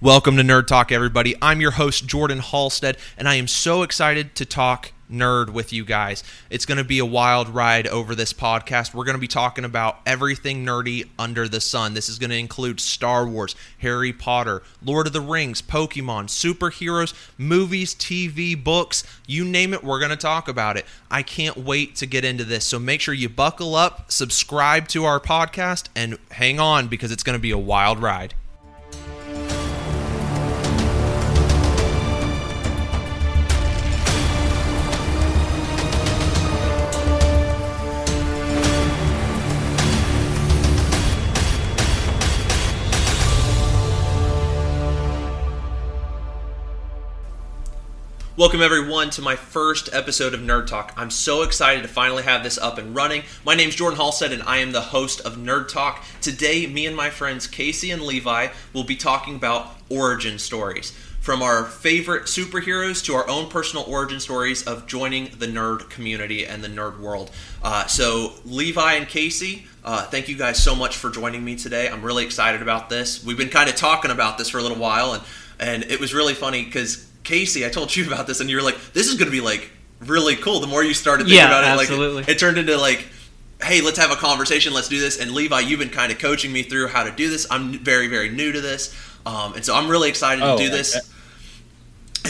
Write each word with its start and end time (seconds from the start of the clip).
Welcome 0.00 0.36
to 0.36 0.44
Nerd 0.44 0.68
Talk, 0.68 0.92
everybody. 0.92 1.34
I'm 1.42 1.60
your 1.60 1.72
host, 1.72 2.06
Jordan 2.06 2.38
Halstead, 2.38 2.98
and 3.16 3.28
I 3.28 3.34
am 3.34 3.48
so 3.48 3.82
excited 3.82 4.36
to 4.36 4.44
talk 4.44 4.92
nerd 5.10 5.50
with 5.50 5.72
you 5.72 5.84
guys. 5.84 6.22
It's 6.50 6.66
going 6.66 6.78
to 6.78 6.84
be 6.84 7.00
a 7.00 7.04
wild 7.04 7.48
ride 7.48 7.88
over 7.88 8.14
this 8.14 8.32
podcast. 8.32 8.94
We're 8.94 9.02
going 9.02 9.16
to 9.16 9.20
be 9.20 9.26
talking 9.26 9.64
about 9.64 9.98
everything 10.06 10.64
nerdy 10.64 11.08
under 11.18 11.48
the 11.48 11.60
sun. 11.60 11.94
This 11.94 12.08
is 12.08 12.20
going 12.20 12.30
to 12.30 12.36
include 12.36 12.78
Star 12.78 13.26
Wars, 13.26 13.56
Harry 13.78 14.12
Potter, 14.12 14.62
Lord 14.84 15.08
of 15.08 15.12
the 15.12 15.20
Rings, 15.20 15.60
Pokemon, 15.60 16.26
superheroes, 16.26 17.12
movies, 17.36 17.92
TV, 17.92 18.54
books, 18.62 19.02
you 19.26 19.44
name 19.44 19.74
it, 19.74 19.82
we're 19.82 19.98
going 19.98 20.10
to 20.10 20.16
talk 20.16 20.46
about 20.46 20.76
it. 20.76 20.86
I 21.10 21.24
can't 21.24 21.56
wait 21.56 21.96
to 21.96 22.06
get 22.06 22.24
into 22.24 22.44
this. 22.44 22.64
So 22.64 22.78
make 22.78 23.00
sure 23.00 23.14
you 23.14 23.28
buckle 23.28 23.74
up, 23.74 24.12
subscribe 24.12 24.86
to 24.90 25.06
our 25.06 25.18
podcast, 25.18 25.88
and 25.96 26.18
hang 26.30 26.60
on 26.60 26.86
because 26.86 27.10
it's 27.10 27.24
going 27.24 27.36
to 27.36 27.42
be 27.42 27.50
a 27.50 27.58
wild 27.58 28.00
ride. 28.00 28.34
Welcome, 48.38 48.62
everyone, 48.62 49.10
to 49.10 49.20
my 49.20 49.34
first 49.34 49.88
episode 49.92 50.32
of 50.32 50.38
Nerd 50.38 50.68
Talk. 50.68 50.92
I'm 50.96 51.10
so 51.10 51.42
excited 51.42 51.82
to 51.82 51.88
finally 51.88 52.22
have 52.22 52.44
this 52.44 52.56
up 52.56 52.78
and 52.78 52.94
running. 52.94 53.24
My 53.44 53.56
name's 53.56 53.74
Jordan 53.74 53.98
Halstead, 53.98 54.30
and 54.30 54.44
I 54.44 54.58
am 54.58 54.70
the 54.70 54.80
host 54.80 55.20
of 55.22 55.34
Nerd 55.34 55.66
Talk. 55.66 56.04
Today, 56.20 56.64
me 56.68 56.86
and 56.86 56.94
my 56.94 57.10
friends 57.10 57.48
Casey 57.48 57.90
and 57.90 58.00
Levi 58.00 58.50
will 58.72 58.84
be 58.84 58.94
talking 58.94 59.34
about 59.34 59.74
origin 59.88 60.38
stories. 60.38 60.92
From 61.18 61.42
our 61.42 61.64
favorite 61.64 62.26
superheroes 62.26 63.04
to 63.06 63.14
our 63.14 63.28
own 63.28 63.48
personal 63.50 63.84
origin 63.88 64.20
stories 64.20 64.64
of 64.68 64.86
joining 64.86 65.36
the 65.36 65.48
nerd 65.48 65.90
community 65.90 66.46
and 66.46 66.62
the 66.62 66.68
nerd 66.68 67.00
world. 67.00 67.32
Uh, 67.60 67.86
so, 67.86 68.34
Levi 68.44 68.92
and 68.92 69.08
Casey, 69.08 69.66
uh, 69.82 70.04
thank 70.04 70.28
you 70.28 70.36
guys 70.36 70.62
so 70.62 70.76
much 70.76 70.96
for 70.96 71.10
joining 71.10 71.44
me 71.44 71.56
today. 71.56 71.88
I'm 71.88 72.02
really 72.02 72.24
excited 72.24 72.62
about 72.62 72.88
this. 72.88 73.24
We've 73.24 73.36
been 73.36 73.48
kind 73.48 73.68
of 73.68 73.74
talking 73.74 74.12
about 74.12 74.38
this 74.38 74.50
for 74.50 74.58
a 74.58 74.62
little 74.62 74.78
while, 74.78 75.14
and, 75.14 75.24
and 75.58 75.82
it 75.90 75.98
was 75.98 76.14
really 76.14 76.34
funny 76.34 76.64
because 76.64 77.07
Casey, 77.24 77.66
I 77.66 77.68
told 77.68 77.94
you 77.94 78.06
about 78.06 78.26
this, 78.26 78.40
and 78.40 78.48
you 78.48 78.56
were 78.56 78.62
like, 78.62 78.76
"This 78.92 79.06
is 79.08 79.14
going 79.14 79.26
to 79.26 79.32
be 79.32 79.40
like 79.40 79.70
really 80.00 80.36
cool." 80.36 80.60
The 80.60 80.66
more 80.66 80.82
you 80.82 80.94
started 80.94 81.24
thinking 81.24 81.38
Yeah, 81.38 81.46
about 81.48 81.64
it, 81.64 81.80
absolutely. 81.82 82.16
like 82.22 82.28
it, 82.28 82.32
it 82.32 82.38
turned 82.38 82.58
into 82.58 82.76
like, 82.76 83.06
"Hey, 83.62 83.80
let's 83.80 83.98
have 83.98 84.10
a 84.10 84.16
conversation. 84.16 84.72
Let's 84.72 84.88
do 84.88 84.98
this." 85.00 85.18
And 85.18 85.32
Levi, 85.32 85.60
you've 85.60 85.80
been 85.80 85.90
kind 85.90 86.10
of 86.12 86.18
coaching 86.18 86.52
me 86.52 86.62
through 86.62 86.88
how 86.88 87.04
to 87.04 87.10
do 87.10 87.28
this. 87.30 87.46
I'm 87.50 87.72
very, 87.80 88.06
very 88.08 88.30
new 88.30 88.52
to 88.52 88.60
this, 88.60 88.94
um, 89.26 89.54
and 89.54 89.64
so 89.64 89.74
I'm 89.74 89.88
really 89.88 90.08
excited 90.08 90.40
to 90.40 90.52
Oh, 90.52 90.58
do 90.58 90.68
this. 90.70 90.96
I- 90.96 91.00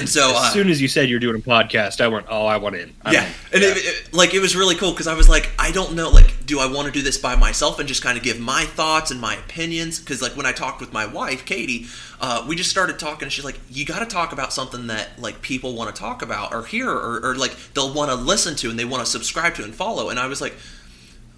and 0.01 0.09
so, 0.09 0.31
As 0.31 0.37
uh, 0.37 0.51
soon 0.51 0.69
as 0.71 0.81
you 0.81 0.89
said 0.89 1.09
you're 1.09 1.19
doing 1.21 1.37
a 1.37 1.39
podcast, 1.39 2.01
I 2.01 2.09
went, 2.09 2.27
"Oh, 2.29 2.47
I 2.47 2.57
want 2.57 2.77
in." 2.77 2.95
I'm 3.03 3.13
yeah, 3.15 3.25
in. 3.25 3.33
and 3.55 3.63
Yeah. 3.63 3.69
It, 3.71 3.77
it- 3.79 4.15
like 4.15 4.35
it 4.35 4.41
was 4.41 4.57
really 4.57 4.75
cool 4.75 4.91
because 4.93 5.07
I 5.07 5.15
was 5.15 5.29
like, 5.29 5.51
I 5.59 5.71
don't 5.71 5.95
know, 5.95 6.09
like, 6.11 6.47
do 6.47 6.61
I 6.61 6.67
want 6.67 6.87
to 6.87 6.93
do 6.93 7.03
this 7.03 7.19
by 7.19 7.37
myself 7.37 7.79
and 7.79 7.87
just 7.89 8.03
kind 8.03 8.17
of 8.17 8.25
give 8.25 8.41
my 8.41 8.65
thoughts 8.65 9.11
and 9.11 9.21
my 9.21 9.35
opinions? 9.37 9.99
Because 10.01 10.23
like 10.23 10.37
when 10.37 10.47
I 10.47 10.53
talked 10.53 10.81
with 10.81 10.93
my 10.93 11.07
wife, 11.07 11.45
Katie, 11.45 11.87
uh, 12.21 12.45
we 12.49 12.57
just 12.57 12.71
started 12.71 12.99
talking. 12.99 13.25
and 13.25 13.33
She's 13.33 13.45
like, 13.45 13.59
you 13.71 13.85
got 13.85 13.99
to 14.01 14.07
talk 14.07 14.33
about 14.33 14.53
something 14.53 14.87
that 14.89 15.19
like 15.21 15.43
people 15.43 15.75
want 15.75 15.95
to 15.95 15.99
talk 16.01 16.23
about 16.23 16.53
or 16.55 16.65
hear 16.65 16.91
or, 16.91 17.21
or 17.25 17.35
like 17.37 17.55
they'll 17.75 17.93
want 17.93 18.11
to 18.11 18.17
listen 18.17 18.57
to 18.57 18.71
and 18.71 18.79
they 18.79 18.85
want 18.85 19.05
to 19.05 19.11
subscribe 19.11 19.55
to 19.57 19.65
and 19.65 19.75
follow. 19.75 20.09
And 20.11 20.19
I 20.19 20.27
was 20.27 20.41
like, 20.41 20.55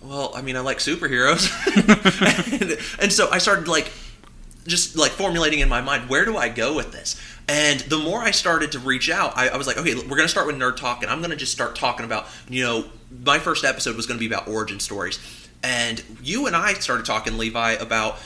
well, 0.03 0.33
I 0.35 0.41
mean, 0.43 0.57
I 0.57 0.61
like 0.61 0.79
superheroes, 0.79 1.51
and, 2.63 2.79
and 3.03 3.13
so 3.13 3.31
I 3.31 3.37
started 3.37 3.69
like 3.69 3.93
just 4.67 4.97
like 4.97 5.13
formulating 5.13 5.61
in 5.61 5.69
my 5.69 5.81
mind 5.81 6.09
where 6.09 6.25
do 6.25 6.37
I 6.37 6.49
go 6.49 6.75
with 6.75 6.93
this? 6.93 7.21
And 7.49 7.81
the 7.81 7.99
more 7.99 8.21
I 8.21 8.31
started 8.31 8.73
to 8.73 8.79
reach 8.79 9.11
out, 9.11 9.37
I, 9.37 9.49
I 9.49 9.57
was 9.57 9.67
like, 9.67 9.77
okay, 9.77 9.95
we're 9.95 10.03
going 10.17 10.23
to 10.23 10.29
start 10.29 10.47
with 10.47 10.57
nerd 10.57 10.77
talk, 10.77 11.03
and 11.03 11.11
I'm 11.11 11.19
going 11.19 11.31
to 11.31 11.37
just 11.37 11.51
start 11.51 11.75
talking 11.75 12.05
about, 12.07 12.29
you 12.49 12.63
know, 12.63 12.85
my 13.25 13.41
first 13.41 13.65
episode 13.65 13.97
was 13.97 14.07
going 14.07 14.19
to 14.19 14.21
be 14.21 14.33
about 14.33 14.47
origin 14.47 14.79
stories, 14.79 15.19
and 15.63 16.03
you 16.23 16.47
and 16.47 16.55
I 16.55 16.75
started 16.75 17.07
talking, 17.07 17.39
Levi, 17.39 17.73
about 17.73 18.19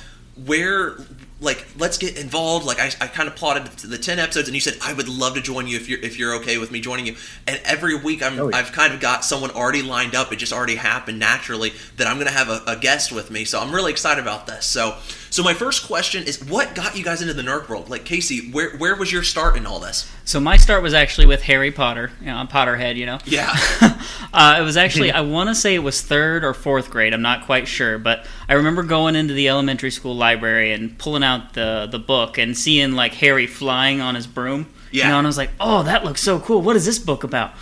where 0.44 0.96
like 1.40 1.66
let's 1.78 1.98
get 1.98 2.18
involved. 2.18 2.66
Like 2.66 2.80
i, 2.80 2.86
I 3.00 3.06
kind 3.06 3.28
of 3.28 3.36
plotted 3.36 3.66
the 3.66 3.98
10 3.98 4.18
episodes 4.18 4.48
and 4.48 4.54
you 4.54 4.60
said 4.60 4.76
i 4.82 4.92
would 4.92 5.08
love 5.08 5.34
to 5.34 5.40
join 5.40 5.66
you 5.66 5.76
if 5.76 5.88
you're 5.88 6.00
if 6.00 6.18
you're 6.18 6.34
okay 6.36 6.58
with 6.58 6.70
me 6.70 6.80
joining 6.80 7.06
you. 7.06 7.16
And 7.46 7.60
every 7.64 7.96
week 7.96 8.22
i'm 8.22 8.38
Oh, 8.38 8.48
yeah. 8.48 8.56
i've 8.56 8.72
kind 8.72 8.92
of 8.92 9.00
got 9.00 9.24
someone 9.24 9.50
already 9.50 9.82
lined 9.82 10.14
up. 10.14 10.32
It 10.32 10.36
just 10.36 10.52
already 10.52 10.76
happened 10.76 11.18
naturally 11.18 11.72
that 11.96 12.06
i'm 12.06 12.16
going 12.16 12.26
to 12.26 12.32
have 12.32 12.48
a, 12.48 12.62
a 12.66 12.76
guest 12.76 13.12
with 13.12 13.30
me. 13.30 13.44
So 13.44 13.60
i'm 13.60 13.72
really 13.72 13.92
excited 13.92 14.22
about 14.22 14.46
this. 14.46 14.66
So 14.66 14.96
so 15.34 15.42
my 15.42 15.52
first 15.52 15.88
question 15.88 16.22
is 16.22 16.44
what 16.44 16.76
got 16.76 16.96
you 16.96 17.02
guys 17.02 17.20
into 17.20 17.34
the 17.34 17.42
nerd 17.42 17.68
world 17.68 17.90
like 17.90 18.04
casey 18.04 18.52
where 18.52 18.70
where 18.76 18.94
was 18.94 19.10
your 19.10 19.24
start 19.24 19.56
in 19.56 19.66
all 19.66 19.80
this 19.80 20.08
So 20.24 20.38
my 20.38 20.56
start 20.56 20.80
was 20.80 20.94
actually 20.94 21.26
with 21.26 21.42
Harry 21.42 21.72
Potter. 21.72 22.12
You 22.20 22.26
know, 22.26 22.36
I'm 22.36 22.46
Potterhead. 22.46 22.94
You 22.94 23.06
know. 23.06 23.18
yeah 23.24 23.50
uh, 24.32 24.58
it 24.60 24.62
was 24.62 24.76
actually 24.76 25.10
I 25.10 25.22
want 25.22 25.48
to 25.48 25.56
say 25.56 25.74
it 25.74 25.80
was 25.80 26.00
third 26.00 26.44
or 26.44 26.54
fourth 26.54 26.88
grade. 26.88 27.12
I'm 27.12 27.20
not 27.20 27.46
quite 27.46 27.66
sure, 27.66 27.98
but 27.98 28.26
I 28.48 28.54
remember 28.54 28.84
going 28.84 29.16
into 29.16 29.34
the 29.34 29.48
elementary 29.48 29.90
school 29.90 30.14
library 30.14 30.72
and 30.72 30.96
pulling 30.98 31.24
out 31.24 31.54
the 31.54 31.88
the 31.90 31.98
book 31.98 32.38
and 32.38 32.56
seeing 32.56 32.92
like 32.92 33.14
Harry 33.14 33.48
flying 33.48 34.00
on 34.00 34.14
his 34.14 34.28
broom. 34.28 34.72
Yeah. 34.92 35.06
You 35.06 35.10
know, 35.10 35.18
and 35.18 35.26
I 35.26 35.28
was 35.28 35.36
like, 35.36 35.50
oh, 35.58 35.82
that 35.82 36.04
looks 36.04 36.20
so 36.20 36.38
cool. 36.38 36.62
What 36.62 36.76
is 36.76 36.86
this 36.86 37.00
book 37.00 37.24
about? 37.24 37.54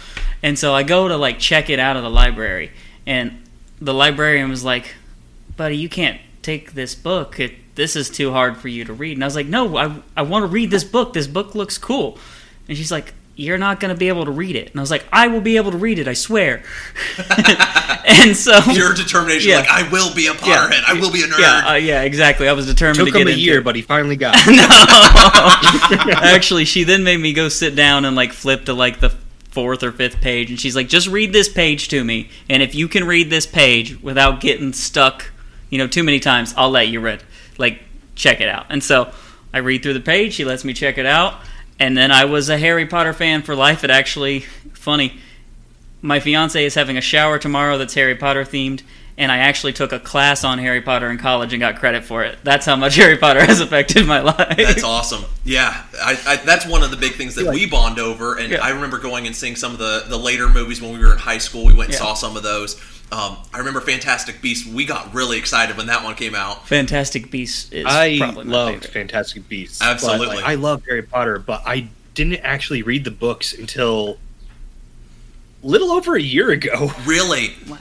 And 0.42 0.58
so 0.58 0.74
I 0.74 0.82
go 0.82 1.08
to 1.08 1.16
like 1.16 1.38
check 1.38 1.70
it 1.70 1.78
out 1.78 1.96
of 1.96 2.02
the 2.02 2.10
library, 2.10 2.70
and 3.06 3.42
the 3.80 3.94
librarian 3.94 4.50
was 4.50 4.62
like, 4.62 4.94
buddy, 5.56 5.78
you 5.78 5.88
can't 5.88 6.20
take 6.42 6.74
this 6.74 6.94
book. 6.94 7.40
It, 7.40 7.54
this 7.74 7.96
is 7.96 8.10
too 8.10 8.32
hard 8.32 8.56
for 8.58 8.68
you 8.68 8.84
to 8.84 8.92
read. 8.92 9.16
And 9.16 9.24
I 9.24 9.26
was 9.26 9.34
like, 9.36 9.46
no, 9.46 9.76
I, 9.76 9.94
I 10.16 10.22
want 10.22 10.42
to 10.42 10.46
read 10.46 10.70
this 10.70 10.84
book. 10.84 11.12
This 11.12 11.26
book 11.26 11.54
looks 11.54 11.78
cool. 11.78 12.18
And 12.68 12.76
she's 12.76 12.92
like, 12.92 13.14
you're 13.34 13.56
not 13.58 13.80
going 13.80 13.92
to 13.92 13.98
be 13.98 14.08
able 14.08 14.26
to 14.26 14.30
read 14.30 14.56
it. 14.56 14.70
And 14.70 14.78
I 14.78 14.82
was 14.82 14.90
like, 14.90 15.04
I 15.10 15.28
will 15.28 15.40
be 15.40 15.56
able 15.56 15.70
to 15.70 15.78
read 15.78 15.98
it, 15.98 16.06
I 16.06 16.12
swear. 16.12 16.62
and 18.06 18.36
so. 18.36 18.58
your 18.72 18.92
determination 18.92 19.50
Yeah. 19.50 19.60
like 19.60 19.70
i 19.70 19.88
will 19.90 20.14
be 20.14 20.26
a 20.26 20.32
potterhead 20.32 20.82
i 20.86 20.92
will 20.92 21.10
be 21.10 21.22
a 21.22 21.26
nerd 21.26 21.38
Yeah, 21.38 21.68
uh, 21.70 21.74
yeah, 21.74 22.02
exactly. 22.02 22.46
I 22.48 22.52
was 22.52 22.66
determined 22.66 22.98
Took 22.98 23.06
to 23.06 23.12
get 23.12 23.22
him 23.22 23.28
a 23.28 23.30
into 23.30 23.40
year, 23.42 23.60
it. 23.60 23.64
but 23.64 23.74
he 23.76 23.82
finally 23.82 24.16
got. 24.16 24.34
it. 24.46 26.16
Actually, 26.22 26.64
she 26.64 26.84
then 26.84 27.04
made 27.04 27.18
me 27.18 27.32
go 27.32 27.48
sit 27.48 27.74
down 27.74 28.04
and 28.04 28.14
like 28.16 28.32
flip 28.32 28.66
to 28.66 28.74
like 28.74 29.00
the 29.00 29.10
fourth 29.50 29.82
or 29.82 29.92
fifth 29.92 30.20
page, 30.20 30.50
and 30.50 30.58
she's 30.60 30.74
like, 30.76 30.88
"Just 30.88 31.08
read 31.08 31.32
this 31.32 31.48
page 31.48 31.88
to 31.88 32.02
me, 32.04 32.28
and 32.48 32.62
if 32.62 32.74
you 32.74 32.88
can 32.88 33.04
read 33.06 33.30
this 33.30 33.46
page 33.46 34.00
without 34.02 34.40
getting 34.40 34.72
stuck, 34.72 35.30
you 35.70 35.78
know, 35.78 35.86
too 35.86 36.02
many 36.02 36.20
times, 36.20 36.54
I'll 36.56 36.70
let 36.70 36.88
you 36.88 37.00
read. 37.00 37.22
Like, 37.62 37.80
check 38.14 38.42
it 38.42 38.48
out." 38.48 38.66
And 38.68 38.84
so 38.84 39.10
I 39.54 39.58
read 39.58 39.82
through 39.82 39.94
the 39.94 40.00
page. 40.00 40.34
She 40.34 40.44
lets 40.44 40.64
me 40.64 40.74
check 40.74 40.98
it 40.98 41.06
out, 41.06 41.40
and 41.78 41.96
then 41.96 42.10
I 42.10 42.26
was 42.26 42.50
a 42.50 42.58
Harry 42.58 42.84
Potter 42.86 43.14
fan 43.14 43.40
for 43.42 43.54
life. 43.54 43.84
It 43.84 43.90
actually 43.90 44.40
funny. 44.74 45.14
My 46.02 46.20
fiance 46.20 46.62
is 46.62 46.74
having 46.74 46.96
a 46.98 47.00
shower 47.00 47.38
tomorrow 47.38 47.78
that's 47.78 47.94
Harry 47.94 48.16
Potter 48.16 48.44
themed. 48.44 48.82
And 49.18 49.30
I 49.30 49.38
actually 49.38 49.74
took 49.74 49.92
a 49.92 50.00
class 50.00 50.42
on 50.42 50.58
Harry 50.58 50.80
Potter 50.80 51.10
in 51.10 51.18
college 51.18 51.52
and 51.52 51.60
got 51.60 51.78
credit 51.78 52.02
for 52.02 52.24
it. 52.24 52.38
That's 52.44 52.64
how 52.64 52.76
much 52.76 52.96
Harry 53.02 53.18
Potter 53.18 53.44
has 53.44 53.60
affected 53.60 54.06
my 54.06 54.20
life. 54.20 54.56
That's 54.56 54.82
awesome. 54.82 55.24
Yeah, 55.44 55.84
I, 56.02 56.18
I, 56.26 56.36
that's 56.36 56.66
one 56.66 56.82
of 56.82 56.90
the 56.90 56.96
big 56.96 57.12
things 57.12 57.34
that 57.34 57.46
we 57.52 57.66
bond 57.66 57.98
over. 58.00 58.36
And 58.38 58.50
Yeah. 58.52 58.64
I 58.64 58.70
remember 58.70 58.98
going 58.98 59.26
and 59.26 59.36
seeing 59.36 59.54
some 59.54 59.72
of 59.72 59.78
the, 59.78 60.04
the 60.08 60.16
later 60.16 60.48
movies 60.48 60.80
when 60.80 60.94
we 60.94 60.98
were 60.98 61.12
in 61.12 61.18
high 61.18 61.38
school. 61.38 61.66
We 61.66 61.74
went 61.74 61.90
and 61.90 61.92
Yeah. 61.92 61.98
saw 61.98 62.14
some 62.14 62.38
of 62.38 62.42
those. 62.42 62.80
Um, 63.12 63.36
I 63.52 63.58
remember 63.58 63.80
Fantastic 63.82 64.40
Beasts. 64.40 64.66
We 64.66 64.86
got 64.86 65.12
really 65.14 65.36
excited 65.38 65.76
when 65.76 65.86
that 65.88 66.02
one 66.02 66.14
came 66.14 66.34
out. 66.34 66.66
Fantastic 66.66 67.30
Beasts 67.30 67.70
is 67.70 67.84
I 67.86 68.16
probably 68.18 68.44
my 68.44 68.52
loved 68.52 68.72
favorite. 68.84 68.92
Fantastic 68.92 69.48
Beasts. 69.48 69.78
but, 69.80 69.88
Absolutely. 69.88 70.36
like, 70.36 70.44
I 70.44 70.54
love 70.54 70.82
Harry 70.86 71.02
Potter, 71.02 71.38
but 71.38 71.62
I 71.66 71.88
didn't 72.14 72.36
actually 72.40 72.82
read 72.82 73.04
the 73.04 73.10
books 73.10 73.52
until 73.52 74.16
a 75.62 75.66
little 75.66 75.90
over 75.92 76.16
a 76.16 76.22
year 76.22 76.50
ago. 76.50 76.90
Really? 77.04 77.50
Wow. 77.68 77.78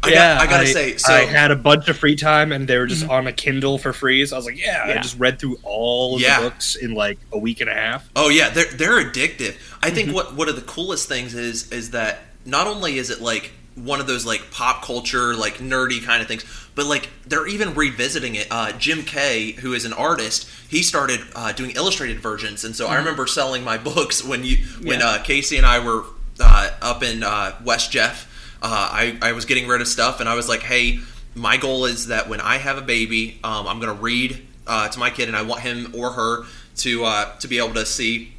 I, 0.00 0.10
got, 0.12 0.40
I 0.42 0.46
gotta 0.46 0.66
say, 0.68 0.96
so 0.96 1.12
I 1.12 1.20
had 1.24 1.50
a 1.50 1.56
bunch 1.56 1.88
of 1.88 1.98
free 1.98 2.14
time, 2.14 2.52
and 2.52 2.68
they 2.68 2.78
were 2.78 2.86
just 2.86 3.08
on 3.08 3.26
a 3.26 3.32
Kindle 3.32 3.78
for 3.78 3.92
free. 3.92 4.24
So 4.26 4.36
I 4.36 4.38
was 4.38 4.46
like, 4.46 4.56
yeah, 4.62 4.84
I 4.86 4.94
just 5.02 5.18
read 5.18 5.40
through 5.40 5.56
all 5.64 6.14
of 6.14 6.20
Yeah. 6.20 6.40
the 6.40 6.50
books 6.50 6.76
in 6.76 6.94
like 6.94 7.18
a 7.32 7.38
week 7.38 7.60
and 7.60 7.68
a 7.68 7.74
half. 7.74 8.08
Oh 8.14 8.28
yeah, 8.28 8.48
they're 8.50 8.70
they're 8.72 9.04
addictive. 9.04 9.56
I 9.82 9.86
Mm-hmm. 9.88 9.94
think 9.96 10.14
what 10.14 10.36
one 10.36 10.48
of 10.48 10.54
the 10.54 10.62
coolest 10.62 11.08
things 11.08 11.34
is 11.34 11.72
is 11.72 11.90
that 11.90 12.20
not 12.46 12.68
only 12.68 12.98
is 12.98 13.10
it 13.10 13.20
like 13.20 13.50
one 13.84 14.00
of 14.00 14.06
those 14.06 14.26
like 14.26 14.50
pop 14.50 14.82
culture 14.82 15.34
like 15.34 15.54
nerdy 15.58 16.02
kind 16.04 16.20
of 16.22 16.28
things, 16.28 16.44
but 16.74 16.86
like 16.86 17.08
they're 17.26 17.46
even 17.46 17.74
revisiting 17.74 18.34
it. 18.34 18.46
Uh, 18.50 18.72
Jim 18.72 19.02
Kay, 19.02 19.52
who 19.52 19.72
is 19.72 19.84
an 19.84 19.92
artist, 19.92 20.48
he 20.68 20.82
started 20.82 21.20
uh, 21.34 21.52
doing 21.52 21.72
illustrated 21.72 22.20
versions, 22.20 22.64
and 22.64 22.74
so 22.74 22.86
I 22.86 22.96
remember 22.96 23.26
selling 23.26 23.64
my 23.64 23.78
books 23.90 24.24
when 24.24 24.44
you 24.44 24.56
when 24.82 24.98
Mm-hmm. 24.98 25.00
Yeah. 25.00 25.06
uh, 25.06 25.22
Casey 25.22 25.56
and 25.56 25.66
I 25.66 25.78
were 25.84 26.04
uh, 26.40 26.70
up 26.82 27.02
in 27.02 27.22
uh, 27.22 27.54
West 27.64 27.90
Jeff. 27.90 28.26
Uh, 28.62 28.66
I 28.92 29.18
I 29.22 29.32
was 29.32 29.44
getting 29.44 29.68
rid 29.68 29.80
of 29.80 29.88
stuff, 29.88 30.20
and 30.20 30.28
I 30.28 30.34
was 30.34 30.48
like, 30.48 30.60
hey. 30.62 31.00
My 31.34 31.56
goal 31.56 31.84
is 31.84 32.08
that 32.08 32.28
when 32.28 32.40
I 32.40 32.56
have 32.56 32.78
a 32.78 32.82
baby, 32.82 33.38
um, 33.44 33.68
I'm 33.68 33.78
going 33.78 33.94
to 33.94 34.02
read 34.02 34.44
uh, 34.66 34.88
to 34.88 34.98
my 34.98 35.08
kid, 35.08 35.28
and 35.28 35.36
I 35.36 35.42
want 35.42 35.60
him 35.60 35.92
or 35.94 36.10
her 36.10 36.44
to 36.78 37.04
uh, 37.04 37.36
to 37.36 37.46
be 37.46 37.58
able 37.58 37.74
to 37.74 37.86
see 37.86 38.32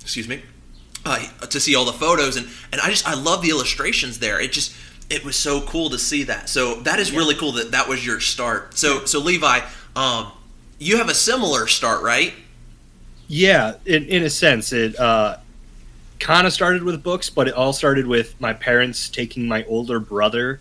excuse 0.00 0.26
me, 0.28 0.40
uh, 1.04 1.18
to 1.46 1.60
see 1.60 1.74
all 1.74 1.84
the 1.84 1.92
photos 1.92 2.36
and 2.36 2.46
and 2.72 2.80
I 2.80 2.88
just 2.90 3.06
I 3.06 3.14
love 3.14 3.42
the 3.42 3.50
illustrations 3.50 4.18
there. 4.18 4.40
It 4.40 4.52
just 4.52 4.74
it 5.10 5.24
was 5.24 5.36
so 5.36 5.60
cool 5.62 5.90
to 5.90 5.98
see 5.98 6.24
that. 6.24 6.48
So 6.48 6.76
that 6.82 6.98
is 6.98 7.12
really 7.12 7.34
cool 7.34 7.52
that 7.52 7.72
that 7.72 7.88
was 7.88 8.04
your 8.06 8.20
start. 8.20 8.76
So 8.78 9.04
so 9.04 9.18
Levi, 9.20 9.60
um, 9.96 10.32
you 10.78 10.96
have 10.98 11.08
a 11.08 11.14
similar 11.14 11.66
start, 11.66 12.02
right? 12.02 12.32
Yeah, 13.28 13.74
in, 13.86 14.04
in 14.06 14.22
a 14.24 14.30
sense, 14.30 14.72
it 14.72 14.98
uh, 14.98 15.38
kind 16.18 16.46
of 16.46 16.52
started 16.52 16.82
with 16.82 17.02
books, 17.02 17.30
but 17.30 17.48
it 17.48 17.54
all 17.54 17.72
started 17.72 18.06
with 18.06 18.38
my 18.40 18.52
parents 18.52 19.08
taking 19.08 19.46
my 19.48 19.64
older 19.64 19.98
brother 20.00 20.60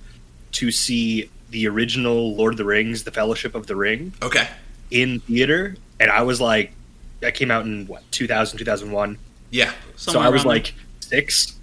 to 0.53 0.71
see 0.71 1.29
the 1.49 1.67
original 1.67 2.33
Lord 2.35 2.53
of 2.53 2.57
the 2.57 2.63
Rings, 2.65 3.03
The 3.03 3.11
Fellowship 3.11 3.55
of 3.55 3.67
the 3.67 3.75
Ring, 3.75 4.13
Okay. 4.21 4.47
in 4.89 5.19
theater. 5.21 5.75
And 5.99 6.09
I 6.09 6.21
was 6.21 6.39
like, 6.39 6.71
that 7.19 7.35
came 7.35 7.51
out 7.51 7.65
in 7.65 7.87
what, 7.87 8.09
2000, 8.11 8.57
2001? 8.57 9.17
Yeah. 9.51 9.71
so 9.95 10.19
I 10.19 10.29
was 10.29 10.41
around 10.43 10.53
like 10.55 10.73
six. 11.01 11.57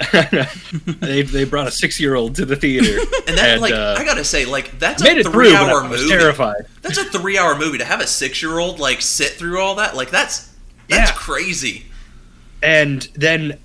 they, 0.12 1.22
they 1.22 1.44
brought 1.44 1.68
a 1.68 1.70
six 1.70 2.00
year 2.00 2.14
old 2.14 2.34
to 2.36 2.44
the 2.44 2.56
theater. 2.56 2.98
And 3.26 3.38
that, 3.38 3.50
And, 3.54 3.60
like, 3.62 3.72
uh, 3.72 3.96
I 3.98 4.04
gotta 4.04 4.24
say, 4.24 4.44
like, 4.44 4.78
that's 4.78 5.02
made 5.02 5.16
a 5.16 5.20
it 5.20 5.22
through, 5.24 5.32
three-hour 5.50 5.84
I 5.84 5.88
was 5.88 6.02
movie. 6.02 6.12
terrified. 6.14 6.66
That's 6.82 6.98
a 6.98 7.04
three-hour 7.04 7.56
movie 7.58 7.78
to 7.78 7.84
have 7.84 8.00
a 8.00 8.06
six-year-old 8.06 8.78
like 8.80 9.00
sit 9.00 9.30
through 9.32 9.60
all 9.60 9.76
that. 9.76 9.96
Like, 9.96 10.10
that's 10.10 10.52
that's 10.88 11.10
Yeah. 11.10 11.16
crazy. 11.16 11.86
and 12.62 13.02
then 13.14 13.58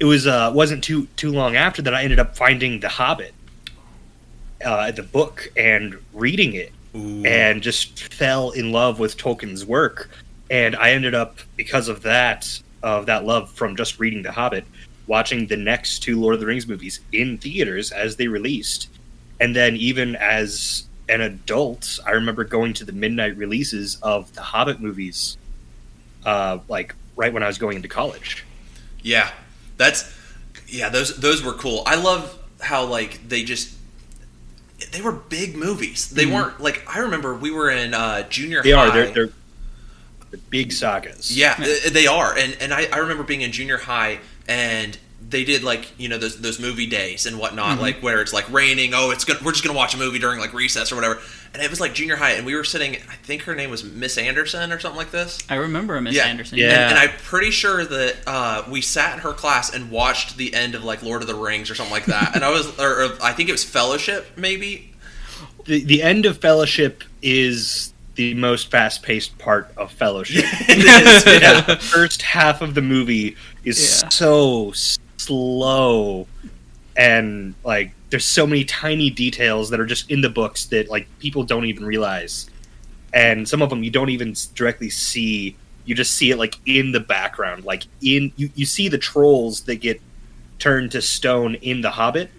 it 0.00 0.04
was 0.04 0.26
uh 0.26 0.52
wasn't 0.54 0.84
too 0.84 1.06
too 1.16 1.32
long 1.32 1.56
after 1.56 1.82
that 1.82 1.94
I 1.94 2.02
ended 2.04 2.18
up 2.20 2.36
finding 2.36 2.80
The 2.80 2.88
Hobbit, 2.88 3.32
uh, 4.64 4.90
the 4.92 5.02
book, 5.02 5.50
and 5.56 5.96
reading 6.12 6.52
it, 6.54 6.72
Ooh. 6.94 7.24
and 7.24 7.62
just 7.62 8.12
fell 8.12 8.50
in 8.50 8.70
love 8.72 8.98
with 8.98 9.16
Tolkien's 9.16 9.64
work. 9.64 10.10
And 10.50 10.76
I 10.76 10.90
ended 10.90 11.14
up 11.14 11.38
because 11.56 11.88
of 11.88 12.02
that 12.02 12.60
of 12.82 13.06
that 13.06 13.24
love 13.24 13.50
from 13.50 13.76
just 13.76 13.98
reading 13.98 14.22
The 14.22 14.32
Hobbit, 14.32 14.64
watching 15.06 15.46
the 15.46 15.56
next 15.56 16.00
two 16.00 16.20
Lord 16.20 16.34
of 16.34 16.40
the 16.40 16.46
Rings 16.46 16.66
movies 16.66 17.00
in 17.12 17.38
theaters 17.38 17.92
as 17.92 18.16
they 18.16 18.28
released, 18.28 18.88
and 19.40 19.54
then 19.54 19.76
even 19.76 20.16
as 20.16 20.84
an 21.08 21.20
adult, 21.22 21.98
I 22.06 22.10
remember 22.10 22.44
going 22.44 22.74
to 22.74 22.84
the 22.84 22.92
midnight 22.92 23.36
releases 23.36 23.96
of 24.02 24.32
the 24.34 24.42
Hobbit 24.42 24.80
movies, 24.80 25.38
uh, 26.24 26.58
like 26.68 26.94
right 27.16 27.32
when 27.32 27.42
I 27.42 27.46
was 27.46 27.58
going 27.58 27.76
into 27.76 27.88
college. 27.88 28.44
Yeah, 29.02 29.30
that's 29.76 30.14
yeah. 30.66 30.88
Those 30.88 31.16
those 31.18 31.42
were 31.42 31.54
cool. 31.54 31.82
I 31.86 31.94
love 31.94 32.38
how 32.60 32.84
like 32.84 33.26
they 33.28 33.44
just 33.44 33.74
they 34.92 35.00
were 35.00 35.12
big 35.12 35.56
movies. 35.56 36.10
They 36.10 36.26
weren't 36.26 36.60
like 36.60 36.84
I 36.94 37.00
remember 37.00 37.34
we 37.34 37.50
were 37.50 37.70
in 37.70 37.94
uh, 37.94 38.28
junior 38.28 38.62
Mm-hmm. 38.62 38.68
They 38.68 38.72
high. 38.72 38.88
are. 38.88 38.92
They're, 38.92 39.12
they're, 39.12 39.32
they're 40.30 40.40
big 40.50 40.72
sagas. 40.72 41.36
Yeah, 41.36 41.54
th- 41.54 41.84
they 41.92 42.06
are, 42.06 42.36
and 42.36 42.56
and 42.60 42.72
I, 42.74 42.86
I 42.92 42.98
remember 42.98 43.22
being 43.24 43.40
in 43.42 43.52
junior 43.52 43.78
high, 43.78 44.20
and 44.48 44.96
they 45.30 45.44
did 45.44 45.62
like 45.62 45.92
you 45.98 46.08
know 46.08 46.16
those 46.18 46.40
those 46.40 46.58
movie 46.60 46.86
days 46.86 47.26
and 47.26 47.38
whatnot, 47.38 47.72
Mm-hmm. 47.72 47.80
like 47.82 48.00
where 48.02 48.20
it's 48.20 48.32
like 48.32 48.50
raining. 48.52 48.92
Oh, 48.94 49.10
it's 49.10 49.24
gonna 49.24 49.40
we're 49.44 49.52
just 49.52 49.64
gonna 49.64 49.76
watch 49.76 49.94
a 49.94 49.98
movie 49.98 50.18
during 50.18 50.38
like 50.40 50.52
recess 50.52 50.92
or 50.92 50.94
whatever. 50.96 51.20
And 51.54 51.62
it 51.62 51.70
was 51.70 51.80
like 51.80 51.94
junior 51.94 52.16
high, 52.16 52.32
and 52.32 52.44
we 52.44 52.54
were 52.54 52.62
sitting. 52.64 52.96
I 53.10 53.14
think 53.14 53.42
her 53.44 53.54
name 53.54 53.70
was 53.70 53.82
Miss 53.82 54.18
Anderson 54.18 54.70
or 54.70 54.78
something 54.78 54.98
like 54.98 55.10
this. 55.10 55.38
I 55.48 55.54
remember 55.54 55.98
Miss 55.98 56.14
Yeah. 56.14 56.26
Anderson. 56.26 56.58
Yeah. 56.58 56.66
And, 56.72 56.90
and 56.90 56.98
I'm 56.98 57.08
pretty 57.24 57.50
sure 57.50 57.86
that 57.86 58.16
uh, 58.26 58.64
we 58.70 58.82
sat 58.82 59.14
in 59.14 59.20
her 59.20 59.32
class 59.32 59.74
and 59.74 59.90
watched 59.90 60.36
the 60.36 60.52
end 60.52 60.74
of 60.74 60.84
like 60.84 61.02
Lord 61.02 61.22
of 61.22 61.26
the 61.28 61.34
Rings 61.34 61.70
or 61.70 61.74
something 61.74 61.92
like 61.92 62.04
that. 62.04 62.34
And 62.34 62.44
I 62.44 62.50
was, 62.50 62.78
or, 62.78 63.04
or 63.04 63.08
I 63.22 63.32
think 63.32 63.48
it 63.48 63.52
was 63.52 63.64
Fellowship, 63.64 64.26
maybe. 64.36 64.92
The, 65.64 65.82
the 65.84 66.02
end 66.02 66.26
of 66.26 66.36
Fellowship 66.38 67.02
is 67.22 67.94
the 68.18 68.34
most 68.34 68.68
fast 68.68 69.04
paced 69.04 69.38
part 69.38 69.70
of 69.76 69.92
Fellowship. 69.92 70.44
Yeah, 70.68 71.60
the 71.60 71.78
first 71.80 72.20
half 72.20 72.60
of 72.60 72.74
the 72.74 72.82
movie 72.82 73.36
is 73.62 74.02
Yeah. 74.02 74.08
so 74.08 74.72
slow 75.18 76.26
and 76.96 77.54
like 77.62 77.92
there's 78.10 78.24
so 78.24 78.44
many 78.44 78.64
tiny 78.64 79.08
details 79.08 79.70
that 79.70 79.78
are 79.78 79.86
just 79.86 80.10
in 80.10 80.20
the 80.20 80.28
books 80.28 80.66
that 80.66 80.88
like 80.88 81.06
people 81.20 81.44
don't 81.44 81.66
even 81.66 81.84
realize. 81.84 82.50
And 83.14 83.48
some 83.48 83.62
of 83.62 83.70
them 83.70 83.84
you 83.84 83.90
don't 83.90 84.10
even 84.10 84.34
directly 84.56 84.90
see. 84.90 85.56
You 85.84 85.94
just 85.94 86.14
see 86.14 86.32
it 86.32 86.38
like 86.38 86.56
in 86.66 86.90
the 86.90 87.00
background 87.00 87.64
like 87.64 87.84
in 88.02 88.32
you, 88.34 88.50
you 88.56 88.66
see 88.66 88.88
the 88.88 88.98
trolls 88.98 89.60
that 89.62 89.76
get 89.76 90.00
turned 90.58 90.90
to 90.90 91.00
stone 91.00 91.54
in 91.54 91.82
the 91.82 91.90
hobbit. 91.90 92.32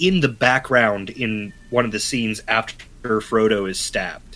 In 0.00 0.18
the 0.18 0.28
background 0.28 1.10
in 1.10 1.52
one 1.70 1.84
of 1.84 1.92
the 1.92 2.00
scenes 2.00 2.42
after 2.48 3.20
frodo 3.20 3.70
is 3.70 3.78
stabbed 3.78 4.33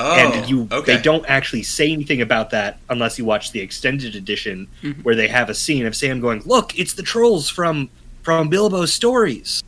Oh, 0.00 0.14
and 0.14 0.48
you 0.48 0.68
okay. 0.70 0.94
they 0.96 1.02
don't 1.02 1.24
actually 1.28 1.64
say 1.64 1.90
anything 1.92 2.20
about 2.22 2.50
that 2.50 2.78
unless 2.88 3.18
you 3.18 3.24
watch 3.24 3.50
the 3.52 3.58
extended 3.60 4.14
edition 4.14 4.68
Mhm. 4.82 5.02
where 5.02 5.16
they 5.16 5.26
have 5.28 5.50
a 5.50 5.54
scene 5.54 5.86
of 5.86 5.96
Sam 5.96 6.20
going, 6.20 6.42
"Look, 6.46 6.78
it's 6.78 6.92
the 6.94 7.02
trolls 7.02 7.48
from 7.50 7.90
from 8.22 8.48
Bilbo's 8.48 8.92
stories." 8.92 9.62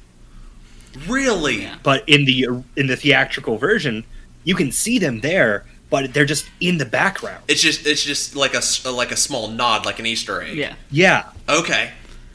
really. 1.06 1.62
Yeah. 1.62 1.76
But 1.82 2.08
in 2.08 2.24
the 2.24 2.46
in 2.76 2.86
the 2.86 2.96
theatrical 2.96 3.58
version, 3.58 4.04
you 4.44 4.54
can 4.54 4.72
see 4.72 4.98
them 4.98 5.20
there, 5.20 5.64
but 5.88 6.12
they're 6.14 6.24
just 6.24 6.46
in 6.60 6.78
the 6.78 6.84
background. 6.84 7.42
It's 7.48 7.62
just, 7.62 7.86
it's 7.86 8.02
just 8.02 8.34
like 8.36 8.54
a 8.54 8.58
s- 8.58 8.84
like 8.84 9.12
a 9.12 9.16
small 9.16 9.48
nod, 9.48 9.86
like 9.86 9.98
an 9.98 10.06
Easter 10.06 10.42
egg. 10.42 10.56
Yeah. 10.56 10.74
Yeah, 10.90 11.24
Okay, 11.48 11.90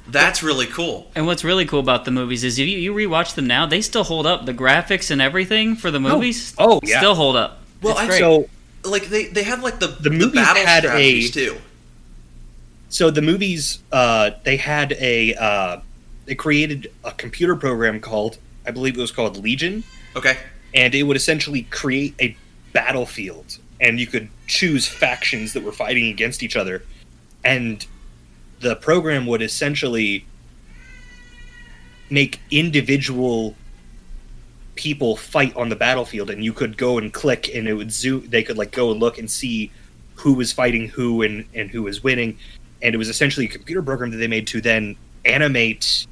that's 0.09 0.41
really 0.44 0.68
cool. 0.68 1.12
And 1.15 1.25
what's 1.25 1.44
really 1.44 1.65
cool 1.65 1.80
about 1.80 2.06
the 2.06 2.12
movies 2.12 2.44
is 2.44 2.57
if 2.59 2.68
you, 2.68 2.77
you 2.77 2.94
rewatch 2.94 3.36
them 3.36 3.48
now, 3.48 3.65
they 3.65 3.81
still 3.81 4.03
hold 4.03 4.25
up. 4.25 4.45
The 4.45 4.53
graphics 4.53 5.09
and 5.12 5.21
everything 5.21 5.75
for 5.75 5.91
the 5.91 6.00
movies 6.00 6.53
oh, 6.57 6.80
yeah. 6.83 6.98
still 7.00 7.15
hold 7.15 7.36
up. 7.36 7.62
Well, 7.85 7.93
It's 7.93 8.01
I- 8.01 8.07
great. 8.07 8.19
so 8.19 8.49
Like 8.83 9.05
they, 9.07 9.25
they 9.27 9.43
have 9.43 9.63
like 9.63 9.79
the 9.79 9.87
The 9.87 10.09
movies 10.09 10.33
battle 10.41 10.65
had 10.65 10.83
a- 10.85 10.87
strategies 10.87 11.31
too. 11.31 11.57
so 12.89 13.09
the 13.11 13.21
movies 13.21 13.79
uh, 13.91 14.31
they 14.43 14.57
had 14.57 14.93
a 14.99 15.33
uh, 15.35 15.79
they 16.25 16.35
created 16.35 16.91
a 17.03 17.11
computer 17.11 17.55
program 17.55 17.99
called 17.99 18.37
I 18.67 18.71
believe 18.71 18.97
it 18.97 19.01
was 19.01 19.11
called 19.11 19.37
Legion. 19.37 19.83
Okay. 20.15 20.37
and 20.73 20.93
it 20.95 21.03
would 21.03 21.17
essentially 21.17 21.63
create 21.71 22.13
a 22.19 22.35
battlefield 22.73 23.57
and 23.81 23.99
you 23.99 24.07
could 24.07 24.29
choose 24.47 24.88
factions 24.88 25.53
that 25.53 25.63
were 25.63 25.71
fighting 25.71 26.07
against 26.07 26.41
each 26.43 26.55
other 26.55 26.83
and 27.43 27.85
the 28.61 28.75
program 28.77 29.25
would 29.27 29.41
essentially 29.41 30.25
make 32.09 32.39
individual 32.51 33.55
people 34.75 35.16
fight 35.16 35.56
on 35.56 35.69
the 35.69 35.75
battlefield 35.75 36.30
and 36.30 36.44
you 36.44 36.54
could 36.54 36.77
go 36.77 36.98
and 36.98 37.13
click 37.13 37.50
and 37.56 37.68
it 37.68 37.74
would 37.74 37.92
zoom 37.92 38.27
they 38.30 38.44
could 38.44 38.57
like 38.57 38.72
go 38.72 38.92
and 38.92 39.00
look 39.00 39.18
and 39.18 39.31
see 39.31 39.72
who 40.16 40.33
was 40.33 40.51
fighting 40.51 40.88
who 40.89 41.22
and 41.22 41.45
and 41.54 41.69
who 41.69 41.83
was 41.83 42.04
winning 42.04 42.38
and 42.81 42.94
it 42.94 42.98
was 42.98 43.07
essentially 43.07 43.45
a 43.45 43.50
computer 43.50 43.81
program 43.81 44.12
that 44.12 44.18
they 44.18 44.27
made 44.27 44.45
to 44.45 44.60
then 44.60 44.95
animate 45.24 46.06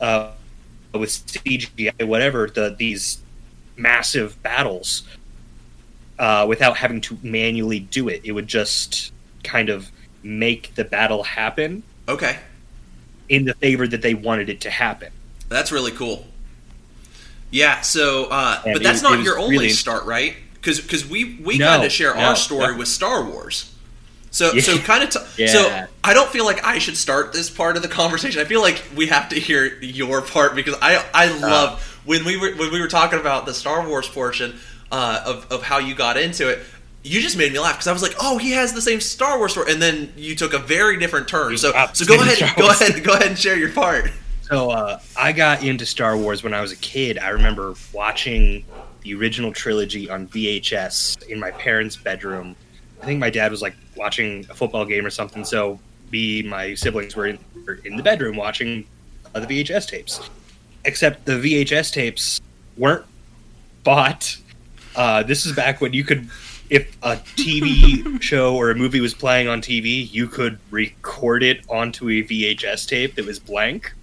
uh 0.00 0.30
with 0.98 1.10
CGI, 1.26 2.06
whatever, 2.06 2.48
the 2.48 2.74
these 2.78 3.18
massive 3.76 4.40
battles 4.42 5.02
uh, 6.18 6.46
without 6.48 6.76
having 6.76 7.00
to 7.02 7.18
manually 7.22 7.80
do 7.80 8.08
it. 8.08 8.20
It 8.24 8.32
would 8.32 8.46
just 8.46 9.12
kind 9.42 9.68
of 9.68 9.90
make 10.22 10.74
the 10.74 10.84
battle 10.84 11.22
happen 11.22 11.82
Okay. 12.08 12.38
in 13.28 13.44
the 13.44 13.54
favor 13.54 13.86
that 13.88 14.02
they 14.02 14.14
wanted 14.14 14.48
it 14.48 14.60
to 14.62 14.70
happen. 14.70 15.12
That's 15.48 15.72
really 15.72 15.92
cool. 15.92 16.26
Yeah. 17.54 17.80
So, 17.82 18.26
uh, 18.26 18.60
but 18.64 18.82
that's 18.82 18.96
was- 18.96 19.02
not 19.02 19.20
it 19.20 19.24
your 19.24 19.38
only 19.38 19.56
really- 19.56 19.68
start, 19.70 20.04
right? 20.04 20.34
Because 20.54 20.80
because 20.80 21.06
we 21.06 21.36
we 21.44 21.58
No, 21.58 21.66
kind 21.68 21.84
of 21.84 21.92
share 21.92 22.14
no, 22.14 22.20
our 22.22 22.36
story 22.36 22.72
no. 22.72 22.78
with 22.78 22.88
Star 22.88 23.22
Wars. 23.24 23.70
So 24.30 24.52
Yeah. 24.52 24.62
so 24.62 24.78
kind 24.78 25.04
of 25.04 25.10
t- 25.10 25.20
Yeah. 25.44 25.46
so 25.52 25.86
I 26.02 26.14
don't 26.14 26.30
feel 26.30 26.44
like 26.44 26.64
I 26.64 26.78
should 26.78 26.96
start 26.96 27.32
this 27.32 27.48
part 27.50 27.76
of 27.76 27.82
the 27.82 27.88
conversation. 27.88 28.40
I 28.40 28.44
feel 28.44 28.60
like 28.62 28.82
we 28.96 29.06
have 29.06 29.28
to 29.28 29.38
hear 29.38 29.78
your 29.80 30.20
part 30.22 30.56
because 30.56 30.74
I 30.82 30.96
Uh. 30.96 31.02
I 31.14 31.26
love 31.38 31.80
when 32.04 32.24
we 32.24 32.36
were 32.36 32.50
when 32.56 32.72
we 32.72 32.80
were 32.80 32.88
talking 32.88 33.20
about 33.20 33.46
the 33.46 33.54
Star 33.54 33.86
Wars 33.86 34.08
portion 34.08 34.58
uh, 34.90 35.22
of 35.24 35.46
of 35.50 35.62
how 35.62 35.78
you 35.78 35.94
got 35.94 36.16
into 36.16 36.48
it. 36.48 36.58
You 37.06 37.20
just 37.20 37.36
made 37.36 37.52
me 37.52 37.58
laugh 37.58 37.74
because 37.74 37.86
I 37.86 37.92
was 37.92 38.00
like, 38.02 38.14
"Oh, 38.18 38.38
he 38.38 38.52
has 38.52 38.72
the 38.72 38.80
same 38.80 39.00
Star 39.00 39.36
Wars 39.38 39.52
story," 39.52 39.70
and 39.70 39.80
then 39.82 40.12
you 40.16 40.34
took 40.34 40.54
a 40.54 40.58
very 40.58 40.96
different 40.98 41.28
turn. 41.28 41.58
So, 41.58 41.70
so 41.92 42.06
go 42.06 42.14
ahead, 42.14 42.56
go 42.56 42.68
ahead, 42.70 43.04
go 43.04 43.12
ahead 43.12 43.26
and 43.28 43.38
share 43.38 43.56
your 43.58 43.68
part. 43.72 44.10
So 44.44 44.70
uh, 44.70 45.00
I 45.16 45.32
got 45.32 45.64
into 45.64 45.86
Star 45.86 46.18
Wars 46.18 46.42
when 46.42 46.52
I 46.52 46.60
was 46.60 46.70
a 46.70 46.76
kid. 46.76 47.16
I 47.16 47.30
remember 47.30 47.72
watching 47.94 48.66
the 49.00 49.14
original 49.14 49.52
trilogy 49.52 50.10
on 50.10 50.28
VHS 50.28 51.28
in 51.28 51.40
my 51.40 51.50
parents' 51.52 51.96
bedroom. 51.96 52.54
I 53.00 53.06
think 53.06 53.18
my 53.20 53.30
dad 53.30 53.50
was 53.50 53.62
like 53.62 53.74
watching 53.96 54.44
a 54.50 54.54
football 54.54 54.84
game 54.84 55.06
or 55.06 55.08
something. 55.08 55.46
So 55.46 55.80
me, 56.12 56.42
my 56.42 56.74
siblings 56.74 57.16
were 57.16 57.26
in, 57.26 57.38
were 57.64 57.80
in 57.86 57.96
the 57.96 58.02
bedroom 58.02 58.36
watching 58.36 58.86
uh, 59.34 59.40
the 59.40 59.46
VHS 59.46 59.88
tapes. 59.88 60.20
Except 60.84 61.24
the 61.24 61.32
VHS 61.32 61.90
tapes 61.90 62.42
weren't 62.76 63.06
bought. 63.82 64.36
Uh, 64.94 65.22
this 65.22 65.46
is 65.46 65.52
back 65.52 65.80
when 65.80 65.94
you 65.94 66.04
could, 66.04 66.28
if 66.68 66.94
a 67.02 67.16
TV 67.16 68.20
show 68.22 68.56
or 68.56 68.70
a 68.70 68.74
movie 68.74 69.00
was 69.00 69.14
playing 69.14 69.48
on 69.48 69.62
TV, 69.62 70.12
you 70.12 70.28
could 70.28 70.58
record 70.70 71.42
it 71.42 71.64
onto 71.70 72.10
a 72.10 72.22
VHS 72.22 72.86
tape 72.86 73.14
that 73.14 73.24
was 73.24 73.38
blank 73.38 73.94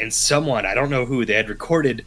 and 0.00 0.12
someone 0.12 0.66
I 0.66 0.74
don't 0.74 0.90
know 0.90 1.04
who 1.04 1.24
they 1.24 1.34
had 1.34 1.48
recorded 1.48 2.04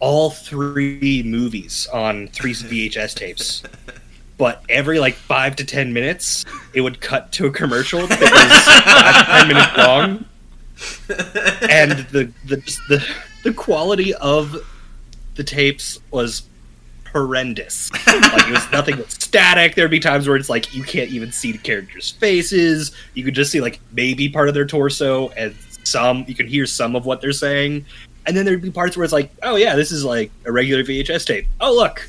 all 0.00 0.30
three 0.30 1.22
movies 1.24 1.88
on 1.92 2.28
three 2.28 2.52
VHS 2.52 3.14
tapes. 3.14 3.62
But 4.38 4.62
every 4.68 4.98
like 4.98 5.14
five 5.14 5.56
to 5.56 5.64
ten 5.64 5.94
minutes, 5.94 6.44
it 6.74 6.82
would 6.82 7.00
cut 7.00 7.32
to 7.32 7.46
a 7.46 7.50
commercial 7.50 8.06
that 8.06 8.20
was 8.20 8.84
five 8.84 9.16
to 9.16 9.32
ten 9.32 9.48
minutes 9.48 9.76
long, 9.78 11.70
and 11.70 12.06
the 12.10 12.30
the 12.44 12.56
the, 12.90 13.06
the 13.44 13.54
quality 13.54 14.12
of 14.12 14.54
the 15.36 15.42
tapes 15.42 15.98
was 16.10 16.42
horrendous. 17.12 17.90
like 18.06 18.46
it 18.46 18.50
was 18.50 18.70
nothing 18.72 18.96
but 18.96 19.10
static. 19.10 19.74
There'd 19.74 19.90
be 19.90 20.00
times 20.00 20.28
where 20.28 20.36
it's 20.36 20.50
like 20.50 20.74
you 20.74 20.82
can't 20.82 21.10
even 21.10 21.32
see 21.32 21.52
the 21.52 21.58
characters' 21.58 22.10
faces. 22.10 22.92
You 23.14 23.24
could 23.24 23.34
just 23.34 23.50
see 23.50 23.62
like 23.62 23.80
maybe 23.92 24.28
part 24.28 24.48
of 24.48 24.54
their 24.54 24.66
torso 24.66 25.30
and 25.30 25.54
some 25.86 26.24
you 26.28 26.34
can 26.34 26.46
hear 26.46 26.66
some 26.66 26.94
of 26.96 27.06
what 27.06 27.20
they're 27.20 27.32
saying. 27.32 27.86
And 28.26 28.36
then 28.36 28.44
there'd 28.44 28.60
be 28.60 28.70
parts 28.72 28.96
where 28.96 29.04
it's 29.04 29.12
like, 29.12 29.30
oh 29.42 29.56
yeah, 29.56 29.76
this 29.76 29.92
is 29.92 30.04
like 30.04 30.30
a 30.44 30.50
regular 30.52 30.82
VHS 30.82 31.24
tape. 31.26 31.46
Oh 31.60 31.74
look. 31.74 32.08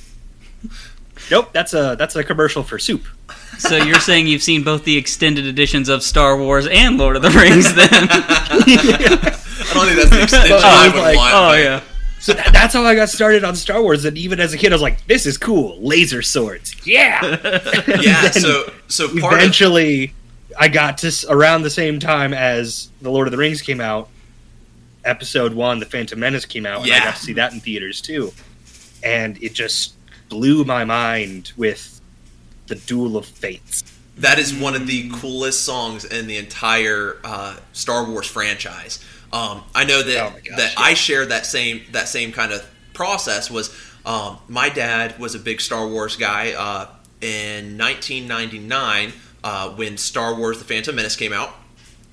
Nope, 1.31 1.49
that's 1.53 1.73
a 1.73 1.95
that's 1.97 2.15
a 2.15 2.23
commercial 2.23 2.63
for 2.63 2.79
soup. 2.79 3.03
So 3.57 3.75
you're 3.75 3.99
saying 3.99 4.27
you've 4.27 4.43
seen 4.43 4.63
both 4.63 4.83
the 4.83 4.97
extended 4.97 5.45
editions 5.45 5.89
of 5.89 6.03
Star 6.03 6.37
Wars 6.37 6.67
and 6.67 6.97
Lord 6.97 7.15
of 7.15 7.21
the 7.23 7.29
Rings, 7.31 7.73
then? 7.73 7.89
I 7.91 9.71
don't 9.73 9.87
think 9.87 9.97
that's 9.97 10.09
the 10.11 10.21
extension 10.23 10.49
But 10.57 10.63
I 10.63 10.85
I 10.85 10.87
would 10.93 11.01
like, 11.01 11.17
want. 11.17 11.33
oh 11.33 11.47
but- 11.49 11.59
yeah. 11.63 11.81
So 12.19 12.33
that, 12.33 12.51
that's 12.51 12.73
how 12.73 12.83
I 12.83 12.95
got 12.95 13.09
started 13.09 13.43
on 13.43 13.55
Star 13.55 13.79
Wars. 13.81 14.03
And 14.03 14.17
even 14.17 14.39
as 14.39 14.51
a 14.51 14.57
kid, 14.57 14.71
I 14.71 14.75
was 14.75 14.81
like, 14.81 15.05
"This 15.05 15.27
is 15.27 15.37
cool, 15.37 15.77
laser 15.79 16.23
swords, 16.23 16.75
yeah." 16.85 17.21
Yeah, 18.01 18.21
so 18.31 18.71
so 18.87 19.07
part 19.19 19.33
of 19.33 19.39
Eventually, 19.39 20.13
I 20.59 20.67
got 20.67 20.97
to 20.99 21.11
around 21.29 21.61
the 21.61 21.69
same 21.69 21.99
time 21.99 22.33
as 22.33 22.89
the 23.01 23.11
Lord 23.11 23.27
of 23.27 23.31
the 23.31 23.37
Rings 23.37 23.61
came 23.61 23.79
out. 23.81 24.09
Episode 25.05 25.53
one, 25.53 25.79
The 25.79 25.85
Phantom 25.85 26.19
Menace 26.19 26.45
came 26.45 26.65
out, 26.65 26.81
and 26.83 26.91
I 26.91 26.99
got 26.99 27.15
to 27.15 27.21
see 27.21 27.33
that 27.33 27.53
in 27.53 27.59
theaters 27.61 28.01
too. 28.01 28.33
And 29.03 29.41
it 29.41 29.53
just 29.53 29.93
blew 30.29 30.65
my 30.65 30.83
mind 30.83 31.53
with 31.55 32.01
the 32.67 32.75
Duel 32.75 33.15
of 33.15 33.25
Fates. 33.25 33.83
that 34.17 34.39
is 34.39 34.53
one 34.53 34.75
of 34.75 34.87
the 34.87 35.09
coolest 35.13 35.63
songs 35.63 36.03
in 36.03 36.27
the 36.27 36.37
entire 36.37 37.17
uh, 37.23 37.55
Star 37.71 38.03
Wars 38.09 38.27
franchise. 38.27 39.03
Um, 39.31 39.63
I 39.75 39.85
know 39.85 40.01
that 40.03 40.17
Oh 40.17 40.29
gosh, 40.31 40.57
that 40.57 40.73
yeah. 40.73 40.79
I 40.83 40.93
share 40.95 41.25
that 41.27 41.45
same 41.45 41.81
that 41.91 42.07
same 42.09 42.31
kind 42.31 42.51
of 42.51 42.67
process. 42.93 43.49
Was 43.51 43.69
um, 44.05 44.37
my 44.49 44.69
dad 44.69 45.17
was 45.19 45.35
a 45.35 45.39
big 45.39 45.61
Star 45.61 45.87
Wars 45.87 46.15
guy 46.17 46.51
uh, 46.53 46.87
in 47.21 47.77
1999 47.77 49.13
uh, 49.43 49.69
when 49.71 49.97
Star 49.97 50.35
Wars: 50.35 50.59
The 50.59 50.65
Phantom 50.65 50.95
Menace 50.95 51.15
came 51.15 51.33
out. 51.33 51.53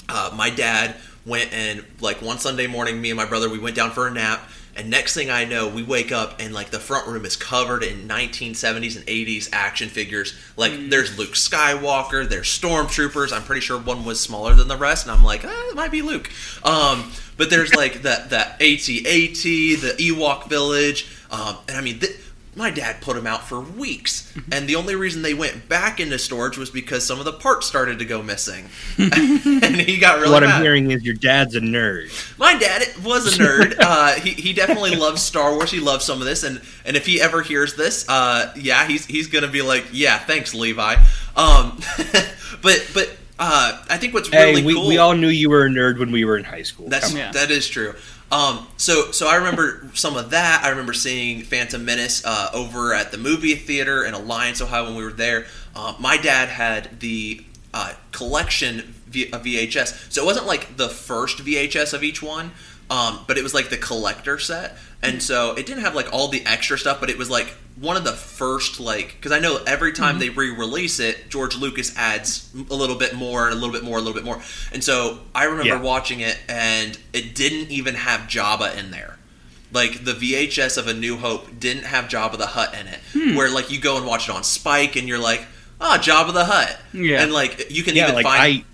Uh, 0.09 0.31
my 0.35 0.50
dad 0.50 0.97
went 1.26 1.52
and 1.52 1.85
like 2.00 2.21
one 2.21 2.38
Sunday 2.38 2.66
morning, 2.66 3.00
me 3.00 3.11
and 3.11 3.16
my 3.16 3.25
brother 3.25 3.49
we 3.49 3.59
went 3.59 3.76
down 3.76 3.90
for 3.90 4.07
a 4.07 4.11
nap. 4.11 4.43
And 4.76 4.90
next 4.90 5.14
thing 5.14 5.31
I 5.31 5.45
know, 5.45 5.69
we 5.69 5.85
wake 5.85 6.11
up 6.11 6.40
and 6.40 6.52
like 6.52 6.71
the 6.71 6.81
front 6.81 7.07
room 7.07 7.25
is 7.25 7.37
covered 7.37 7.85
in 7.85 8.09
1970s 8.09 8.97
and 8.97 9.07
80s 9.07 9.49
action 9.52 9.88
figures. 9.88 10.37
Like 10.57 10.90
there's 10.90 11.16
Luke 11.16 11.35
Skywalker, 11.35 12.28
there's 12.28 12.49
stormtroopers. 12.49 13.33
I'm 13.33 13.45
pretty 13.45 13.61
sure 13.61 13.78
one 13.78 14.04
was 14.04 14.21
smaller 14.21 14.54
than 14.54 14.66
the 14.66 14.76
rest, 14.76 15.07
and 15.07 15.16
I'm 15.16 15.23
like, 15.23 15.45
ah, 15.45 15.69
it 15.71 15.76
might 15.76 15.93
be 15.93 16.02
Luke. 16.02 16.28
Um, 16.64 17.12
but 17.37 17.50
there's 17.50 17.73
like 17.76 18.02
that 18.02 18.31
that 18.31 18.54
AT-AT, 18.54 19.43
the 19.45 19.95
Ewok 19.99 20.49
village, 20.49 21.09
um, 21.31 21.57
and 21.69 21.76
I 21.76 21.81
mean. 21.81 22.00
Th- 22.00 22.12
my 22.56 22.70
dad 22.70 23.00
put 23.00 23.16
them 23.16 23.26
out 23.26 23.46
for 23.49 23.61
weeks, 23.61 24.32
and 24.52 24.68
the 24.68 24.76
only 24.76 24.94
reason 24.94 25.23
they 25.23 25.34
went 25.34 25.68
back 25.68 25.99
into 26.00 26.18
storage 26.18 26.56
was 26.56 26.70
because 26.70 27.04
some 27.06 27.18
of 27.18 27.25
the 27.25 27.32
parts 27.32 27.66
started 27.66 27.99
to 27.99 28.04
go 28.04 28.23
missing, 28.23 28.66
and 28.99 29.76
he 29.76 29.99
got 29.99 30.20
really 30.20 30.32
what 30.32 30.42
mad. 30.42 30.56
I'm 30.56 30.62
hearing 30.62 30.90
is 30.90 31.02
your 31.04 31.14
dad's 31.14 31.54
a 31.54 31.61
nerd. 31.61 32.11
My 32.38 32.56
dad 32.56 32.84
was 33.04 33.38
a 33.38 33.42
nerd. 33.42 33.75
Uh, 33.84 34.14
he, 34.14 34.30
he 34.30 34.52
definitely 34.52 34.96
loves 34.96 35.23
Star 35.23 35.52
Wars. 35.54 35.70
He 35.70 35.78
loves 35.80 36.04
some 36.04 36.20
of 36.20 36.26
this, 36.26 36.42
and, 36.42 36.61
and 36.84 36.96
if 36.96 37.06
he 37.06 37.20
ever 37.20 37.42
hears 37.42 37.75
this, 37.75 38.08
uh, 38.08 38.52
yeah, 38.56 38.87
he's 38.87 39.04
he's 39.04 39.26
gonna 39.26 39.49
be 39.49 39.62
like, 39.62 39.84
yeah, 39.92 40.18
thanks, 40.18 40.54
Levi. 40.54 40.96
Um, 41.37 41.80
but 42.62 42.88
but 42.94 43.16
uh, 43.38 43.82
I 43.90 43.99
think 43.99 44.14
what's 44.14 44.30
really 44.30 44.61
hey, 44.61 44.64
we, 44.64 44.75
cool. 44.75 44.87
we 44.88 44.99
all 44.99 45.14
knew 45.14 45.28
you 45.28 45.50
were 45.50 45.66
a 45.66 45.68
nerd 45.68 45.99
when 45.99 46.12
we 46.12 46.25
were 46.25 46.37
in 46.38 46.44
high 46.44 46.62
school. 46.62 46.88
That's 46.88 47.12
Yeah. 47.12 47.32
that 47.32 47.50
is 47.50 47.68
true. 47.68 47.94
Um, 48.35 48.67
so 48.79 49.12
so 49.12 49.29
I 49.29 49.37
remember 49.37 49.88
some 49.95 50.17
of 50.17 50.31
that. 50.31 50.62
I 50.64 50.71
remember 50.71 50.93
seeing 50.93 51.43
Phantom 51.43 51.85
Menace 51.85 52.25
uh, 52.25 52.50
over 52.53 52.93
at 52.93 53.12
the 53.12 53.17
movie 53.17 53.55
theater 53.55 54.05
in 54.05 54.12
Alliance, 54.12 54.61
Ohio, 54.61 54.87
when 54.87 54.97
we 54.97 55.05
were 55.05 55.12
there. 55.12 55.47
Uh, 55.76 55.95
my 56.00 56.17
dad 56.17 56.49
had 56.49 56.99
the 56.99 57.45
uh, 57.73 57.93
collection 58.11 58.81
of 58.81 59.45
VHS, 59.45 60.12
so 60.12 60.21
it 60.21 60.26
wasn't 60.26 60.47
like 60.47 60.76
the 60.76 60.88
first 60.88 61.38
VHS 61.38 61.95
of 61.95 62.03
each 62.03 62.25
one, 62.25 62.50
um, 62.91 63.21
but 63.26 63.38
it 63.38 63.43
was 63.43 63.55
like 63.55 63.71
the 63.71 63.76
collector 63.76 64.38
set, 64.38 64.76
and 65.03 65.23
so 65.23 65.53
it 65.53 65.67
didn't 65.67 65.83
have 65.83 65.95
like 65.95 66.12
all 66.12 66.29
the 66.29 66.45
extra 66.47 66.79
stuff, 66.79 67.00
but 67.00 67.11
it 67.11 67.19
was 67.19 67.31
like 67.31 67.55
one 67.81 67.97
of 67.97 68.05
the 68.05 68.12
first 68.12 68.79
like 68.79 69.17
because 69.17 69.33
I 69.33 69.41
know 69.41 69.59
every 69.67 69.93
time 69.93 70.12
mm-hmm. 70.12 70.21
they 70.21 70.29
re-release 70.31 71.00
it, 71.00 71.29
George 71.29 71.57
Lucas 71.57 71.97
adds 71.97 72.50
a 72.71 72.75
little 72.75 72.97
bit 72.97 73.14
more 73.14 73.47
and 73.47 73.53
a 73.53 73.57
little 73.57 73.73
bit 73.73 73.85
more, 73.85 73.99
a 73.99 74.00
little 74.00 74.14
bit 74.14 74.25
more, 74.25 74.41
and 74.73 74.83
so 74.83 75.21
I 75.35 75.45
remember 75.45 75.75
Yeah. 75.75 75.81
watching 75.81 76.21
it 76.21 76.38
and 76.49 76.99
it 77.12 77.35
didn't 77.35 77.71
even 77.71 77.95
have 77.95 78.23
Jabba 78.23 78.76
in 78.76 78.91
there. 78.91 79.19
Like 79.73 80.05
the 80.05 80.12
VHS 80.12 80.79
of 80.79 80.87
A 80.87 80.95
New 80.95 81.17
Hope 81.17 81.59
didn't 81.59 81.85
have 81.85 82.05
Jabba 82.05 82.38
the 82.38 82.47
Hutt 82.47 82.75
in 82.75 82.87
it. 82.87 83.00
Hmm. 83.12 83.35
Where 83.35 83.50
like 83.50 83.73
you 83.73 83.81
go 83.81 83.97
and 83.97 84.07
watch 84.07 84.29
it 84.29 84.35
on 84.35 84.45
Spike 84.45 84.95
and 84.95 85.09
you're 85.09 85.19
like, 85.19 85.45
oh, 85.81 85.97
Jabba 86.00 86.33
the 86.33 86.45
Hutt. 86.45 86.79
Yeah. 86.93 87.23
And 87.23 87.33
like 87.33 87.71
you 87.73 87.83
can 87.83 87.97
yeah, 87.97 88.05
even 88.05 88.14
like 88.14 88.25
find 88.25 88.41
I, 88.41 88.64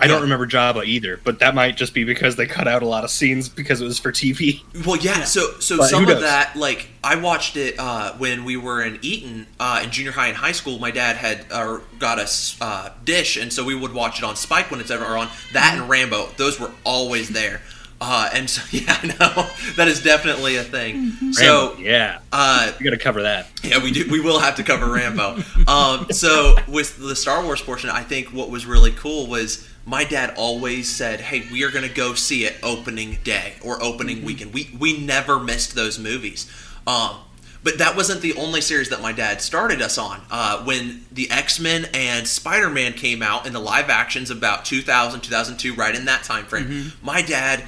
I 0.00 0.04
Yeah. 0.04 0.12
don't 0.12 0.22
remember 0.22 0.46
Jabba 0.46 0.84
either, 0.84 1.18
but 1.24 1.40
that 1.40 1.54
might 1.56 1.76
just 1.76 1.92
be 1.92 2.04
because 2.04 2.36
they 2.36 2.46
cut 2.46 2.68
out 2.68 2.82
a 2.82 2.86
lot 2.86 3.02
of 3.02 3.10
scenes 3.10 3.48
because 3.48 3.80
it 3.80 3.84
was 3.84 3.98
for 3.98 4.12
TV. 4.12 4.62
Well, 4.86 4.96
yeah. 4.96 5.24
So, 5.24 5.58
so 5.58 5.78
But 5.78 5.88
some 5.90 6.04
of 6.04 6.08
knows? 6.10 6.20
that, 6.22 6.54
like, 6.54 6.88
I 7.02 7.16
watched 7.16 7.56
it 7.56 7.74
uh, 7.78 8.12
when 8.14 8.44
we 8.44 8.56
were 8.56 8.80
in 8.82 9.00
Eaton, 9.02 9.48
uh, 9.58 9.80
in 9.82 9.90
junior 9.90 10.12
high 10.12 10.28
and 10.28 10.36
high 10.36 10.52
school. 10.52 10.78
My 10.78 10.92
dad 10.92 11.16
had 11.16 11.46
uh, 11.50 11.78
got 11.98 12.20
us 12.20 12.56
uh, 12.60 12.90
dish, 13.04 13.36
and 13.36 13.52
so 13.52 13.64
we 13.64 13.74
would 13.74 13.92
watch 13.92 14.18
it 14.18 14.24
on 14.24 14.36
Spike 14.36 14.70
when 14.70 14.78
it's 14.80 14.90
ever 14.92 15.04
on. 15.16 15.28
That 15.52 15.76
and 15.76 15.88
Rambo, 15.88 16.28
those 16.36 16.60
were 16.60 16.70
always 16.84 17.30
there. 17.30 17.60
Uh, 18.00 18.30
and 18.32 18.48
so, 18.48 18.62
yeah, 18.76 18.96
I 19.02 19.06
know 19.06 19.50
that 19.76 19.88
is 19.88 20.02
definitely 20.02 20.56
a 20.56 20.62
thing. 20.62 21.10
So, 21.32 21.70
Rambo, 21.70 21.82
yeah, 21.82 22.20
uh, 22.32 22.72
we 22.78 22.84
got 22.84 22.90
to 22.90 22.98
cover 22.98 23.22
that. 23.22 23.48
yeah, 23.62 23.82
we 23.82 23.90
do. 23.90 24.08
We 24.10 24.20
will 24.20 24.38
have 24.38 24.56
to 24.56 24.62
cover 24.62 24.90
Rambo. 24.90 25.42
Um, 25.66 26.06
so 26.10 26.56
with 26.68 26.98
the 26.98 27.16
Star 27.16 27.42
Wars 27.42 27.60
portion, 27.60 27.90
I 27.90 28.02
think 28.02 28.28
what 28.28 28.50
was 28.50 28.66
really 28.66 28.92
cool 28.92 29.26
was 29.26 29.68
my 29.84 30.04
dad 30.04 30.34
always 30.36 30.88
said, 30.88 31.20
"Hey, 31.20 31.46
we 31.50 31.64
are 31.64 31.70
going 31.70 31.86
to 31.86 31.94
go 31.94 32.14
see 32.14 32.44
it 32.44 32.56
opening 32.62 33.18
day 33.24 33.54
or 33.62 33.82
opening 33.82 34.24
weekend." 34.24 34.54
We 34.54 34.70
we 34.78 34.98
never 34.98 35.38
missed 35.40 35.74
those 35.74 35.98
movies. 35.98 36.50
Um, 36.86 37.16
but 37.64 37.78
that 37.78 37.96
wasn't 37.96 38.20
the 38.22 38.34
only 38.34 38.60
series 38.60 38.88
that 38.90 39.02
my 39.02 39.12
dad 39.12 39.42
started 39.42 39.82
us 39.82 39.98
on. 39.98 40.20
Uh, 40.30 40.62
when 40.64 41.04
the 41.10 41.30
X 41.30 41.58
Men 41.58 41.86
and 41.92 42.26
Spider 42.26 42.70
Man 42.70 42.92
came 42.92 43.22
out 43.22 43.46
in 43.46 43.52
the 43.52 43.58
live 43.58 43.90
actions 43.90 44.30
about 44.30 44.64
2000, 44.64 45.20
2002, 45.20 45.74
right 45.74 45.94
in 45.94 46.04
that 46.04 46.22
time 46.22 46.44
frame, 46.44 46.92
my 47.02 47.20
dad 47.20 47.64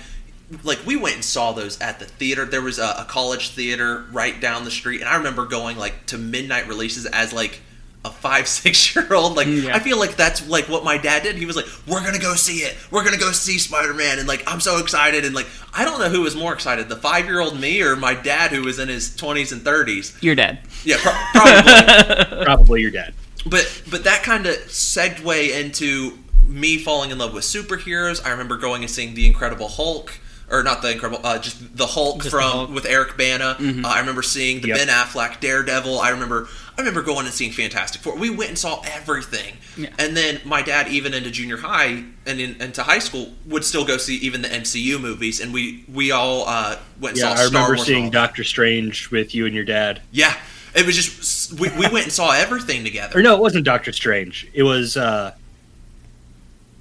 like 0.65 0.85
we 0.87 0.97
went 0.97 1.15
and 1.17 1.25
saw 1.25 1.53
those 1.53 1.81
at 1.81 1.99
the 1.99 2.05
theater. 2.07 2.45
There 2.45 2.63
was 2.63 2.79
a, 2.79 2.95
a 2.99 3.05
college 3.09 3.51
theater 3.51 4.05
right 4.13 4.41
down 4.41 4.65
the 4.65 4.71
street, 4.71 5.01
and 5.01 5.09
I 5.09 5.17
remember 5.17 5.47
going 5.47 5.77
like 5.79 6.07
to 6.07 6.19
midnight 6.19 6.67
releases 6.69 7.07
as 7.07 7.33
like 7.33 7.61
a 8.05 8.11
five 8.11 8.49
six 8.61 8.95
year 8.97 9.13
old. 9.13 9.37
Like 9.37 9.47
mm, 9.47 9.65
Yeah. 9.65 9.77
I 9.77 9.79
feel 9.79 9.99
like 9.99 10.17
that's 10.17 10.49
like 10.49 10.69
what 10.69 10.83
my 10.85 10.97
dad 10.99 11.23
did. 11.23 11.37
He 11.37 11.47
was 11.47 11.55
like, 11.57 11.67
"We're 11.87 12.03
gonna 12.05 12.19
go 12.19 12.35
see 12.35 12.59
it. 12.59 12.77
We're 12.91 13.05
gonna 13.05 13.19
go 13.19 13.31
see 13.33 13.59
Spider 13.59 13.95
Man," 13.95 14.19
and 14.19 14.27
like 14.27 14.43
I'm 14.47 14.61
so 14.61 14.79
excited. 14.79 15.25
And 15.25 15.35
like 15.35 15.47
I 15.75 15.85
don't 15.85 16.01
know 16.01 16.09
who 16.09 16.23
was 16.23 16.35
more 16.35 16.53
excited, 16.55 16.89
the 16.89 16.97
five 16.97 17.27
year 17.27 17.41
old 17.41 17.59
me 17.61 17.83
or 17.83 17.97
my 17.97 18.15
dad 18.15 18.51
who 18.53 18.63
was 18.63 18.79
in 18.79 18.89
his 18.89 19.15
twenties 19.15 19.53
and 19.53 19.63
thirties. 19.63 20.17
Your 20.23 20.35
dad. 20.35 20.61
Yeah, 20.85 20.97
pro- 20.99 21.13
probably. 21.33 22.45
Probably 22.45 22.81
your 22.81 22.91
dad. 22.91 23.13
but 23.47 23.83
but 23.91 24.05
that 24.05 24.23
kind 24.23 24.47
of 24.47 24.57
segue 24.67 25.51
into 25.61 26.19
me 26.47 26.79
falling 26.79 27.11
in 27.11 27.19
love 27.19 27.33
with 27.35 27.45
superheroes. 27.45 28.25
I 28.25 28.31
remember 28.31 28.57
going 28.57 28.83
and 28.83 28.91
seeing 28.91 29.15
the 29.15 29.27
Incredible 29.27 29.69
Hulk, 29.69 30.19
or 30.51 30.63
not 30.65 30.83
the 30.83 30.91
Incredible, 30.93 31.25
uh, 31.25 31.39
just 31.39 31.77
the 31.77 31.87
Hulk 31.87 32.17
Just 32.17 32.25
the 32.25 32.31
from 32.31 32.43
Hulk. 32.51 32.71
with 32.71 32.85
Eric 32.85 33.17
Bana. 33.17 33.57
Uh, 33.61 33.87
I 33.87 34.01
remember 34.01 34.23
seeing 34.23 34.61
the 34.61 34.69
Yep. 34.69 34.77
Ben 34.79 34.89
Affleck 34.89 35.41
Daredevil. 35.41 35.99
I 36.01 36.11
remember 36.11 36.49
I 36.77 36.81
remember 36.83 37.03
going 37.03 37.27
and 37.27 37.35
seeing 37.35 37.53
Fantastic 37.53 38.01
Four. 38.01 38.17
We 38.17 38.31
went 38.31 38.49
and 38.51 38.59
saw 38.59 38.81
everything, 38.95 39.57
Yeah. 39.77 39.91
and 39.99 40.17
then 40.17 40.41
my 40.45 40.63
dad, 40.63 40.89
even 40.89 41.13
into 41.15 41.31
junior 41.31 41.59
high 41.59 42.05
and 42.27 42.41
in, 42.41 42.61
into 42.61 42.83
high 42.83 42.99
school, 43.01 43.35
would 43.47 43.65
still 43.65 43.85
go 43.85 43.97
see 43.99 44.17
even 44.17 44.41
the 44.43 44.49
MCU 44.49 44.99
movies, 45.01 45.41
and 45.41 45.53
we 45.53 45.85
we 45.93 46.11
all 46.11 46.45
uh, 46.49 46.77
went 47.01 47.17
and 47.17 47.23
Yeah, 47.23 47.33
I 47.33 47.35
Star 47.35 47.47
remember 47.47 47.75
Wars. 47.77 47.87
seeing. 47.87 48.11
Doctor 48.11 48.45
Strange 48.45 49.11
with 49.11 49.35
you 49.35 49.45
and 49.47 49.55
your 49.55 49.65
dad. 49.65 50.01
Yeah, 50.11 50.35
it 50.75 50.87
was 50.87 50.97
just 50.97 51.53
we, 51.61 51.69
we 51.71 51.87
went 51.89 52.05
and 52.05 52.13
saw 52.13 52.33
everything 52.33 52.83
together. 52.83 53.19
Or 53.19 53.23
no, 53.23 53.35
it 53.37 53.41
wasn't 53.41 53.65
Doctor 53.67 53.93
Strange. 53.93 54.49
It 54.55 54.63
was 54.63 54.97
uh, 54.97 55.33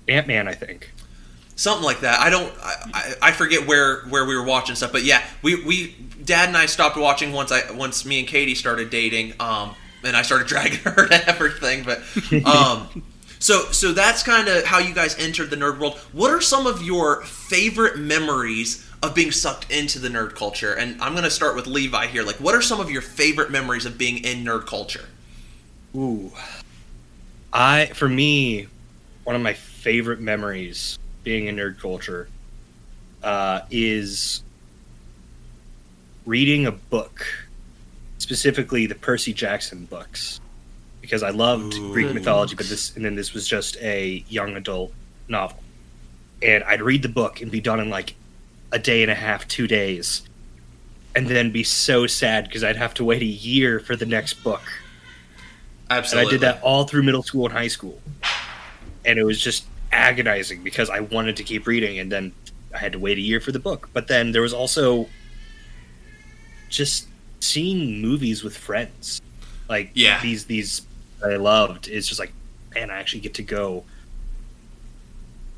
Ant 0.07 0.27
Man, 0.27 0.47
I 0.47 0.53
think. 0.53 0.91
Something 1.59 1.83
like 1.83 2.01
that. 2.01 2.19
I 2.19 2.29
don't. 2.29 2.51
I, 2.63 3.13
I, 3.21 3.31
forget 3.31 3.67
where 3.67 4.01
where 4.03 4.25
we 4.25 4.35
were 4.35 4.43
watching 4.43 4.75
stuff, 4.75 4.91
but 4.91 5.03
yeah, 5.03 5.23
we 5.41 5.63
we 5.63 5.95
Dad 6.23 6.47
and 6.47 6.57
I 6.57 6.65
stopped 6.65 6.97
watching 6.97 7.33
once 7.33 7.51
I 7.51 7.71
once 7.71 8.05
me 8.05 8.19
and 8.19 8.27
Katie 8.27 8.55
started 8.55 8.89
dating, 8.89 9.33
um, 9.39 9.75
and 10.03 10.15
I 10.15 10.21
started 10.21 10.47
dragging 10.47 10.79
her 10.79 11.07
to 11.07 11.29
everything. 11.29 11.83
But 11.83 12.01
um, 12.45 13.03
so 13.39 13.65
so 13.71 13.91
that's 13.91 14.23
kind 14.23 14.47
of 14.47 14.63
how 14.65 14.79
you 14.79 14.93
guys 14.93 15.17
entered 15.19 15.49
the 15.49 15.57
nerd 15.57 15.79
world. 15.79 15.97
What 16.13 16.31
are 16.31 16.41
some 16.41 16.65
of 16.65 16.81
your 16.81 17.23
favorite 17.23 17.99
memories? 17.99 18.85
Of 19.01 19.15
being 19.15 19.31
sucked 19.31 19.71
into 19.71 19.97
the 19.97 20.09
nerd 20.09 20.35
culture, 20.35 20.73
and 20.73 21.01
I'm 21.01 21.15
gonna 21.15 21.29
start 21.29 21.55
with 21.55 21.67
Levi 21.67 22.07
here. 22.07 22.21
Like, 22.21 22.35
what 22.35 22.53
are 22.53 22.61
some 22.61 22.81
of 22.81 22.91
your 22.91 23.01
favorite 23.01 23.49
memories 23.49 23.85
of 23.85 23.97
being 23.97 24.17
in 24.25 24.43
nerd 24.43 24.65
culture? 24.65 25.05
Ooh. 25.95 26.33
I 27.53 27.85
for 27.93 28.09
me, 28.09 28.67
one 29.23 29.37
of 29.37 29.41
my 29.41 29.53
favorite 29.53 30.19
memories 30.19 30.99
being 31.23 31.49
a 31.49 31.51
nerd 31.51 31.79
culture 31.79 32.27
uh, 33.23 33.61
is 33.69 34.43
reading 36.25 36.65
a 36.65 36.71
book 36.71 37.25
specifically 38.17 38.85
the 38.85 38.95
Percy 38.95 39.33
Jackson 39.33 39.85
books 39.85 40.39
because 41.01 41.23
I 41.23 41.31
loved 41.31 41.73
Ooh. 41.75 41.91
Greek 41.91 42.13
mythology, 42.13 42.55
but 42.55 42.67
this 42.67 42.95
and 42.95 43.03
then 43.03 43.15
this 43.15 43.33
was 43.33 43.47
just 43.47 43.77
a 43.77 44.23
young 44.29 44.55
adult 44.55 44.93
novel, 45.27 45.59
and 46.41 46.63
I'd 46.65 46.81
read 46.81 47.01
the 47.01 47.09
book 47.09 47.41
and 47.41 47.51
be 47.51 47.61
done 47.61 47.79
in 47.79 47.89
like 47.89 48.15
a 48.71 48.79
day 48.79 49.01
and 49.01 49.09
a 49.09 49.15
half, 49.15 49.47
two 49.47 49.67
days, 49.67 50.21
and 51.15 51.27
then 51.27 51.51
be 51.51 51.63
so 51.63 52.05
sad 52.05 52.45
because 52.45 52.63
I'd 52.63 52.75
have 52.75 52.93
to 52.95 53.03
wait 53.03 53.21
a 53.21 53.25
year 53.25 53.79
for 53.79 53.95
the 53.95 54.05
next 54.05 54.35
book. 54.43 54.61
Absolutely. 55.89 56.21
And 56.21 56.27
I 56.27 56.31
did 56.31 56.41
that 56.41 56.63
all 56.63 56.83
through 56.83 57.03
middle 57.03 57.23
school 57.23 57.45
and 57.45 57.53
high 57.53 57.67
school. 57.67 57.99
And 59.05 59.17
it 59.17 59.23
was 59.23 59.39
just 59.39 59.65
agonizing 59.91 60.63
because 60.63 60.89
I 60.89 60.99
wanted 61.01 61.35
to 61.37 61.43
keep 61.43 61.65
reading 61.67 61.99
and 61.99 62.11
then 62.11 62.31
I 62.73 62.77
had 62.77 62.91
to 62.93 62.99
wait 62.99 63.17
a 63.17 63.21
year 63.21 63.39
for 63.39 63.51
the 63.51 63.59
book. 63.59 63.89
But 63.93 64.07
then 64.07 64.31
there 64.31 64.41
was 64.41 64.53
also 64.53 65.07
just 66.69 67.07
seeing 67.39 68.01
movies 68.01 68.43
with 68.43 68.55
friends. 68.55 69.21
Like 69.67 69.91
Yeah. 69.93 70.21
these 70.21 70.45
these 70.45 70.81
I 71.23 71.35
loved. 71.35 71.87
It's 71.87 72.07
just 72.07 72.19
like, 72.19 72.31
man, 72.75 72.89
I 72.91 72.99
actually 72.99 73.21
get 73.21 73.33
to 73.35 73.43
go 73.43 73.83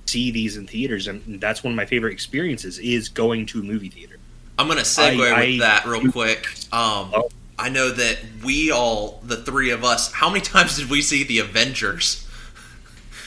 see 0.06 0.32
these 0.32 0.58
in 0.58 0.68
theaters 0.68 1.08
and 1.08 1.40
that's 1.40 1.64
one 1.64 1.72
of 1.74 1.78
my 1.78 1.86
favorite 1.86 2.12
experiences 2.12 2.80
is 2.80 3.08
going 3.10 3.46
to 3.48 3.60
a 3.60 3.64
movie 3.64 3.90
theater. 3.90 4.18
I'm 4.60 4.68
gonna 4.68 4.82
segue 4.82 5.14
I- 5.14 5.16
with 5.18 5.34
I- 5.34 5.58
that 5.60 5.86
real 5.86 6.12
quick. 6.12 6.48
Um, 6.72 7.12
Oh. 7.14 7.30
I 7.60 7.70
know 7.70 7.92
that 7.92 8.18
we 8.44 8.72
all, 8.72 9.22
the 9.24 9.38
three 9.38 9.70
of 9.70 9.84
us, 9.84 10.12
how 10.12 10.30
many 10.30 10.42
times 10.56 10.78
did 10.78 10.90
we 10.90 11.02
see 11.02 11.24
the 11.24 11.40
Avengers? 11.40 12.26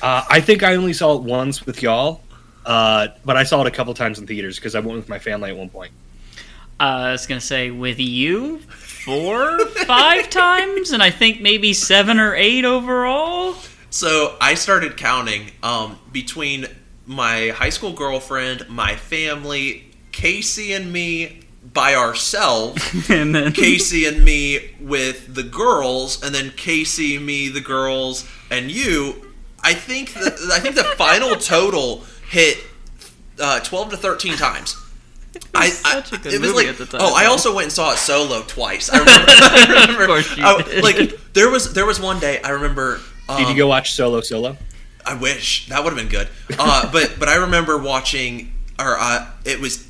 Uh, 0.05 0.23
I 0.29 0.43
think 0.43 0.63
I 0.63 0.75
only 0.75 0.93
saw 0.93 1.17
it 1.17 1.23
once 1.23 1.65
with 1.65 1.81
y'all, 1.81 2.21
uh, 2.67 3.09
but 3.25 3.39
I 3.39 3.45
saw 3.45 3.63
it 3.63 3.67
a 3.67 3.71
couple 3.71 3.95
times 3.95 4.19
in 4.19 4.27
theaters 4.27 4.57
because 4.57 4.75
I 4.75 4.81
went 4.81 4.99
with 4.99 5.09
my 5.09 5.19
family 5.19 5.49
at 5.49 5.57
one 5.57 5.71
point. 5.71 5.93
Uh, 6.79 6.83
I 7.09 7.13
was 7.13 7.27
gonna 7.27 7.41
say 7.41 7.71
with 7.71 7.99
you 7.99 8.59
four, 8.59 9.59
five 9.87 10.29
times, 10.29 10.91
and 10.91 11.03
I 11.03 11.09
think 11.09 11.41
maybe 11.41 11.73
seven 11.73 12.21
or 12.21 12.35
eight 12.35 12.67
overall. 12.67 13.55
So 13.89 14.37
I 14.43 14.57
started 14.57 14.99
counting 14.99 15.53
um, 15.63 15.99
between 16.13 16.67
my 17.07 17.49
high 17.49 17.71
school 17.71 17.95
girlfriend, 17.95 18.69
my 18.69 18.97
family, 18.97 19.91
Casey 20.13 20.75
and 20.75 20.93
me 20.93 21.41
by 21.73 21.95
ourselves, 21.95 22.83
and 23.09 23.35
then 23.35 23.53
Casey 23.55 24.05
and 24.05 24.23
me 24.23 24.75
with 24.81 25.35
the 25.35 25.45
girls, 25.45 26.23
and 26.23 26.35
then 26.35 26.51
Casey, 26.51 27.19
me, 27.19 27.49
the 27.49 27.63
girls, 27.63 28.29
and 28.51 28.71
you. 28.71 29.24
I 29.65 29.75
think 29.75 30.13
the, 30.13 30.51
I 30.53 30.61
think 30.61 30.75
the 30.77 30.85
final 30.85 31.35
total 31.37 32.05
hit 32.31 32.59
uh, 33.41 33.61
twelve 33.61 33.91
to 33.91 33.97
thirteen 33.97 34.37
times. 34.37 34.77
I, 35.53 35.69
such 35.71 36.13
a 36.13 36.19
good 36.19 36.33
it 36.35 36.41
was 36.41 36.51
movie 36.53 36.67
like 36.67 36.67
at 36.69 36.79
the 36.79 36.87
time, 36.87 37.01
oh 37.03 37.13
I 37.17 37.27
also 37.27 37.53
went 37.55 37.65
and 37.65 37.73
saw 37.73 37.93
it 37.93 37.97
solo 37.99 38.43
twice. 38.43 38.89
I 38.91 38.99
remember, 38.99 39.27
I 39.29 39.67
remember 39.69 40.03
Of 40.03 40.09
course 40.09 40.37
you 40.37 40.45
I- 40.45 40.63
did. 40.63 40.85
like 40.85 41.33
there 41.33 41.51
was 41.51 41.73
there 41.75 41.87
was 41.87 41.99
one 42.01 42.21
day 42.21 42.41
I 42.43 42.51
remember. 42.51 43.01
Um, 43.29 43.39
Did 43.39 43.49
you 43.49 43.57
go 43.57 43.67
watch 43.67 43.95
Solo 43.95 44.21
Solo? 44.21 44.57
I 45.05 45.15
wish 45.17 45.69
that 45.71 45.83
would 45.83 45.93
have 45.93 45.99
been 45.99 46.09
good. 46.11 46.29
Uh, 46.59 46.89
but 46.93 47.17
but 47.19 47.29
I 47.29 47.37
remember 47.37 47.79
watching, 47.79 48.53
or 48.79 48.97
uh, 48.99 49.29
it 49.45 49.61
was 49.61 49.89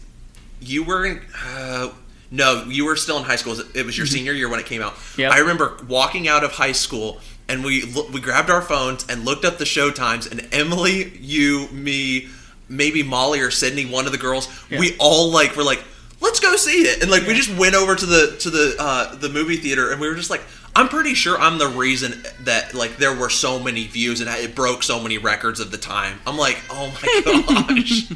you 0.60 0.84
were 0.84 1.04
in. 1.04 1.20
Uh, 1.46 1.90
no, 2.30 2.64
you 2.68 2.84
were 2.86 2.96
still 2.96 3.18
in 3.18 3.24
high 3.24 3.36
school. 3.36 3.56
It 3.74 3.84
was 3.84 3.96
your 3.98 4.06
senior 4.06 4.32
year 4.32 4.48
when 4.48 4.58
it 4.60 4.66
came 4.66 4.82
out. 4.82 4.94
Yep. 5.18 5.30
I 5.32 5.38
remember 5.40 5.76
walking 5.88 6.26
out 6.26 6.42
of 6.42 6.52
high 6.52 6.72
school 6.72 7.20
and 7.48 7.64
we 7.64 7.84
we 8.12 8.20
grabbed 8.20 8.50
our 8.50 8.62
phones 8.62 9.06
and 9.08 9.24
looked 9.24 9.44
up 9.44 9.58
the 9.58 9.66
show 9.66 9.90
times. 9.90 10.26
And 10.26 10.46
Emily, 10.52 11.12
you, 11.18 11.68
me, 11.68 12.28
maybe 12.68 13.02
Molly 13.02 13.40
or 13.40 13.50
Sydney, 13.50 13.84
one 13.86 14.06
of 14.06 14.12
the 14.12 14.18
girls, 14.18 14.48
Yeah. 14.70 14.78
we 14.80 14.96
all 14.98 15.30
like 15.30 15.56
were 15.56 15.62
like, 15.64 15.82
let's 16.20 16.40
go 16.40 16.56
see 16.56 16.82
it. 16.82 17.02
And 17.02 17.10
like 17.10 17.26
we 17.26 17.34
just 17.34 17.54
went 17.58 17.74
over 17.74 17.94
to 17.94 18.06
the 18.06 18.36
to 18.40 18.50
the 18.50 18.76
uh, 18.78 19.14
the 19.16 19.28
movie 19.28 19.56
theater 19.56 19.90
and 19.92 20.00
we 20.00 20.08
were 20.08 20.14
just 20.16 20.30
like. 20.30 20.42
I'm 20.76 20.88
pretty 20.88 21.14
sure 21.14 21.38
I'm 21.38 21.58
the 21.58 21.68
reason 21.68 22.24
that 22.40 22.74
like 22.74 22.96
there 22.96 23.14
were 23.14 23.30
so 23.30 23.60
many 23.60 23.86
views 23.86 24.20
and 24.20 24.28
it 24.28 24.56
broke 24.56 24.82
so 24.82 24.98
many 25.00 25.18
records 25.18 25.60
of 25.60 25.70
the 25.70 25.78
time. 25.78 26.18
I'm 26.26 26.36
like, 26.36 26.60
oh 26.68 26.88
my 27.00 27.66
gosh. 27.68 28.10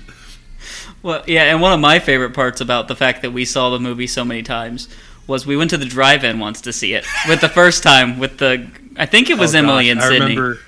Well, 1.00 1.22
yeah, 1.28 1.44
and 1.44 1.60
one 1.60 1.72
of 1.72 1.78
my 1.78 2.00
favorite 2.00 2.34
parts 2.34 2.60
about 2.60 2.88
the 2.88 2.96
fact 2.96 3.22
that 3.22 3.30
we 3.30 3.44
saw 3.44 3.70
the 3.70 3.78
movie 3.78 4.08
so 4.08 4.24
many 4.24 4.42
times 4.42 4.88
was 5.28 5.46
we 5.46 5.56
went 5.56 5.70
to 5.70 5.76
the 5.76 5.84
drive-in 5.84 6.40
once 6.40 6.60
to 6.62 6.72
see 6.72 6.94
it. 6.94 7.06
With 7.28 7.40
the 7.40 7.48
first 7.48 7.84
time, 7.84 8.18
with 8.18 8.38
the 8.38 8.68
I 8.98 9.06
think 9.06 9.30
it 9.30 9.38
was 9.38 9.54
Oh, 9.54 9.58
Emily 9.58 9.84
gosh, 9.86 9.90
and 9.92 10.00
I 10.00 10.08
Sydney. 10.08 10.20
remember. 10.36 10.58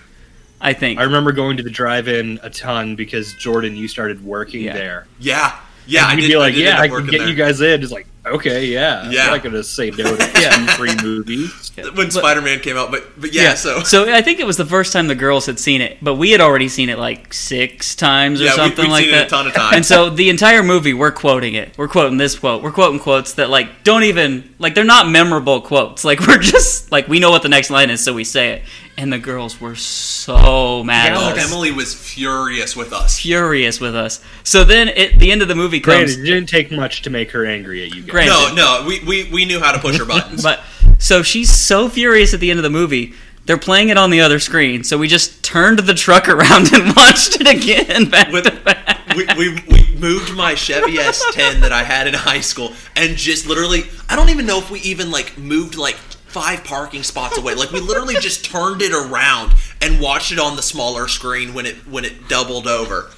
I 0.60 0.72
think. 0.74 1.00
I 1.00 1.04
remember 1.04 1.32
going 1.32 1.56
to 1.56 1.62
the 1.62 1.70
drive-in 1.70 2.38
a 2.42 2.50
ton 2.50 2.94
because 2.94 3.32
Jordan, 3.34 3.76
you 3.76 3.88
started 3.88 4.22
working 4.24 4.62
Yeah. 4.62 4.74
there. 4.74 5.06
yeah, 5.18 5.56
yeah. 5.90 6.06
I 6.06 6.12
and 6.12 6.20
did, 6.20 6.28
you'd 6.28 6.34
be 6.34 6.38
like, 6.38 6.54
I 6.54 6.58
"Yeah, 6.58 6.80
I 6.80 6.88
can 6.88 7.06
get 7.06 7.18
there. 7.18 7.28
you 7.28 7.34
guys 7.34 7.60
in." 7.60 7.82
It's 7.82 7.92
like, 7.92 8.06
okay, 8.26 8.66
yeah, 8.66 9.10
Yeah. 9.10 9.24
I'm 9.24 9.30
not 9.32 9.42
gonna 9.42 9.62
say 9.64 9.90
no 9.90 10.16
to 10.16 10.16
two 10.32 10.66
free 10.76 10.94
movies. 11.02 11.72
when 11.94 12.10
Spider-Man 12.10 12.60
came 12.60 12.76
out, 12.76 12.90
but 12.90 13.20
but 13.20 13.32
yeah, 13.32 13.54
so 13.54 13.80
so 13.82 14.12
I 14.12 14.20
think 14.22 14.38
it 14.40 14.46
was 14.46 14.56
the 14.56 14.66
first 14.66 14.92
time 14.92 15.06
the 15.08 15.14
girls 15.14 15.46
had 15.46 15.58
seen 15.58 15.80
it, 15.80 15.98
but 16.02 16.14
we 16.16 16.30
had 16.30 16.40
already 16.40 16.68
seen 16.68 16.88
it 16.90 16.98
like 16.98 17.32
six 17.32 17.94
times 17.94 18.40
or 18.40 18.44
Yeah, 18.44 18.52
something 18.56 18.84
we'd 18.86 18.90
like 18.90 19.04
seen 19.06 19.14
it 19.14 19.16
a 19.16 19.20
that. 19.20 19.28
ton 19.30 19.46
of 19.46 19.54
times. 19.54 19.76
And 19.76 19.86
so 19.86 20.10
the 20.10 20.28
entire 20.30 20.62
movie, 20.62 20.92
we're 20.94 21.12
quoting 21.12 21.54
it. 21.54 21.76
We're 21.78 21.88
quoting 21.88 22.18
this 22.18 22.38
quote. 22.38 22.62
We're 22.62 22.72
quoting 22.72 23.00
quotes 23.00 23.34
that 23.34 23.48
like 23.50 23.82
don't 23.84 24.02
even 24.04 24.54
like 24.58 24.74
they're 24.74 24.84
not 24.84 25.08
memorable 25.08 25.60
quotes. 25.62 26.04
Like 26.04 26.20
we're 26.26 26.38
just 26.38 26.92
like 26.92 27.08
we 27.08 27.18
know 27.20 27.30
what 27.30 27.42
the 27.42 27.48
next 27.48 27.70
line 27.70 27.90
is, 27.90 28.02
so 28.04 28.12
we 28.12 28.24
say 28.24 28.50
it. 28.52 28.62
And 29.00 29.10
the 29.10 29.18
girls 29.18 29.58
were 29.60 29.76
so 29.76 30.84
mad 30.84 31.12
at 31.12 31.16
us, 31.38 31.50
Emily 31.50 31.72
was 31.72 31.94
furious 31.94 32.76
with 32.76 32.92
us. 32.92 33.18
furious 33.18 33.80
with 33.80 33.96
us. 33.96 34.22
So 34.44 34.62
then 34.62 34.90
at 34.90 35.18
the 35.18 35.32
end 35.32 35.40
of 35.40 35.48
the 35.48 35.54
movie 35.54 35.80
comes. 35.80 35.96
Granted, 36.14 36.18
it 36.20 36.24
didn't 36.24 36.48
take 36.50 36.70
much 36.70 37.00
to 37.02 37.10
make 37.10 37.30
her 37.30 37.46
angry 37.46 37.82
at 37.82 37.94
you 37.94 38.02
guys. 38.02 38.10
Granted. 38.10 38.54
No, 38.56 38.82
no, 38.82 38.86
we, 38.86 39.00
we, 39.04 39.30
we 39.32 39.44
knew 39.46 39.58
how 39.58 39.72
to 39.72 39.78
push 39.78 39.96
her 39.98 40.04
buttons. 40.06 40.42
But 40.42 40.60
so 40.98 41.22
she's 41.22 41.48
so 41.50 41.88
furious 41.88 42.34
at 42.34 42.40
the 42.40 42.50
end 42.50 42.58
of 42.58 42.62
the 42.62 42.68
movie. 42.70 43.14
They're 43.46 43.56
playing 43.56 43.88
it 43.88 43.96
on 43.96 44.10
the 44.10 44.20
other 44.20 44.38
screen, 44.38 44.84
so 44.84 44.98
we 44.98 45.08
just 45.08 45.42
turned 45.42 45.78
the 45.78 45.94
truck 45.94 46.28
around 46.28 46.70
and 46.74 46.94
watched 46.96 47.40
it 47.40 47.46
again 47.48 48.10
back 48.10 48.30
With- 48.30 48.44
to 48.44 48.50
back. 48.52 48.98
we, 49.16 49.24
we, 49.38 49.54
we 49.70 49.96
moved 49.96 50.34
my 50.36 50.54
Chevy 50.54 50.98
S10 50.98 51.60
that 51.62 51.72
I 51.72 51.82
had 51.84 52.06
in 52.06 52.14
high 52.14 52.40
school 52.40 52.74
and 52.94 53.16
just 53.16 53.46
literally 53.46 53.84
I 54.08 54.14
don't 54.14 54.28
even 54.28 54.46
know 54.46 54.58
if 54.58 54.70
we 54.70 54.78
even 54.80 55.10
like 55.10 55.36
moved 55.36 55.74
like 55.76 55.96
five 56.30 56.64
parking 56.64 57.02
spots 57.02 57.36
away. 57.38 57.54
Like 57.54 57.70
we 57.72 57.80
literally 57.80 58.14
just 58.20 58.44
turned 58.44 58.82
it 58.82 58.92
around 58.92 59.52
and 59.82 60.00
watched 60.00 60.32
it 60.32 60.38
on 60.38 60.56
the 60.56 60.62
smaller 60.62 61.08
screen 61.08 61.54
when 61.54 61.66
it 61.66 61.76
when 61.88 62.04
it 62.04 62.28
doubled 62.28 62.66
over. 62.66 63.10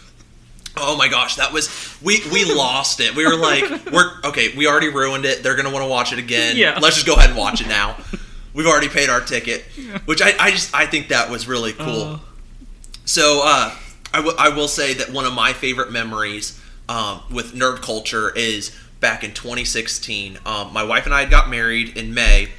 Oh 0.76 0.96
my 0.96 1.08
gosh, 1.08 1.36
that 1.36 1.52
was 1.52 1.68
we 2.02 2.20
we 2.32 2.44
lost 2.44 3.00
it. 3.00 3.14
We 3.14 3.26
were 3.26 3.36
like, 3.36 3.64
we're 3.92 4.10
okay, 4.24 4.56
we 4.56 4.66
already 4.66 4.88
ruined 4.88 5.24
it. 5.26 5.42
They're 5.42 5.56
gonna 5.56 5.70
want 5.70 5.84
to 5.84 5.88
watch 5.88 6.12
it 6.12 6.18
again. 6.18 6.56
Yeah. 6.56 6.78
Let's 6.80 6.96
just 6.96 7.06
go 7.06 7.14
ahead 7.14 7.30
and 7.30 7.38
watch 7.38 7.60
it 7.60 7.68
now. 7.68 7.96
We've 8.54 8.66
already 8.66 8.88
paid 8.88 9.08
our 9.08 9.20
ticket, 9.20 9.62
which 10.04 10.20
I, 10.22 10.32
I 10.38 10.50
just 10.50 10.74
I 10.74 10.86
think 10.86 11.08
that 11.08 11.30
was 11.30 11.46
really 11.48 11.72
cool. 11.72 12.20
So 13.04 13.42
uh, 13.44 13.74
I, 14.12 14.18
w- 14.18 14.36
I 14.38 14.48
will 14.50 14.68
say 14.68 14.94
that 14.94 15.10
one 15.10 15.24
of 15.24 15.32
my 15.32 15.52
favorite 15.52 15.90
memories 15.90 16.60
um, 16.88 17.20
with 17.30 17.52
nerd 17.54 17.82
culture 17.82 18.30
is 18.34 18.78
back 19.00 19.24
in 19.24 19.32
2016. 19.32 20.38
Um, 20.46 20.72
my 20.72 20.84
wife 20.84 21.06
and 21.06 21.14
I 21.14 21.20
had 21.20 21.30
got 21.30 21.50
married 21.50 21.96
in 21.96 22.14
May, 22.14 22.50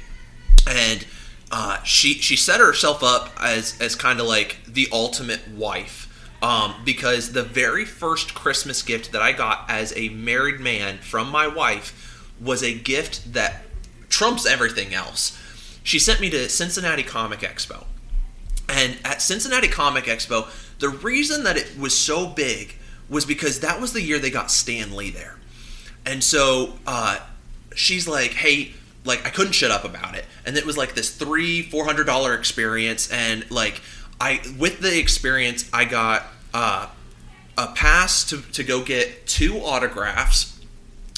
and 0.66 1.06
uh, 1.50 1.82
she 1.82 2.14
she 2.14 2.36
set 2.36 2.60
herself 2.60 3.02
up 3.02 3.30
as 3.40 3.80
as 3.80 3.94
kind 3.94 4.20
of 4.20 4.26
like 4.26 4.58
the 4.66 4.88
ultimate 4.92 5.48
wife. 5.48 6.10
Um, 6.42 6.74
because 6.84 7.32
the 7.32 7.42
very 7.42 7.86
first 7.86 8.34
Christmas 8.34 8.82
gift 8.82 9.12
that 9.12 9.22
I 9.22 9.32
got 9.32 9.64
as 9.70 9.96
a 9.96 10.10
married 10.10 10.60
man 10.60 10.98
from 10.98 11.30
my 11.30 11.46
wife 11.46 12.28
was 12.38 12.62
a 12.62 12.74
gift 12.74 13.32
that 13.32 13.62
trumps 14.10 14.44
everything 14.44 14.92
else. 14.92 15.40
She 15.82 15.98
sent 15.98 16.20
me 16.20 16.28
to 16.30 16.50
Cincinnati 16.50 17.02
Comic 17.02 17.40
Expo. 17.40 17.84
And 18.68 18.98
at 19.04 19.22
Cincinnati 19.22 19.68
Comic 19.68 20.04
Expo, 20.04 20.48
the 20.80 20.90
reason 20.90 21.44
that 21.44 21.56
it 21.56 21.78
was 21.78 21.96
so 21.96 22.26
big 22.26 22.76
was 23.08 23.24
because 23.24 23.60
that 23.60 23.80
was 23.80 23.92
the 23.92 24.02
year 24.02 24.18
they 24.18 24.30
got 24.30 24.50
Stan 24.50 24.94
Lee 24.94 25.10
there. 25.10 25.38
And 26.04 26.22
so 26.22 26.74
uh, 26.86 27.20
she's 27.74 28.06
like, 28.08 28.32
hey, 28.32 28.72
like 29.04 29.26
I 29.26 29.30
couldn't 29.30 29.52
shut 29.52 29.70
up 29.70 29.84
about 29.84 30.14
it. 30.14 30.24
And 30.46 30.56
it 30.56 30.64
was 30.66 30.76
like 30.76 30.94
this 30.94 31.14
three, 31.14 31.62
four 31.62 31.84
hundred 31.84 32.04
dollar 32.04 32.34
experience. 32.34 33.10
And 33.10 33.48
like 33.50 33.80
I 34.20 34.40
with 34.58 34.80
the 34.80 34.98
experience 34.98 35.68
I 35.72 35.84
got 35.84 36.24
uh, 36.52 36.88
a 37.58 37.66
pass 37.68 38.24
to, 38.30 38.40
to 38.52 38.64
go 38.64 38.82
get 38.82 39.26
two 39.26 39.58
autographs, 39.58 40.58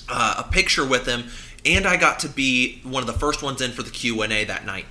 uh, 0.08 0.42
a 0.46 0.50
picture 0.50 0.84
with 0.86 1.06
him, 1.06 1.24
and 1.64 1.86
I 1.86 1.96
got 1.96 2.20
to 2.20 2.28
be 2.28 2.80
one 2.82 3.02
of 3.02 3.06
the 3.06 3.18
first 3.18 3.42
ones 3.42 3.60
in 3.60 3.72
for 3.72 3.82
the 3.82 3.90
Q 3.90 4.22
and 4.22 4.32
A 4.32 4.44
that 4.44 4.64
night. 4.66 4.86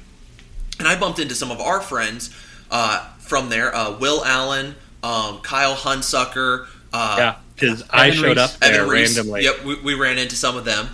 And 0.79 0.87
I 0.87 0.99
bumped 0.99 1.19
into 1.19 1.35
some 1.35 1.51
of 1.51 1.59
our 1.61 1.81
friends 1.81 2.35
uh, 2.69 3.07
from 3.19 3.49
there: 3.49 3.73
uh, 3.75 3.97
Will 3.97 4.23
Allen, 4.25 4.75
um, 5.03 5.39
Kyle 5.39 5.75
Hunsucker, 5.75 6.67
uh, 6.93 7.15
Yeah, 7.17 7.35
because 7.55 7.83
I 7.89 8.11
showed 8.11 8.37
Reese. 8.37 8.53
up 8.55 8.59
there 8.59 8.85
Reese. 8.87 9.15
randomly. 9.17 9.43
Yep, 9.43 9.63
we, 9.63 9.81
we 9.81 9.93
ran 9.93 10.17
into 10.17 10.35
some 10.35 10.57
of 10.57 10.65
them. 10.65 10.89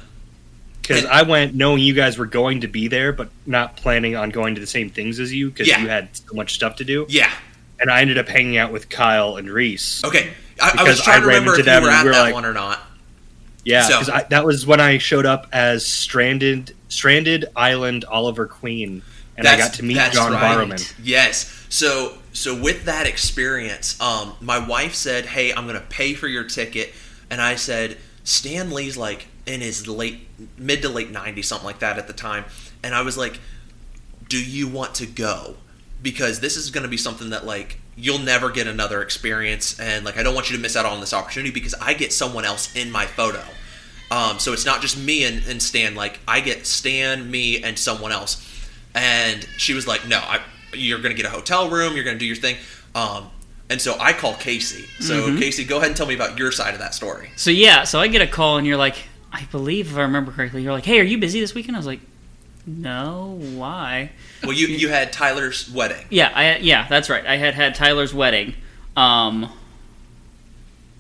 Because 0.96 1.10
I 1.10 1.22
went 1.24 1.56
knowing 1.56 1.82
you 1.82 1.94
guys 1.94 2.18
were 2.18 2.26
going 2.26 2.62
to 2.62 2.68
be 2.68 2.88
there, 2.88 3.12
but 3.14 3.30
not 3.46 3.76
planning 3.78 4.16
on 4.16 4.30
going 4.30 4.56
to 4.56 4.62
the 4.62 4.68
same 4.68 4.90
things 4.90 5.20
as 5.20 5.34
you 5.34 5.50
because 5.50 5.68
Yeah. 5.68 5.82
you 5.82 5.88
had 5.88 6.16
so 6.16 6.34
much 6.34 6.54
stuff 6.54 6.76
to 6.78 6.84
do. 6.84 7.06
Yeah. 7.10 7.32
And 7.80 7.90
I 7.90 8.02
ended 8.02 8.18
up 8.18 8.28
hanging 8.28 8.58
out 8.58 8.72
with 8.72 8.90
Kyle 8.90 9.38
and 9.38 9.50
Reese. 9.50 10.04
Okay. 10.04 10.32
I, 10.62 10.76
I 10.78 10.84
was 10.84 11.02
trying 11.02 11.18
I 11.18 11.20
to 11.22 11.26
remember 11.28 11.54
if 11.60 11.66
you 11.66 11.72
were 11.72 11.90
at 11.90 12.04
we 12.04 12.10
were 12.10 12.14
that 12.16 12.22
like- 12.22 12.34
one 12.34 12.46
or 12.46 12.54
not. 12.54 12.80
Yeah, 13.64 13.88
So- 13.88 14.00
because 14.00 14.24
that 14.30 14.46
was 14.46 14.66
when 14.66 14.80
I 14.80 14.98
showed 14.98 15.26
up 15.26 15.48
as 15.52 15.86
stranded 15.86 16.76
Stranded 16.90 17.46
Island 17.56 18.04
Oliver 18.06 18.46
Queen, 18.48 19.02
and 19.38 19.48
I 19.48 19.58
got 19.58 19.74
to 19.76 19.84
meet 19.84 19.98
John 20.12 20.34
right. 20.34 20.58
Barrowman. 20.58 20.94
Yes. 21.02 21.66
So 21.70 22.14
so 22.34 22.60
with 22.60 22.86
that 22.86 23.08
experience, 23.08 24.00
um, 24.02 24.34
my 24.42 24.58
wife 24.60 24.94
said, 24.96 25.26
"Hey, 25.28 25.54
I'm 25.54 25.68
gonna 25.68 25.80
pay 25.80 26.14
for 26.16 26.28
your 26.28 26.44
ticket," 26.44 26.94
and 27.30 27.42
I 27.42 27.56
said, 27.56 27.98
"Stan 28.24 28.72
Lee's 28.72 28.98
like 28.98 29.28
in 29.46 29.62
his 29.62 29.88
late 29.88 30.28
mid 30.58 30.82
to 30.82 30.90
late 30.90 31.12
90s, 31.12 31.46
something 31.46 31.66
like 31.66 31.80
that 31.80 31.98
at 31.98 32.08
the 32.08 32.14
time," 32.14 32.46
and 32.84 32.96
I 32.96 33.02
was 33.02 33.18
like, 33.18 33.40
"Do 34.28 34.44
you 34.44 34.68
want 34.68 34.96
to 34.96 35.06
go?" 35.06 35.56
Because 36.02 36.40
this 36.40 36.58
is 36.58 36.72
gonna 36.72 36.88
be 36.88 36.98
something 36.98 37.30
that 37.30 37.46
like 37.46 37.80
you'll 37.96 38.20
never 38.20 38.50
get 38.50 38.68
another 38.68 39.02
experience, 39.02 39.80
and 39.80 40.06
like 40.06 40.18
I 40.18 40.24
don't 40.24 40.36
want 40.36 40.50
you 40.50 40.56
to 40.56 40.62
miss 40.62 40.76
out 40.76 40.86
on 40.86 41.00
this 41.00 41.14
opportunity 41.14 41.52
because 41.52 41.74
I 41.76 41.94
get 41.94 42.14
someone 42.14 42.46
else 42.46 42.76
in 42.76 42.92
my 42.92 43.06
photo. 43.06 43.44
Um, 44.10 44.40
so 44.40 44.52
it's 44.52 44.66
not 44.66 44.82
just 44.82 44.98
me 44.98 45.24
and, 45.24 45.42
and 45.48 45.62
Stan. 45.62 45.96
Like 45.96 46.20
I 46.28 46.42
get 46.42 46.68
Stan, 46.68 47.32
me, 47.32 47.64
and 47.64 47.80
someone 47.80 48.12
else. 48.12 48.46
And 48.94 49.48
she 49.58 49.74
was 49.74 49.88
like, 49.88 50.06
"No, 50.08 50.18
I, 50.18 50.42
you're 50.74 51.00
going 51.00 51.16
to 51.16 51.22
get 51.22 51.26
a 51.26 51.34
hotel 51.34 51.70
room. 51.70 51.96
You're 51.96 52.04
going 52.04 52.18
to 52.18 52.20
do 52.20 52.26
your 52.26 52.36
thing." 52.36 52.58
Um, 52.94 53.30
and 53.70 53.80
so 53.80 53.96
I 53.98 54.12
call 54.12 54.34
Casey. 54.34 54.86
So 55.00 55.38
Casey, 55.38 55.64
go 55.64 55.78
ahead 55.78 55.88
and 55.88 55.96
tell 55.96 56.06
me 56.06 56.14
about 56.14 56.38
your 56.38 56.52
side 56.52 56.74
of 56.74 56.82
that 56.82 56.94
story. 56.94 57.32
So 57.38 57.52
yeah, 57.52 57.86
so 57.86 58.02
I 58.02 58.10
get 58.10 58.22
a 58.22 58.28
call 58.28 58.58
and 58.58 58.68
you're 58.68 58.76
like, 58.76 58.98
I 59.32 59.46
believe 59.52 59.92
if 59.92 59.98
I 59.98 60.02
remember 60.02 60.32
correctly, 60.32 60.62
you're 60.64 60.74
like, 60.74 60.86
hey, 60.86 61.00
are 61.00 61.04
you 61.04 61.18
busy 61.18 61.40
this 61.40 61.54
weekend? 61.54 61.76
I 61.76 61.80
was 61.80 61.86
like, 61.88 62.02
no, 62.68 63.40
why? 63.56 64.12
Well, 64.44 64.54
you 64.54 64.68
you 64.68 64.90
had 64.90 65.12
Tyler's 65.14 65.70
wedding. 65.72 66.06
Yeah, 66.10 66.32
I 66.36 66.58
yeah, 66.58 66.88
that's 66.88 67.10
right. 67.10 67.26
I 67.26 67.38
had 67.38 67.54
had 67.56 67.74
Tyler's 67.76 68.14
wedding. 68.14 68.54
Um, 68.96 69.52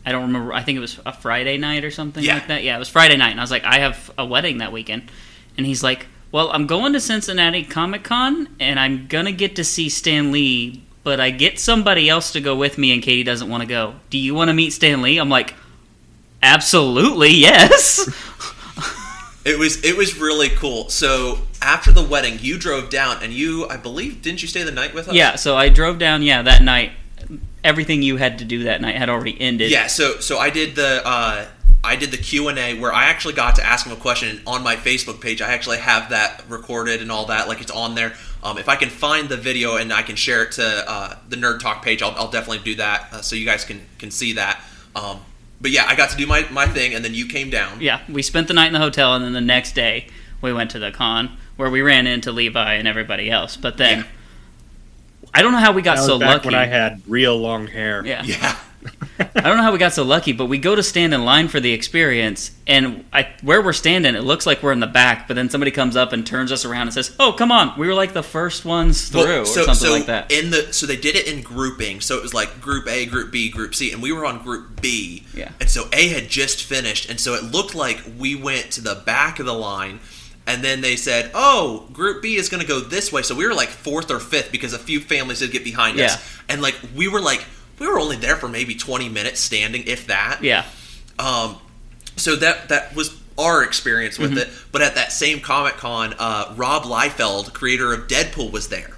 I 0.06 0.12
don't 0.12 0.24
remember. 0.24 0.54
I 0.54 0.64
think 0.64 0.78
it 0.78 0.80
was 0.80 1.00
a 1.06 1.14
Friday 1.14 1.58
night 1.58 1.84
or 1.84 1.92
something 1.92 2.24
Yeah. 2.24 2.36
like 2.36 2.48
that. 2.48 2.64
Yeah, 2.64 2.76
it 2.76 2.80
was 2.80 2.90
Friday 2.90 3.18
night, 3.18 3.32
and 3.32 3.40
I 3.40 3.44
was 3.44 3.52
like, 3.52 3.64
I 3.64 3.80
have 3.80 4.10
a 4.18 4.26
wedding 4.26 4.58
that 4.60 4.72
weekend, 4.72 5.12
and 5.58 5.66
he's 5.66 5.84
like, 5.84 6.08
Well, 6.32 6.50
I'm 6.52 6.66
going 6.66 6.94
to 6.94 7.00
Cincinnati 7.00 7.64
Comic 7.64 8.04
Con, 8.04 8.48
and 8.60 8.80
I'm 8.80 9.06
gonna 9.08 9.32
get 9.32 9.56
to 9.58 9.64
see 9.64 9.90
Stan 9.90 10.32
Lee, 10.32 10.82
but 11.04 11.20
I 11.20 11.30
get 11.30 11.60
somebody 11.60 12.10
else 12.10 12.32
to 12.32 12.42
go 12.42 12.56
with 12.56 12.78
me, 12.80 12.92
and 12.94 13.04
Katie 13.04 13.24
doesn't 13.24 13.50
want 13.50 13.62
to 13.62 13.68
go. 13.68 13.96
Do 14.10 14.18
you 14.18 14.34
want 14.34 14.48
to 14.48 14.54
meet 14.54 14.72
Stan 14.74 15.02
Lee? 15.04 15.20
I'm 15.20 15.30
like, 15.30 15.54
Absolutely, 16.44 17.30
yes. 17.30 18.10
It 19.44 19.58
was 19.58 19.84
it 19.84 19.98
was 19.98 20.20
really 20.20 20.50
cool. 20.50 20.90
So 20.90 21.40
after 21.62 21.92
the 21.92 22.04
wedding, 22.04 22.38
you 22.42 22.60
drove 22.60 22.90
down, 22.90 23.24
and 23.24 23.34
you, 23.34 23.68
I 23.68 23.78
believe, 23.78 24.22
didn't 24.22 24.42
you 24.42 24.48
stay 24.48 24.64
the 24.64 24.72
night 24.72 24.94
with 24.94 25.08
us? 25.10 25.16
yeah, 25.16 25.36
so 25.36 25.58
I 25.58 25.70
drove 25.70 25.98
down. 25.98 26.22
Yeah, 26.22 26.44
that 26.44 26.62
night. 26.62 26.92
Everything 27.64 28.02
you 28.02 28.18
had 28.18 28.40
to 28.40 28.46
do 28.46 28.64
that 28.64 28.82
night 28.82 28.96
had 28.96 29.10
already 29.10 29.40
ended. 29.40 29.70
Yeah, 29.72 29.88
so 29.88 30.20
so 30.20 30.38
I 30.40 30.50
did 30.50 30.76
the 30.76 31.02
uh, 31.06 31.46
I 31.84 31.96
did 31.96 32.12
the 32.12 32.18
Q 32.18 32.50
and 32.50 32.60
A 32.60 32.80
where 32.80 32.94
I 32.94 33.06
actually 33.06 33.34
got 33.34 33.56
to 33.56 33.66
ask 33.66 33.86
him 33.86 33.94
a 33.94 33.96
question 33.96 34.30
and 34.30 34.42
on 34.46 34.64
my 34.64 34.76
Facebook 34.76 35.22
page. 35.22 35.42
I 35.42 35.54
actually 35.54 35.78
have 35.78 36.10
that 36.10 36.44
recorded 36.48 37.02
and 37.02 37.12
all 37.12 37.26
that, 37.26 37.48
like 37.48 37.62
it's 37.62 37.72
on 37.72 37.96
there. 37.96 38.14
Um, 38.44 38.58
if 38.58 38.70
I 38.70 38.76
can 38.76 38.90
find 38.90 39.30
the 39.30 39.38
video 39.38 39.78
and 39.78 39.92
I 39.92 40.04
can 40.04 40.16
share 40.16 40.44
it 40.44 40.54
to 40.54 40.84
uh, 40.88 41.16
the 41.30 41.36
Nerd 41.36 41.60
Talk 41.60 41.84
page, 41.84 42.02
I'll, 42.02 42.12
I'll 42.12 42.32
definitely 42.32 42.64
do 42.64 42.76
that 42.76 43.08
uh, 43.12 43.22
so 43.22 43.36
you 43.36 43.46
guys 43.46 43.66
can 43.66 43.82
can 43.98 44.12
see 44.12 44.34
that. 44.34 44.62
Um, 44.96 45.20
but 45.62 45.72
yeah, 45.72 45.86
I 45.88 45.96
got 45.96 46.10
to 46.10 46.18
do 46.18 46.26
my, 46.28 46.46
my 46.52 46.66
thing, 46.68 46.94
and 46.94 47.06
then 47.06 47.14
you 47.14 47.28
came 47.28 47.50
down. 47.50 47.80
Yeah, 47.82 48.02
we 48.10 48.22
spent 48.22 48.48
the 48.48 48.54
night 48.54 48.68
in 48.68 48.74
the 48.74 48.80
hotel, 48.80 49.14
and 49.16 49.24
then 49.24 49.34
the 49.34 49.42
next 49.42 49.74
day 49.76 50.08
we 50.42 50.52
went 50.52 50.72
to 50.72 50.80
the 50.80 50.92
con 50.92 51.38
where 51.56 51.70
we 51.70 51.82
ran 51.82 52.08
into 52.08 52.32
Levi 52.32 52.74
and 52.74 52.88
everybody 52.88 53.30
else. 53.30 53.56
But 53.58 53.78
then 53.78 54.00
Yeah. 54.00 54.06
I 55.34 55.42
don't 55.44 55.52
know 55.54 55.60
how 55.60 55.72
we 55.72 55.82
got 55.82 55.96
That 55.96 56.02
was 56.02 56.08
so 56.08 56.20
back 56.20 56.30
lucky. 56.38 56.48
when 56.48 56.56
I 56.56 56.66
had 56.66 57.02
real 57.08 57.38
long 57.38 57.68
hair. 57.68 58.04
yeah. 58.06 58.24
Yeah, 58.24 58.56
I 59.36 59.42
don't 59.42 59.58
know 59.58 59.64
how 59.64 59.72
we 59.72 59.78
got 59.78 59.94
so 59.94 60.04
lucky, 60.04 60.32
but 60.34 60.46
we 60.46 60.58
go 60.58 60.76
to 60.76 60.84
stand 60.84 61.14
in 61.14 61.24
line 61.26 61.48
for 61.48 61.60
the 61.60 61.72
experience, 61.74 62.52
and 62.68 63.06
I, 63.14 63.28
where 63.42 63.62
we're 63.62 63.74
standing, 63.74 64.16
it 64.16 64.24
looks 64.24 64.46
like 64.46 64.64
we're 64.64 64.72
in 64.72 64.80
the 64.80 64.88
back. 64.88 65.28
But 65.28 65.36
then 65.36 65.50
somebody 65.50 65.72
comes 65.72 65.96
up 65.96 66.14
and 66.14 66.26
turns 66.26 66.52
us 66.52 66.66
around 66.66 66.84
and 66.84 66.94
says, 66.94 67.16
"Oh, 67.20 67.34
come 67.34 67.52
on, 67.52 67.78
we 67.80 67.88
were 67.88 67.94
like 67.94 68.14
the 68.14 68.24
first 68.24 68.66
ones 68.66 69.10
through, 69.10 69.22
Well, 69.24 69.42
or 69.42 69.46
something 69.46 69.92
like 69.92 70.06
that." 70.08 70.32
In 70.32 70.50
the 70.50 70.74
so 70.74 70.86
they 70.86 70.98
did 70.98 71.16
it 71.16 71.28
in 71.28 71.42
grouping. 71.42 72.02
So 72.02 72.18
it 72.18 72.24
was 72.24 72.34
like 72.34 72.60
Group 72.62 72.88
A, 72.88 73.06
Group 73.06 73.32
B, 73.32 73.50
Group 73.50 73.76
C, 73.76 73.92
and 73.92 74.02
we 74.02 74.12
were 74.12 74.26
on 74.26 74.42
Group 74.44 74.82
B. 74.82 75.24
Yeah. 75.34 75.50
And 75.60 75.70
so 75.70 75.88
A 75.94 76.08
had 76.10 76.30
just 76.30 76.64
finished, 76.64 77.10
and 77.10 77.20
so 77.20 77.34
it 77.36 77.44
looked 77.44 77.76
like 77.76 78.02
we 78.18 78.36
went 78.36 78.72
to 78.72 78.82
the 78.82 78.96
back 79.06 79.40
of 79.40 79.46
the 79.46 79.54
line, 79.54 80.00
and 80.48 80.64
then 80.64 80.82
they 80.82 80.96
said, 80.96 81.32
"Oh, 81.34 81.88
Group 81.94 82.22
B 82.22 82.36
is 82.36 82.50
going 82.50 82.62
to 82.62 82.68
go 82.68 82.80
this 82.80 83.12
way." 83.12 83.22
So 83.22 83.36
we 83.36 83.46
were 83.48 83.54
like 83.54 83.70
fourth 83.70 84.10
or 84.10 84.20
fifth 84.20 84.52
because 84.52 84.74
a 84.74 84.80
few 84.80 85.00
families 85.00 85.40
did 85.40 85.52
get 85.52 85.64
behind 85.64 85.98
Yeah. 85.98 86.06
us, 86.06 86.18
and 86.50 86.62
like 86.62 86.76
we 86.96 87.08
were 87.08 87.22
like 87.22 87.44
we 87.82 87.88
were 87.88 88.00
only 88.00 88.16
there 88.16 88.36
for 88.36 88.48
maybe 88.48 88.76
twenty 88.76 89.10
minutes 89.10 89.40
standing, 89.40 89.84
if 89.88 90.08
that. 90.08 90.40
yeah, 90.44 90.66
Um, 91.20 91.58
so 92.16 92.36
that 92.36 92.70
that 92.70 92.96
was 92.96 93.20
our 93.38 93.64
experience 93.64 94.20
with 94.20 94.32
Mm-hmm. 94.32 94.40
it. 94.40 94.50
But 94.72 94.82
at 94.84 94.96
that 94.96 95.12
same 95.12 95.40
Comic 95.40 95.74
Con, 95.78 96.14
uh, 96.20 96.54
Rob 96.56 96.84
Liefeld, 96.84 97.54
creator 97.54 97.92
of 97.92 98.08
Deadpool, 98.08 98.52
was 98.52 98.70
there. 98.70 98.92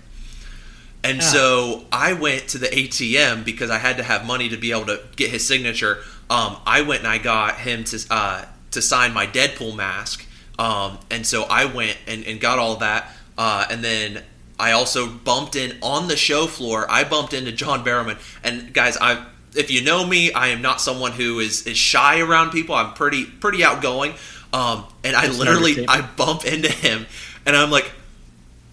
And 1.03 1.19
Ah. 1.21 1.23
so 1.23 1.85
I 1.91 2.13
went 2.13 2.49
to 2.49 2.57
the 2.57 2.67
ATM 2.67 3.43
because 3.45 3.69
I 3.69 3.77
had 3.77 3.97
to 3.97 4.03
have 4.03 4.25
money 4.25 4.49
to 4.49 4.57
be 4.57 4.71
able 4.71 4.85
to 4.87 4.99
get 5.15 5.29
his 5.31 5.45
signature. 5.47 5.99
Um, 6.29 6.57
I 6.65 6.81
went 6.81 6.99
and 7.01 7.07
I 7.07 7.17
got 7.19 7.59
him 7.59 7.83
to 7.85 8.05
uh, 8.09 8.45
to 8.71 8.81
sign 8.81 9.13
my 9.13 9.27
Deadpool 9.27 9.75
mask. 9.75 10.25
Um, 10.59 10.97
and 11.09 11.25
so 11.25 11.43
I 11.43 11.65
went 11.65 11.97
and, 12.07 12.25
and 12.25 12.39
got 12.39 12.59
all 12.59 12.75
that. 12.77 13.11
Uh, 13.37 13.65
and 13.71 13.83
then 13.83 14.23
I 14.59 14.71
also 14.71 15.09
bumped 15.09 15.55
in 15.55 15.77
on 15.81 16.07
the 16.07 16.15
show 16.15 16.47
floor. 16.47 16.85
I 16.89 17.03
bumped 17.03 17.33
into 17.33 17.51
John 17.51 17.83
Barrowman. 17.83 18.19
And 18.43 18.73
guys, 18.73 18.97
I 18.99 19.25
if 19.55 19.69
you 19.69 19.83
know 19.83 20.05
me, 20.05 20.31
I 20.33 20.47
am 20.47 20.61
not 20.61 20.81
someone 20.81 21.11
who 21.11 21.39
is, 21.39 21.67
is 21.67 21.77
shy 21.77 22.19
around 22.19 22.51
people. 22.51 22.75
I'm 22.75 22.93
pretty 22.93 23.25
pretty 23.25 23.63
outgoing. 23.63 24.13
Um, 24.51 24.85
and 25.03 25.15
I 25.15 25.27
That's 25.27 25.39
literally 25.39 25.87
I 25.87 26.01
bump 26.01 26.45
into 26.45 26.71
him, 26.71 27.07
and 27.45 27.55
I'm 27.55 27.71
like, 27.71 27.91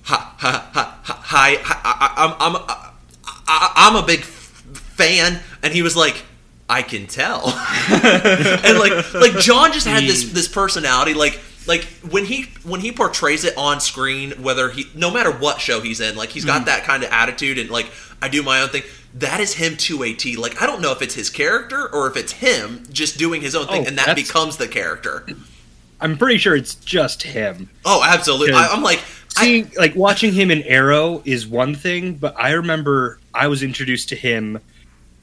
hi, 0.02 0.16
hi, 0.36 0.62
hi, 0.72 0.94
hi, 1.02 1.16
hi 1.22 1.56
I, 1.64 2.36
I'm, 2.38 2.54
I'm, 2.54 2.62
I, 3.48 3.72
I'm 3.76 3.96
a 3.96 4.06
big 4.06 4.20
fan, 4.20 5.40
and 5.62 5.72
he 5.72 5.80
was 5.80 5.96
like, 5.96 6.22
I 6.68 6.82
can 6.82 7.06
tell, 7.06 7.46
and 7.88 8.78
like, 8.78 9.14
like 9.14 9.38
John 9.38 9.72
just 9.72 9.86
had 9.86 10.02
this 10.02 10.30
this 10.30 10.48
personality, 10.48 11.14
like, 11.14 11.40
like 11.70 11.84
when 12.10 12.24
he 12.24 12.46
when 12.64 12.80
he 12.80 12.90
portrays 12.90 13.44
it 13.44 13.56
on 13.56 13.80
screen, 13.80 14.32
whether 14.42 14.70
he, 14.70 14.86
no 14.92 15.08
matter 15.08 15.30
what 15.30 15.60
show 15.60 15.80
he's 15.80 16.00
in, 16.00 16.16
like 16.16 16.30
he's 16.30 16.44
got 16.44 16.62
mm. 16.62 16.64
that 16.64 16.82
kind 16.82 17.04
of 17.04 17.12
attitude, 17.12 17.58
and 17.58 17.70
like 17.70 17.88
I 18.20 18.28
do 18.28 18.42
my 18.42 18.60
own 18.60 18.70
thing. 18.70 18.82
That 19.14 19.38
is 19.38 19.54
him 19.54 19.76
to 19.76 20.02
a 20.02 20.12
T. 20.12 20.36
Like 20.36 20.60
I 20.60 20.66
don't 20.66 20.82
know 20.82 20.90
if 20.90 21.00
it's 21.00 21.14
his 21.14 21.30
character 21.30 21.88
or 21.94 22.08
if 22.08 22.16
it's 22.16 22.32
him 22.32 22.82
just 22.90 23.18
doing 23.18 23.40
his 23.40 23.54
own 23.54 23.68
thing, 23.68 23.84
Oh, 23.84 23.88
and 23.88 23.96
that 23.98 24.16
becomes 24.16 24.56
the 24.56 24.66
character. 24.66 25.24
I'm 26.00 26.18
pretty 26.18 26.38
sure 26.38 26.56
it's 26.56 26.74
just 26.74 27.22
him. 27.22 27.70
Oh, 27.84 28.02
absolutely. 28.04 28.54
I, 28.54 28.66
i'm 28.68 28.82
like, 28.82 28.98
I, 29.36 29.44
Seeing 29.44 29.70
like 29.78 29.94
watching 29.94 30.32
him 30.32 30.50
in 30.50 30.64
Arrow 30.64 31.22
is 31.24 31.46
one 31.46 31.76
thing, 31.76 32.14
but 32.14 32.34
I 32.36 32.50
remember 32.50 33.20
I 33.32 33.46
was 33.46 33.62
introduced 33.62 34.08
to 34.08 34.16
him 34.16 34.58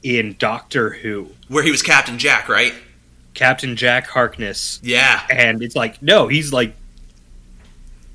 in 0.02 0.34
Doctor 0.38 0.88
Who, 0.90 1.28
where 1.48 1.62
he 1.62 1.70
was 1.70 1.82
Captain 1.82 2.18
Jack, 2.18 2.48
right? 2.48 2.72
Captain 3.38 3.76
Jack 3.76 4.08
Harkness, 4.08 4.80
Yeah. 4.82 5.22
and 5.30 5.62
it's 5.62 5.76
like 5.76 6.02
no, 6.02 6.26
he's 6.26 6.52
like 6.52 6.74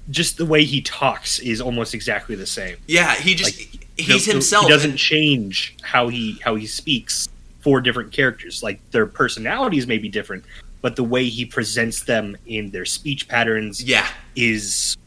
just 0.09 0.35
the 0.37 0.45
way 0.45 0.65
he 0.65 0.81
talks 0.81 1.39
is 1.39 1.61
almost 1.61 1.93
exactly 1.93 2.35
the 2.35 2.45
same. 2.45 2.75
Yeah, 2.87 3.15
he 3.15 3.33
just 3.33 3.57
Like, 3.57 3.87
he's 3.95 4.25
He- 4.25 4.31
himself. 4.31 4.65
He 4.65 4.69
doesn't 4.71 4.97
change 4.97 5.77
how 5.81 6.09
he 6.09 6.39
how 6.43 6.55
he 6.55 6.67
speaks 6.67 7.29
for 7.61 7.79
different 7.79 8.11
characters. 8.11 8.61
Like 8.61 8.81
their 8.91 9.05
personalities 9.05 9.87
may 9.87 9.97
be 9.97 10.09
different, 10.09 10.43
but 10.81 10.97
the 10.97 11.05
way 11.05 11.29
he 11.29 11.45
presents 11.45 12.03
them 12.03 12.35
in 12.45 12.71
their 12.71 12.83
speech 12.85 13.29
patterns 13.29 13.81
yeah, 13.81 14.07
is 14.35 14.97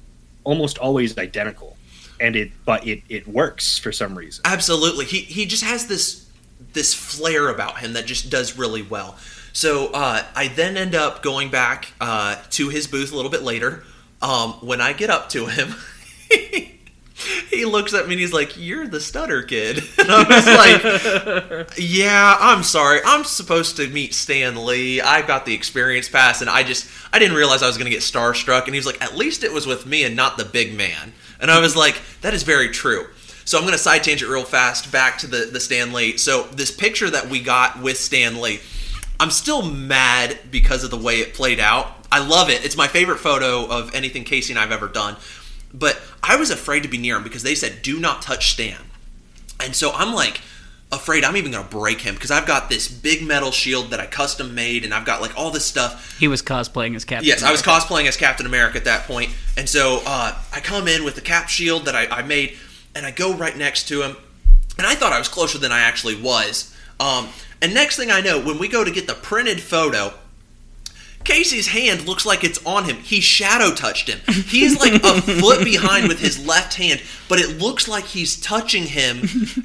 almost 0.44 0.78
always 0.78 1.18
identical. 1.18 1.76
And 2.18 2.34
it 2.34 2.52
but 2.64 2.86
it, 2.86 3.02
it 3.10 3.28
works 3.28 3.76
for 3.76 3.92
some 3.92 4.16
reason. 4.16 4.40
absolutely. 4.46 5.04
He 5.04 5.18
he 5.20 5.44
just 5.44 5.62
has 5.64 5.86
this 5.88 6.24
this 6.72 6.94
flair 6.94 7.50
about 7.50 7.80
him 7.80 7.92
that 7.92 8.06
just 8.06 8.30
does 8.30 8.56
really 8.56 8.80
well. 8.80 9.18
So 9.56 9.86
uh, 9.86 10.22
I 10.34 10.48
then 10.48 10.76
end 10.76 10.94
up 10.94 11.22
going 11.22 11.50
back 11.50 11.90
uh, 11.98 12.36
to 12.50 12.68
his 12.68 12.86
booth 12.86 13.10
a 13.10 13.16
little 13.16 13.30
bit 13.30 13.42
later. 13.42 13.84
Um, 14.20 14.52
when 14.60 14.82
I 14.82 14.92
get 14.92 15.08
up 15.08 15.30
to 15.30 15.46
him, 15.46 15.74
he 17.50 17.64
looks 17.64 17.94
at 17.94 18.06
me 18.06 18.12
and 18.12 18.20
he's 18.20 18.34
like, 18.34 18.58
"You're 18.58 18.86
the 18.86 19.00
stutter 19.00 19.42
kid," 19.42 19.78
and 19.98 20.08
I 20.10 20.28
was 20.28 21.56
like, 21.56 21.78
"Yeah, 21.78 22.36
I'm 22.38 22.64
sorry. 22.64 23.00
I'm 23.02 23.24
supposed 23.24 23.78
to 23.78 23.88
meet 23.88 24.12
Stan 24.12 24.62
Lee. 24.62 25.00
I 25.00 25.26
got 25.26 25.46
the 25.46 25.54
experience 25.54 26.10
pass, 26.10 26.42
and 26.42 26.50
I 26.50 26.62
just 26.62 26.86
I 27.10 27.18
didn't 27.18 27.38
realize 27.38 27.62
I 27.62 27.66
was 27.66 27.78
going 27.78 27.90
to 27.90 27.96
get 27.96 28.02
starstruck." 28.02 28.66
And 28.66 28.74
he 28.74 28.78
was 28.78 28.86
like, 28.86 29.02
"At 29.02 29.16
least 29.16 29.42
it 29.42 29.54
was 29.54 29.66
with 29.66 29.86
me 29.86 30.04
and 30.04 30.14
not 30.14 30.36
the 30.36 30.44
big 30.44 30.74
man." 30.76 31.14
And 31.40 31.50
I 31.50 31.60
was 31.60 31.74
like, 31.74 31.98
"That 32.20 32.34
is 32.34 32.42
very 32.42 32.68
true." 32.68 33.06
So 33.46 33.56
I'm 33.56 33.64
going 33.64 33.72
to 33.72 33.78
side 33.78 34.02
tangent 34.02 34.30
real 34.30 34.44
fast 34.44 34.92
back 34.92 35.16
to 35.20 35.26
the 35.26 35.48
the 35.50 35.60
Stan 35.60 35.94
Lee. 35.94 36.18
So 36.18 36.42
this 36.52 36.70
picture 36.70 37.08
that 37.08 37.30
we 37.30 37.40
got 37.40 37.80
with 37.80 37.96
Stan 37.96 38.42
Lee, 38.42 38.60
I'm 39.18 39.30
still 39.30 39.62
mad 39.62 40.38
because 40.50 40.84
of 40.84 40.90
the 40.90 40.96
way 40.96 41.20
it 41.20 41.34
played 41.34 41.60
out. 41.60 42.06
I 42.12 42.24
love 42.24 42.50
it. 42.50 42.64
It's 42.64 42.76
my 42.76 42.88
favorite 42.88 43.18
photo 43.18 43.66
of 43.66 43.94
anything 43.94 44.24
Casey 44.24 44.52
and 44.52 44.60
I've 44.60 44.72
ever 44.72 44.88
done. 44.88 45.16
But 45.72 46.00
I 46.22 46.36
was 46.36 46.50
afraid 46.50 46.82
to 46.82 46.88
be 46.88 46.98
near 46.98 47.16
him 47.16 47.22
because 47.22 47.42
they 47.42 47.54
said, 47.54 47.82
"Do 47.82 47.98
not 47.98 48.22
touch 48.22 48.52
Stan." 48.52 48.78
And 49.60 49.74
so 49.74 49.92
I'm 49.92 50.14
like 50.14 50.40
afraid 50.92 51.24
I'm 51.24 51.36
even 51.36 51.50
going 51.50 51.64
to 51.64 51.70
break 51.70 52.00
him 52.02 52.14
because 52.14 52.30
I've 52.30 52.46
got 52.46 52.68
this 52.70 52.86
big 52.88 53.26
metal 53.26 53.50
shield 53.50 53.90
that 53.90 53.98
I 53.98 54.06
custom 54.06 54.54
made 54.54 54.84
and 54.84 54.94
I've 54.94 55.04
got 55.04 55.20
like 55.20 55.36
all 55.36 55.50
this 55.50 55.64
stuff. 55.64 56.16
he 56.18 56.28
was 56.28 56.42
cosplaying 56.42 56.94
as 56.94 57.04
Captain. 57.04 57.26
Yes, 57.26 57.42
I 57.42 57.50
was 57.50 57.62
America. 57.62 57.86
cosplaying 57.86 58.06
as 58.06 58.16
Captain 58.16 58.46
America 58.46 58.78
at 58.78 58.84
that 58.84 59.02
point. 59.02 59.30
point, 59.30 59.38
And 59.56 59.68
so 59.68 60.02
uh, 60.06 60.36
I 60.52 60.60
come 60.60 60.88
in 60.88 61.04
with 61.04 61.14
the 61.14 61.20
cap 61.20 61.48
shield 61.48 61.86
that 61.86 61.94
I, 61.96 62.06
I 62.06 62.22
made, 62.22 62.56
and 62.94 63.04
I 63.06 63.10
go 63.10 63.34
right 63.34 63.56
next 63.56 63.88
to 63.88 64.02
him, 64.02 64.16
and 64.78 64.86
I 64.86 64.94
thought 64.94 65.12
I 65.12 65.18
was 65.18 65.28
closer 65.28 65.58
than 65.58 65.72
I 65.72 65.80
actually 65.80 66.20
was. 66.20 66.75
Um, 66.98 67.28
and 67.60 67.74
next 67.74 67.96
thing 67.96 68.10
I 68.10 68.20
know, 68.20 68.40
when 68.40 68.58
we 68.58 68.68
go 68.68 68.84
to 68.84 68.90
get 68.90 69.06
the 69.06 69.14
printed 69.14 69.60
photo, 69.60 70.12
Casey's 71.26 71.66
hand 71.68 72.06
looks 72.06 72.24
like 72.24 72.44
it's 72.44 72.64
on 72.64 72.84
him. 72.84 72.96
He 72.96 73.20
shadow 73.20 73.74
touched 73.74 74.08
him. 74.08 74.20
He's 74.46 74.78
like 74.78 74.94
a 75.02 75.20
foot 75.20 75.64
behind 75.64 76.08
with 76.08 76.20
his 76.20 76.46
left 76.46 76.74
hand, 76.74 77.02
but 77.28 77.38
it 77.40 77.58
looks 77.58 77.88
like 77.88 78.04
he's 78.04 78.40
touching 78.40 78.84
him, 78.84 79.20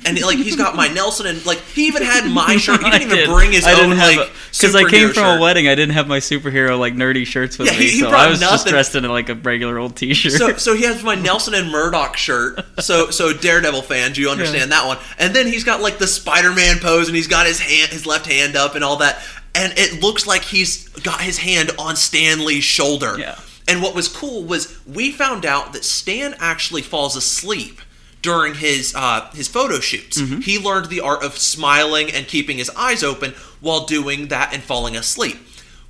and 0.05 0.19
like 0.21 0.37
he's 0.37 0.55
got 0.55 0.75
my 0.75 0.87
Nelson 0.87 1.27
and 1.27 1.45
like 1.45 1.59
he 1.59 1.85
even 1.87 2.01
had 2.03 2.29
my 2.29 2.57
shirt. 2.57 2.83
He 2.83 2.89
didn't 2.89 3.03
even 3.03 3.17
did. 3.17 3.29
bring 3.29 3.51
his 3.51 3.65
I 3.65 3.73
own 3.73 3.89
didn't 3.91 3.97
have 3.99 4.17
like 4.17 4.31
because 4.51 4.75
I 4.75 4.83
came 4.89 5.07
from 5.09 5.23
shirt. 5.23 5.37
a 5.39 5.41
wedding. 5.41 5.67
I 5.67 5.75
didn't 5.75 5.93
have 5.93 6.07
my 6.07 6.17
superhero 6.19 6.79
like 6.79 6.95
nerdy 6.95 7.25
shirts 7.25 7.57
with 7.59 7.67
Yeah, 7.71 7.77
me, 7.79 7.85
he- 7.85 7.91
he 7.91 7.99
so 7.99 8.09
I 8.09 8.27
was 8.27 8.39
just 8.39 8.65
dressed 8.67 8.95
in 8.95 9.03
like 9.03 9.29
a 9.29 9.35
regular 9.35 9.77
old 9.77 9.95
T-shirt. 9.95 10.31
So, 10.33 10.55
so 10.57 10.75
he 10.75 10.83
has 10.85 11.03
my 11.03 11.15
Nelson 11.15 11.53
and 11.53 11.69
Murdock 11.71 12.17
shirt. 12.17 12.59
So, 12.79 13.11
so 13.11 13.33
Daredevil 13.33 13.83
fans, 13.83 14.17
you 14.17 14.29
understand 14.29 14.71
that 14.71 14.87
one. 14.87 14.97
And 15.19 15.35
then 15.35 15.45
he's 15.47 15.63
got 15.63 15.81
like 15.81 15.99
the 15.99 16.07
Spider-Man 16.07 16.79
pose, 16.79 17.07
and 17.07 17.15
he's 17.15 17.27
got 17.27 17.45
his 17.45 17.59
hand, 17.59 17.91
his 17.91 18.05
left 18.07 18.25
hand 18.25 18.55
up, 18.55 18.73
and 18.75 18.83
all 18.83 18.97
that. 18.97 19.21
And 19.53 19.73
it 19.77 20.01
looks 20.01 20.25
like 20.25 20.43
he's 20.43 20.87
got 20.89 21.21
his 21.21 21.37
hand 21.39 21.71
on 21.77 21.95
Stan 21.95 22.45
Lee's 22.45 22.63
shoulder. 22.63 23.17
Yeah. 23.19 23.37
And 23.67 23.81
what 23.81 23.93
was 23.93 24.07
cool 24.07 24.43
was 24.43 24.79
we 24.87 25.11
found 25.11 25.45
out 25.45 25.73
that 25.73 25.83
Stan 25.83 26.35
actually 26.39 26.81
falls 26.81 27.15
asleep 27.15 27.79
during 28.21 28.55
his 28.55 28.93
uh, 28.95 29.29
his 29.33 29.47
photo 29.47 29.79
shoots. 29.79 30.21
Mm-hmm. 30.21 30.39
He 30.41 30.57
learned 30.59 30.87
the 30.87 31.01
art 31.01 31.23
of 31.23 31.37
smiling 31.37 32.11
and 32.11 32.27
keeping 32.27 32.57
his 32.57 32.69
eyes 32.71 33.03
open 33.03 33.33
while 33.59 33.85
doing 33.85 34.27
that 34.27 34.53
and 34.53 34.61
falling 34.63 34.95
asleep. 34.95 35.37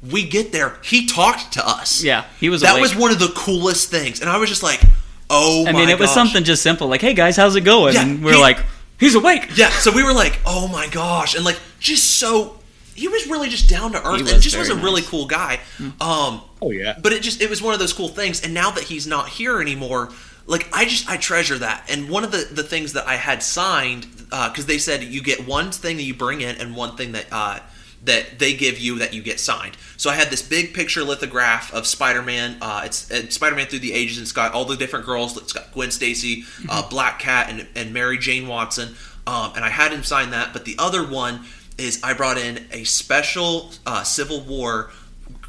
We 0.10 0.28
get 0.28 0.52
there, 0.52 0.80
he 0.84 1.06
talked 1.06 1.54
to 1.54 1.68
us. 1.68 2.04
Yeah, 2.04 2.26
he 2.40 2.50
was 2.50 2.62
That 2.62 2.72
awake. 2.72 2.82
was 2.82 2.96
one 2.96 3.12
of 3.12 3.20
the 3.20 3.32
coolest 3.36 3.92
things, 3.92 4.20
and 4.22 4.30
I 4.30 4.38
was 4.38 4.50
just 4.50 4.64
like, 4.64 4.82
"Oh 5.30 5.64
my. 5.66 5.70
I 5.70 5.74
mean, 5.74 5.90
it 5.90 6.00
was 6.00 6.10
something 6.12 6.44
just 6.44 6.64
simple, 6.64 6.88
like, 6.88 7.02
"Hey 7.02 7.14
guys, 7.14 7.36
how's 7.38 7.56
it 7.56 7.62
going?" 7.62 7.94
Yeah, 7.94 8.02
and 8.04 8.24
we 8.24 8.32
are 8.32 8.36
he- 8.36 8.42
like, 8.42 8.58
"He's 9.00 9.14
awake." 9.14 9.50
Yeah, 9.56 9.70
so 9.70 9.92
we 9.92 10.02
were 10.04 10.14
like, 10.14 10.40
"Oh 10.46 10.68
my 10.68 10.88
gosh," 10.88 11.36
and 11.36 11.46
like 11.46 11.60
just 11.80 12.18
so 12.18 12.58
he 13.02 13.08
was 13.08 13.28
really 13.28 13.50
just 13.50 13.68
down 13.70 13.92
to 13.92 13.98
earth 14.08 14.32
and 14.32 14.42
just 14.42 14.56
was 14.58 14.70
a 14.70 14.74
very 14.76 14.86
really 14.86 15.02
cool 15.02 15.26
guy. 15.26 15.60
Um, 16.00 16.42
Oh 16.62 16.72
yeah. 16.72 16.98
but 17.02 17.12
it 17.12 17.22
just 17.24 17.42
it 17.42 17.50
was 17.50 17.62
one 17.62 17.74
of 17.74 17.80
those 17.80 17.94
cool 17.94 18.08
things 18.10 18.44
and 18.44 18.54
now 18.54 18.72
that 18.72 18.84
he's 18.84 19.08
not 19.08 19.28
here 19.30 19.60
anymore 19.62 20.10
like 20.48 20.68
i 20.74 20.86
just 20.86 21.10
i 21.10 21.18
treasure 21.18 21.58
that 21.58 21.86
and 21.90 22.10
one 22.10 22.24
of 22.24 22.32
the 22.32 22.48
the 22.52 22.64
things 22.64 22.94
that 22.94 23.08
i 23.08 23.16
had 23.16 23.42
signed 23.44 24.06
because 24.30 24.66
they 24.66 24.78
said 24.78 25.04
you 25.04 25.22
get 25.22 25.48
one 25.48 25.72
thing 25.72 25.98
that 25.98 26.04
you 26.04 26.14
bring 26.16 26.42
in 26.42 26.56
and 26.58 26.76
one 26.76 26.96
thing 26.98 27.12
that 27.14 27.26
uh 27.32 27.60
that 28.04 28.40
they 28.40 28.54
give 28.56 28.80
you 28.80 28.98
that 28.98 29.14
you 29.14 29.22
get 29.22 29.40
signed. 29.40 29.78
So 29.96 30.10
I 30.10 30.16
had 30.16 30.30
this 30.32 30.42
big 30.42 30.74
picture 30.74 31.04
lithograph 31.04 31.72
of 31.72 31.86
Spider-Man. 31.86 32.58
Uh, 32.60 32.82
it's, 32.84 33.12
it's 33.12 33.36
Spider-Man 33.36 33.68
through 33.68 33.78
the 33.86 33.94
ages. 33.94 34.18
and 34.18 34.24
It's 34.24 34.32
got 34.32 34.54
all 34.54 34.66
the 34.66 34.76
different 34.76 35.06
girls. 35.06 35.38
It's 35.38 35.54
got 35.54 35.72
Gwen 35.72 35.92
Stacy, 35.92 36.44
uh, 36.68 36.90
Black 36.90 37.20
Cat, 37.20 37.52
and, 37.52 37.68
and 37.76 37.94
Mary 37.94 38.18
Jane 38.18 38.48
Watson. 38.48 38.96
Um, 39.28 39.52
and 39.56 39.64
I 39.64 39.70
had 39.70 39.92
him 39.94 40.04
sign 40.04 40.32
that. 40.32 40.52
But 40.52 40.66
the 40.66 40.76
other 40.80 41.08
one 41.08 41.46
is 41.82 42.02
I 42.04 42.14
brought 42.14 42.38
in 42.38 42.68
a 42.72 42.84
special 42.84 43.72
uh, 43.86 44.04
Civil 44.04 44.42
War 44.42 44.92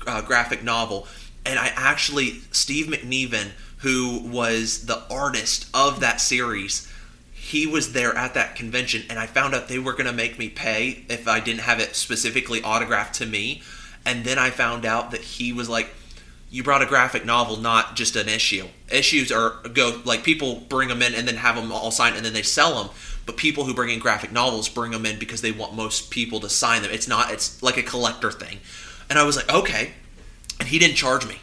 uh, 0.06 0.22
graphic 0.22 0.64
novel, 0.64 1.06
and 1.44 1.58
I 1.58 1.70
actually 1.76 2.40
Steve 2.50 2.86
McNiven, 2.86 3.50
who 3.78 4.20
was 4.24 4.86
the 4.86 5.02
artist 5.10 5.68
of 5.74 6.00
that 6.00 6.20
series, 6.20 6.90
he 7.32 7.66
was 7.66 7.92
there 7.92 8.16
at 8.16 8.34
that 8.34 8.56
convention, 8.56 9.02
and 9.10 9.18
I 9.18 9.26
found 9.26 9.54
out 9.54 9.68
they 9.68 9.78
were 9.78 9.92
going 9.92 10.06
to 10.06 10.12
make 10.12 10.38
me 10.38 10.48
pay 10.48 11.04
if 11.08 11.28
I 11.28 11.40
didn't 11.40 11.62
have 11.62 11.80
it 11.80 11.94
specifically 11.94 12.62
autographed 12.62 13.16
to 13.16 13.26
me, 13.26 13.62
and 14.06 14.24
then 14.24 14.38
I 14.38 14.50
found 14.50 14.84
out 14.84 15.10
that 15.10 15.20
he 15.20 15.52
was 15.52 15.68
like. 15.68 15.90
You 16.54 16.62
brought 16.62 16.82
a 16.82 16.86
graphic 16.86 17.24
novel, 17.24 17.56
not 17.56 17.96
just 17.96 18.14
an 18.14 18.28
issue. 18.28 18.66
Issues 18.90 19.32
are 19.32 19.54
go 19.72 20.02
like 20.04 20.22
people 20.22 20.56
bring 20.68 20.90
them 20.90 21.00
in 21.00 21.14
and 21.14 21.26
then 21.26 21.36
have 21.36 21.56
them 21.56 21.72
all 21.72 21.90
signed 21.90 22.14
and 22.14 22.26
then 22.26 22.34
they 22.34 22.42
sell 22.42 22.74
them. 22.74 22.92
But 23.24 23.36
people 23.36 23.64
who 23.64 23.74
bring 23.74 23.90
in 23.90 23.98
graphic 23.98 24.32
novels 24.32 24.68
bring 24.68 24.92
them 24.92 25.06
in 25.06 25.18
because 25.18 25.42
they 25.42 25.52
want 25.52 25.74
most 25.74 26.10
people 26.10 26.40
to 26.40 26.48
sign 26.48 26.82
them. 26.82 26.90
It's 26.90 27.08
not. 27.08 27.30
It's 27.30 27.62
like 27.62 27.76
a 27.76 27.82
collector 27.82 28.30
thing. 28.32 28.58
And 29.08 29.18
I 29.18 29.24
was 29.24 29.36
like, 29.36 29.52
okay. 29.52 29.92
And 30.58 30.68
he 30.68 30.78
didn't 30.78 30.96
charge 30.96 31.26
me. 31.26 31.36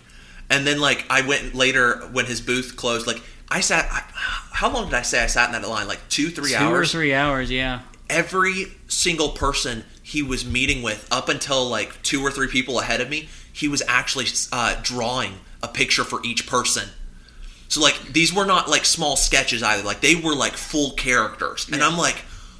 And 0.49 0.65
then 0.65 0.79
like 0.79 1.05
I 1.09 1.21
went 1.21 1.55
later 1.55 2.07
when 2.11 2.25
his 2.25 2.41
booth 2.41 2.75
closed. 2.75 3.07
Like 3.07 3.21
I 3.49 3.61
sat. 3.61 3.87
I, 3.91 4.03
how 4.51 4.69
long 4.69 4.85
did 4.85 4.93
I 4.93 5.03
say 5.03 5.23
I 5.23 5.27
sat 5.27 5.53
in 5.53 5.61
that 5.61 5.67
line? 5.67 5.87
Like 5.87 6.01
two, 6.09 6.29
two, 6.29 6.41
three 6.41 6.51
Two 6.51 6.57
hours. 6.57 6.91
2 6.91 6.97
or 6.97 6.99
three 6.99 7.13
hours, 7.13 7.51
yeah. 7.51 7.81
Every 8.09 8.65
single 8.87 9.29
person 9.29 9.83
he 10.01 10.23
was 10.23 10.43
meeting 10.43 10.81
with, 10.81 11.07
up 11.11 11.29
until 11.29 11.67
like 11.69 12.01
two 12.01 12.21
or 12.21 12.31
three 12.31 12.47
people 12.47 12.79
ahead 12.79 12.99
of 12.99 13.09
me, 13.09 13.29
he 13.53 13.67
was 13.67 13.83
actually 13.87 14.25
uh, 14.51 14.75
drawing 14.81 15.33
a 15.61 15.67
picture 15.67 16.03
for 16.03 16.19
each 16.23 16.47
person. 16.47 16.89
So 17.69 17.81
like 17.81 17.97
these 18.11 18.33
were 18.33 18.45
not 18.45 18.67
like 18.69 18.83
small 18.83 19.15
sketches 19.15 19.63
either. 19.63 19.83
Like 19.83 20.01
they 20.01 20.15
were 20.15 20.35
like 20.35 20.53
full 20.53 20.91
characters, 20.91 21.67
and 21.71 21.81
I'm 21.81 21.97
like, 21.97 22.17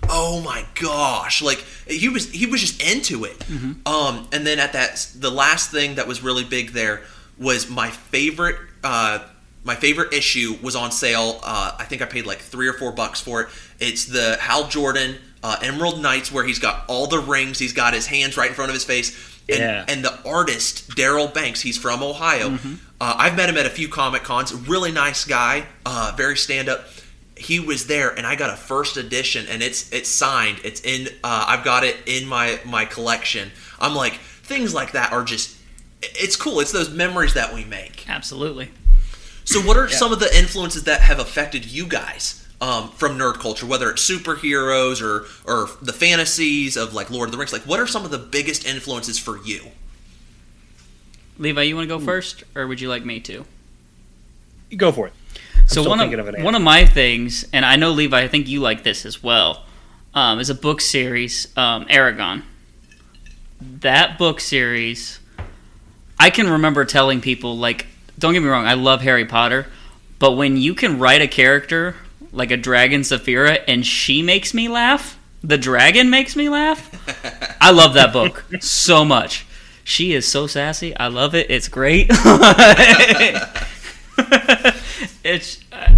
oh 0.08 0.42
my 0.42 0.66
gosh! 0.76 1.42
Like 1.42 1.64
he 1.88 2.08
was 2.10 2.32
he 2.32 2.46
was 2.46 2.62
just 2.62 2.82
into 2.82 3.26
it. 3.26 3.44
Um, 3.86 4.28
and 4.32 4.46
then 4.48 4.60
at 4.60 4.74
that 4.74 5.08
the 5.16 5.32
last 5.32 5.72
thing 5.72 5.96
that 5.96 6.08
was 6.08 6.24
really 6.24 6.44
big 6.46 6.72
there 6.72 7.02
was 7.38 7.70
my 7.70 7.90
favorite. 7.90 8.56
Uh, 8.84 9.20
my 9.64 9.76
favorite 9.76 10.14
issue 10.14 10.58
was 10.62 10.76
on 10.76 10.92
sale. 10.92 11.40
Uh, 11.44 11.76
I 11.78 11.84
think 11.84 12.02
I 12.02 12.06
paid 12.06 12.26
like 12.26 12.40
three 12.40 12.68
or 12.68 12.74
four 12.74 12.92
bucks 12.92 13.20
for 13.20 13.42
it. 13.42 13.50
It's 13.80 14.06
the 14.06 14.38
Hal 14.40 14.68
Jordan 14.68 15.18
uh, 15.44 15.58
Emerald 15.62 16.02
Knights, 16.02 16.32
where 16.32 16.44
he's 16.44 16.60
got 16.60 16.86
all 16.88 17.08
the 17.08 17.20
rings. 17.20 17.60
He's 17.60 17.74
got 17.74 17.94
his 17.94 18.08
hands 18.08 18.38
right 18.38 18.50
in 18.50 18.56
front 18.56 18.70
of 18.70 18.74
his 18.74 18.86
face. 18.86 19.39
And, 19.50 19.60
Yeah. 19.60 19.86
and 19.88 20.04
the 20.06 20.18
artist 20.28 20.90
Darryl 20.92 21.34
Banks, 21.34 21.62
he's 21.62 21.78
from 21.78 22.04
Ohio. 22.04 22.52
Mm-hmm. 22.52 22.74
Uh, 23.02 23.16
I've 23.18 23.36
met 23.36 23.50
him 23.50 23.58
at 23.58 23.66
a 23.66 23.70
few 23.70 23.88
comic 23.88 24.24
cons. 24.24 24.54
Really 24.54 24.92
nice 24.92 25.26
guy, 25.26 25.66
uh, 25.86 26.14
very 26.18 26.36
stand 26.38 26.70
up. 26.70 26.86
He 27.36 27.60
was 27.60 27.88
there, 27.88 28.10
and 28.10 28.28
I 28.28 28.36
got 28.36 28.50
a 28.50 28.58
first 28.58 28.98
edition, 28.98 29.46
and 29.50 29.64
it's 29.64 29.90
it's 29.94 30.10
signed. 30.10 30.60
It's 30.66 30.82
in. 30.82 31.08
Uh, 31.24 31.46
I've 31.48 31.64
got 31.64 31.84
it 31.86 31.96
in 32.06 32.28
my 32.28 32.60
my 32.66 32.84
collection. 32.86 33.52
I'm 33.80 33.96
like 33.96 34.14
things 34.16 34.74
like 34.74 34.92
that 34.92 35.14
are 35.14 35.24
just. 35.24 35.58
It's 36.02 36.36
cool. 36.36 36.60
It's 36.60 36.72
those 36.74 36.90
memories 36.90 37.34
that 37.36 37.54
we 37.54 37.64
make. 37.66 38.10
Absolutely. 38.10 38.72
So, 39.46 39.62
what 39.62 39.78
are 39.78 39.90
some 39.90 40.12
of 40.14 40.20
the 40.20 40.38
influences 40.38 40.84
that 40.84 41.02
have 41.02 41.20
affected 41.20 41.66
you 41.66 41.88
guys 41.88 42.46
um, 42.62 42.90
from 42.90 43.18
nerd 43.18 43.36
culture? 43.36 43.66
Whether 43.66 43.90
it's 43.92 44.10
superheroes 44.10 45.02
or 45.02 45.26
or 45.50 45.70
the 45.82 45.94
fantasies 45.94 46.78
of 46.78 46.94
like 46.94 47.10
Lord 47.10 47.28
of 47.28 47.32
the 47.32 47.38
Rings. 47.38 47.54
Like, 47.54 47.64
what 47.64 47.80
are 47.80 47.88
some 47.88 48.06
of 48.06 48.12
the 48.12 48.18
biggest 48.18 48.66
influences 48.66 49.18
for 49.20 49.38
you? 49.44 49.72
Levi, 51.40 51.62
you 51.64 51.76
want 51.76 51.90
to 51.90 51.98
go 51.98 52.04
first, 52.04 52.44
or 52.54 52.68
would 52.68 52.82
you 52.82 52.90
like 52.90 53.06
me 53.06 53.20
to? 53.22 53.46
You 54.70 54.78
go 54.78 54.92
for 54.92 55.08
it. 55.08 55.14
so 55.68 55.88
one 55.88 56.00
of, 56.00 56.12
of 56.20 56.28
an 56.28 56.44
one 56.44 56.54
of 56.54 56.62
my 56.62 56.86
things, 56.86 57.46
and 57.54 57.66
I 57.66 57.78
know 57.78 57.92
Levi, 57.92 58.22
I 58.22 58.28
think 58.28 58.48
you 58.48 58.60
like 58.60 58.84
this 58.84 59.06
as 59.06 59.24
well, 59.24 59.64
um, 60.14 60.40
is 60.40 60.50
a 60.50 60.56
book 60.56 60.82
series, 60.82 61.48
um, 61.58 61.86
Eragon. 61.86 62.44
That 63.62 64.18
book 64.18 64.42
series, 64.42 65.20
I 66.20 66.30
can 66.30 66.50
remember 66.50 66.86
telling 66.86 67.22
people 67.22 67.58
like, 67.58 67.88
don't 68.18 68.34
get 68.34 68.44
me 68.44 68.50
wrong, 68.50 68.66
I 68.66 68.74
love 68.74 69.02
Harry 69.02 69.26
Potter, 69.26 69.68
but 70.20 70.34
when 70.34 70.58
you 70.58 70.76
can 70.76 71.00
write 71.00 71.22
a 71.22 71.28
character 71.28 71.96
like 72.32 72.52
a 72.52 72.58
dragon 72.58 73.02
Saphira 73.02 73.64
and 73.68 73.86
she 73.86 74.22
makes 74.22 74.54
me 74.54 74.68
laugh, 74.68 75.18
the 75.44 75.58
dragon 75.58 76.10
makes 76.10 76.36
me 76.36 76.50
laugh. 76.50 76.90
I 77.62 77.72
love 77.72 77.94
that 77.94 78.14
book 78.14 78.46
so 78.62 79.06
much. 79.06 79.46
She 79.84 80.14
is 80.14 80.28
so 80.28 80.46
sassy. 80.48 80.96
I 80.98 81.08
love 81.08 81.34
it. 81.34 81.50
It's 81.50 81.68
great. 81.68 82.08
it's 85.24 85.60
uh, 85.72 85.98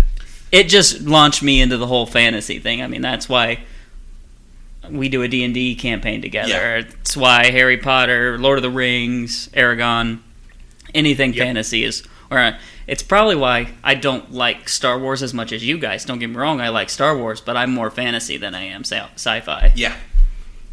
it 0.51 0.69
just 0.69 1.01
launched 1.01 1.43
me 1.43 1.61
into 1.61 1.77
the 1.77 1.87
whole 1.87 2.05
fantasy 2.05 2.59
thing. 2.59 2.81
I 2.81 2.87
mean, 2.87 3.01
that's 3.01 3.27
why 3.27 3.63
we 4.89 5.09
do 5.09 5.21
a 5.23 5.27
D&D 5.27 5.75
campaign 5.75 6.21
together. 6.21 6.49
Yeah. 6.49 6.77
It's 6.99 7.15
why 7.15 7.51
Harry 7.51 7.77
Potter, 7.77 8.37
Lord 8.37 8.57
of 8.57 8.63
the 8.63 8.69
Rings, 8.69 9.47
Eragon, 9.49 10.19
anything 10.93 11.33
Yep. 11.33 11.45
fantasy 11.45 11.83
is 11.83 12.03
or 12.29 12.57
it's 12.91 13.01
probably 13.03 13.37
why 13.37 13.69
I 13.83 13.95
don't 13.95 14.33
like 14.33 14.67
Star 14.67 14.99
Wars 14.99 15.23
as 15.23 15.33
much 15.33 15.53
as 15.53 15.63
you 15.65 15.77
guys. 15.77 16.03
Don't 16.03 16.19
get 16.19 16.29
me 16.29 16.35
wrong, 16.35 16.59
I 16.59 16.67
like 16.69 16.89
Star 16.89 17.15
Wars, 17.17 17.39
but 17.39 17.55
I'm 17.55 17.71
more 17.71 17.89
fantasy 17.89 18.35
than 18.35 18.53
I 18.53 18.63
am 18.65 18.81
sci- 18.83 19.09
sci-fi. 19.15 19.71
Yeah, 19.75 19.95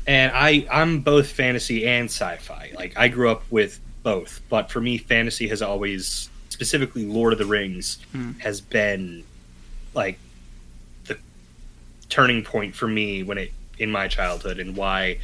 And 0.07 0.33
I 0.35 0.67
I'm 0.71 1.01
both 1.01 1.31
fantasy 1.31 1.87
and 1.87 2.07
sci-fi. 2.11 2.73
Like 2.75 2.93
I 2.97 3.07
grew 3.09 3.31
up 3.31 3.45
with 3.51 3.79
both, 4.03 4.41
but 4.49 4.71
for 4.71 4.81
me 4.81 4.99
fantasy 4.99 5.47
has 5.49 5.63
always 5.63 6.29
specifically 6.49 7.05
Lord 7.07 7.33
of 7.33 7.39
the 7.39 7.47
Rings 7.47 7.99
Hmm. 8.13 8.33
has 8.41 8.61
been 8.61 9.23
like 9.95 10.19
the 11.07 11.19
turning 12.09 12.43
point 12.43 12.75
for 12.75 12.89
me 12.89 13.23
when 13.23 13.39
it 13.39 13.53
in 13.79 13.93
my 13.93 14.09
childhood 14.09 14.59
and 14.59 14.75
why 14.77 15.19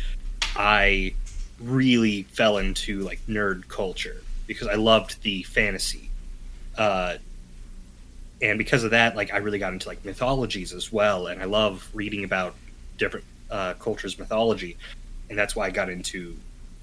I 0.55 1.15
really 1.61 2.23
fell 2.23 2.59
into 2.59 3.01
like 3.01 3.21
nerd 3.29 3.67
culture 3.69 4.23
because 4.47 4.69
I 4.69 4.75
loved 4.75 5.21
the 5.23 5.43
fantasy. 5.43 6.11
Uh 6.77 7.17
and 8.43 8.59
because 8.59 8.85
of 8.85 8.91
that 8.91 9.17
like 9.17 9.33
I 9.33 9.39
really 9.39 9.59
got 9.59 9.73
into 9.73 9.89
like 9.89 10.05
mythologies 10.05 10.73
as 10.73 10.93
well 10.93 11.29
and 11.29 11.41
I 11.41 11.45
love 11.45 11.89
reading 11.95 12.25
about 12.25 12.55
different 12.99 13.25
uh, 13.51 13.75
cultures 13.75 14.19
mythology 14.19 14.77
and 15.31 15.39
that's 15.39 15.55
why 15.55 15.67
I 15.67 15.71
got 15.71 15.89
into 15.89 16.37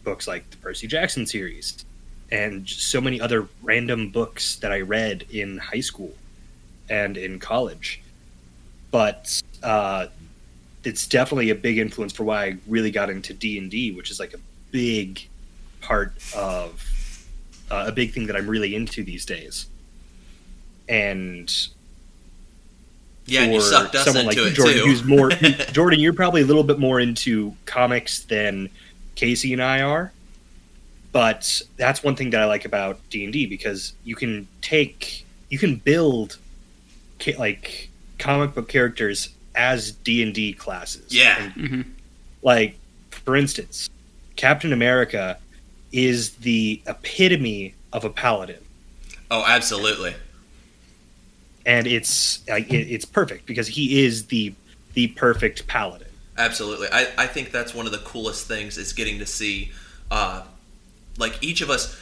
books 0.03 0.27
like 0.27 0.49
the 0.49 0.57
Percy 0.57 0.87
Jackson 0.87 1.25
series 1.25 1.85
and 2.31 2.67
so 2.67 3.01
many 3.01 3.19
other 3.19 3.47
random 3.61 4.09
books 4.09 4.55
that 4.57 4.71
I 4.71 4.81
read 4.81 5.25
in 5.31 5.57
high 5.57 5.81
school 5.81 6.13
and 6.89 7.17
in 7.17 7.39
college. 7.39 8.01
But 8.89 9.41
uh, 9.63 10.07
it's 10.83 11.07
definitely 11.07 11.49
a 11.49 11.55
big 11.55 11.77
influence 11.77 12.13
for 12.13 12.23
why 12.23 12.45
I 12.45 12.57
really 12.67 12.91
got 12.91 13.09
into 13.09 13.33
D 13.33 13.57
and 13.57 13.69
D, 13.69 13.91
which 13.91 14.11
is 14.11 14.19
like 14.19 14.33
a 14.33 14.39
big 14.71 15.27
part 15.81 16.13
of 16.35 17.25
uh, 17.69 17.85
a 17.87 17.91
big 17.91 18.13
thing 18.13 18.27
that 18.27 18.35
I'm 18.35 18.49
really 18.49 18.75
into 18.75 19.03
these 19.03 19.25
days. 19.25 19.67
And 20.91 21.51
Yeah, 23.25 23.43
and 23.43 23.53
you 23.53 23.61
sucked 23.61 23.95
us 23.95 24.05
someone 24.05 24.25
into 24.27 24.41
like 24.43 24.51
it 24.51 24.55
Jordan, 24.55 24.73
too. 24.79 24.85
who's 24.85 25.03
more 25.05 25.29
Jordan, 25.71 25.99
you're 25.99 26.13
probably 26.13 26.41
a 26.41 26.45
little 26.45 26.63
bit 26.63 26.79
more 26.79 26.99
into 26.99 27.55
comics 27.65 28.23
than 28.23 28.69
Casey 29.15 29.53
and 29.53 29.63
I 29.63 29.81
are. 29.81 30.11
But 31.13 31.61
that's 31.77 32.03
one 32.03 32.15
thing 32.15 32.29
that 32.31 32.41
I 32.41 32.45
like 32.45 32.65
about 32.65 32.99
D 33.09 33.23
and 33.23 33.33
D 33.33 33.45
because 33.45 33.93
you 34.03 34.15
can 34.15 34.47
take, 34.61 35.25
you 35.49 35.57
can 35.57 35.75
build, 35.77 36.37
ca- 37.19 37.37
like 37.37 37.89
comic 38.19 38.53
book 38.53 38.67
characters 38.69 39.29
as 39.55 39.91
D 39.91 40.23
and 40.23 40.33
D 40.33 40.53
classes. 40.53 41.13
Yeah. 41.13 41.41
And, 41.43 41.53
Mhm. 41.53 41.85
like 42.41 42.77
for 43.11 43.35
instance, 43.35 43.89
Captain 44.35 44.71
America 44.73 45.37
is 45.91 46.31
the 46.37 46.81
epitome 46.87 47.75
of 47.93 48.03
a 48.05 48.09
paladin 48.09 48.57
oh, 49.29 49.43
absolutely. 49.47 50.13
And 51.65 51.87
it's 51.87 52.41
it, 52.47 52.71
it's 52.71 53.05
perfect 53.05 53.45
because 53.45 53.67
he 53.67 54.03
is 54.03 54.27
the 54.27 54.53
the 54.93 55.07
perfect 55.07 55.67
paladin. 55.67 56.07
Absolutely. 56.37 56.87
I, 56.91 57.07
I 57.17 57.27
think 57.27 57.51
that's 57.51 57.75
one 57.75 57.85
of 57.85 57.91
the 57.91 57.99
coolest 57.99 58.47
things 58.47 58.77
is 58.77 58.93
getting 58.93 59.19
to 59.19 59.25
see, 59.25 59.71
uh, 60.09 60.43
like 61.17 61.37
each 61.43 61.61
of 61.61 61.69
us, 61.69 61.97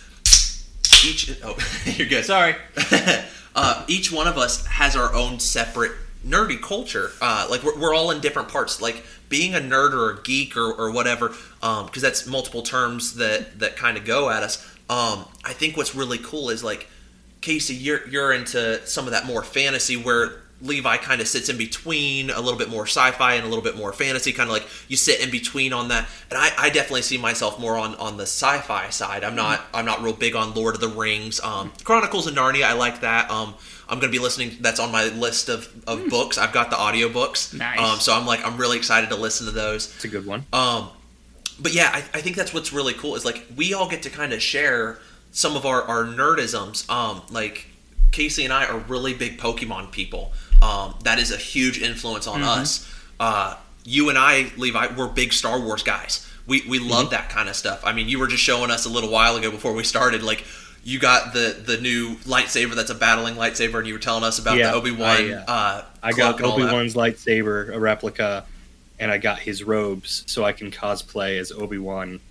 each, 1.05 1.37
oh, 1.43 1.57
you're 1.85 2.07
good. 2.07 2.25
Sorry. 2.25 2.55
uh, 3.55 3.85
each 3.87 4.11
one 4.11 4.27
of 4.27 4.37
us 4.37 4.65
has 4.65 4.95
our 4.95 5.13
own 5.13 5.39
separate 5.39 5.91
nerdy 6.25 6.61
culture. 6.61 7.11
Uh, 7.21 7.47
like 7.49 7.63
we're, 7.63 7.77
we're 7.79 7.93
all 7.93 8.11
in 8.11 8.21
different 8.21 8.49
parts. 8.49 8.81
Like 8.81 9.03
being 9.29 9.55
a 9.55 9.59
nerd 9.59 9.93
or 9.93 10.11
a 10.11 10.21
geek 10.23 10.55
or, 10.55 10.71
or 10.71 10.91
whatever, 10.91 11.33
because 11.59 12.01
that's 12.01 12.25
multiple 12.25 12.61
terms 12.61 13.15
that, 13.15 13.59
that 13.59 13.75
kind 13.75 13.97
of 13.97 14.05
go 14.05 14.29
at 14.29 14.43
us. 14.43 14.65
Um, 14.89 15.25
I 15.43 15.53
think 15.53 15.77
what's 15.77 15.93
really 15.93 16.17
cool 16.17 16.49
is 16.49 16.63
like, 16.63 16.87
Casey, 17.41 17.75
you're 17.75 18.07
you're 18.07 18.33
into 18.33 18.85
some 18.85 19.05
of 19.05 19.11
that 19.11 19.25
more 19.25 19.43
fantasy 19.43 19.95
where 19.95 20.41
Levi 20.61 20.97
kind 20.97 21.21
of 21.21 21.27
sits 21.27 21.47
in 21.47 21.57
between 21.57 22.29
a 22.29 22.41
little 22.41 22.57
bit 22.59 22.69
more 22.69 22.83
sci-fi 22.83 23.35
and 23.35 23.45
a 23.45 23.47
little 23.47 23.63
bit 23.63 23.77
more 23.77 23.93
fantasy, 23.93 24.33
kind 24.33 24.49
of 24.49 24.53
like 24.53 24.67
you 24.89 24.97
sit 24.97 25.21
in 25.21 25.31
between 25.31 25.71
on 25.71 25.87
that. 25.87 26.07
And 26.29 26.37
I, 26.37 26.51
I 26.57 26.69
definitely 26.69 27.03
see 27.03 27.17
myself 27.17 27.59
more 27.59 27.77
on, 27.77 27.95
on 27.95 28.17
the 28.17 28.23
sci-fi 28.23 28.89
side. 28.89 29.23
I'm 29.23 29.35
not 29.35 29.61
I'm 29.73 29.85
not 29.85 30.01
real 30.01 30.13
big 30.13 30.35
on 30.35 30.53
Lord 30.53 30.75
of 30.75 30.81
the 30.81 30.89
Rings, 30.89 31.39
um, 31.41 31.71
Chronicles 31.83 32.27
of 32.27 32.33
Narnia. 32.35 32.63
I 32.63 32.73
like 32.73 33.01
that. 33.01 33.31
Um, 33.31 33.55
I'm 33.87 33.99
gonna 33.99 34.11
be 34.11 34.19
listening. 34.19 34.57
That's 34.59 34.79
on 34.79 34.91
my 34.91 35.05
list 35.05 35.49
of, 35.49 35.71
of 35.87 36.09
books. 36.09 36.37
I've 36.37 36.53
got 36.53 36.69
the 36.69 36.75
audiobooks. 36.75 37.57
Nice. 37.57 37.79
Um, 37.79 37.99
so 37.99 38.13
I'm 38.13 38.25
like 38.25 38.45
I'm 38.45 38.57
really 38.57 38.77
excited 38.77 39.09
to 39.11 39.15
listen 39.15 39.45
to 39.47 39.53
those. 39.53 39.93
It's 39.95 40.05
a 40.05 40.09
good 40.09 40.25
one. 40.25 40.45
Um, 40.51 40.89
but 41.61 41.73
yeah, 41.73 41.89
I, 41.93 41.97
I 42.13 42.21
think 42.21 42.35
that's 42.35 42.53
what's 42.53 42.73
really 42.73 42.93
cool 42.93 43.15
is 43.15 43.23
like 43.23 43.45
we 43.55 43.73
all 43.73 43.89
get 43.89 44.03
to 44.03 44.09
kind 44.09 44.33
of 44.33 44.41
share 44.41 44.99
some 45.31 45.55
of 45.55 45.65
our, 45.65 45.83
our 45.83 46.03
nerdisms. 46.03 46.89
Um, 46.89 47.21
like 47.29 47.67
Casey 48.11 48.43
and 48.43 48.53
I 48.53 48.65
are 48.65 48.79
really 48.79 49.13
big 49.13 49.37
Pokemon 49.39 49.91
people. 49.91 50.31
Um, 50.61 50.95
that 51.03 51.19
is 51.19 51.31
a 51.31 51.37
huge 51.37 51.81
influence 51.81 52.27
on 52.27 52.41
us. 52.43 52.91
Uh, 53.19 53.55
you 53.85 54.09
and 54.09 54.17
I, 54.17 54.51
Levi, 54.57 54.95
we're 54.97 55.07
big 55.07 55.31
Star 55.33 55.59
Wars 55.59 55.83
guys. 55.83 56.25
We 56.47 56.63
we 56.67 56.79
love 56.79 57.11
that 57.11 57.29
kind 57.29 57.47
of 57.47 57.55
stuff. 57.55 57.81
I 57.85 57.93
mean, 57.93 58.09
you 58.09 58.19
were 58.19 58.27
just 58.27 58.43
showing 58.43 58.71
us 58.71 58.85
a 58.85 58.89
little 58.89 59.09
while 59.11 59.35
ago 59.35 59.51
before 59.51 59.73
we 59.73 59.83
started, 59.83 60.23
like. 60.23 60.43
You 60.81 60.97
got 60.97 61.33
the 61.33 61.61
the 61.63 61.77
new 61.77 62.15
lightsaber 62.19 62.73
that's 62.73 62.89
a 62.89 62.95
battling 62.95 63.35
lightsaber, 63.35 63.79
and 63.79 63.85
you 63.87 63.93
were 63.93 63.99
telling 63.99 64.23
us 64.23 64.39
about 64.39 64.57
Yeah, 64.57 64.71
the 64.71 64.77
Obi 64.77 64.91
Wan. 64.91 65.09
I, 65.09 65.31
Uh, 65.33 65.43
uh, 65.45 65.85
I 66.01 66.11
got 66.13 66.37
and 66.37 66.45
all 66.45 66.57
that. 66.57 66.63
Obi 66.63 66.73
Wan's 66.73 66.95
lightsaber, 66.95 67.75
a 67.75 67.79
replica, 67.79 68.45
and 68.97 69.11
I 69.11 69.17
got 69.17 69.39
his 69.39 69.61
robes 69.61 70.23
so 70.27 70.45
I 70.45 70.53
can 70.53 70.71
cosplay 70.71 71.37
as 71.37 71.51
Obi 71.51 71.77
Wan. 71.77 72.21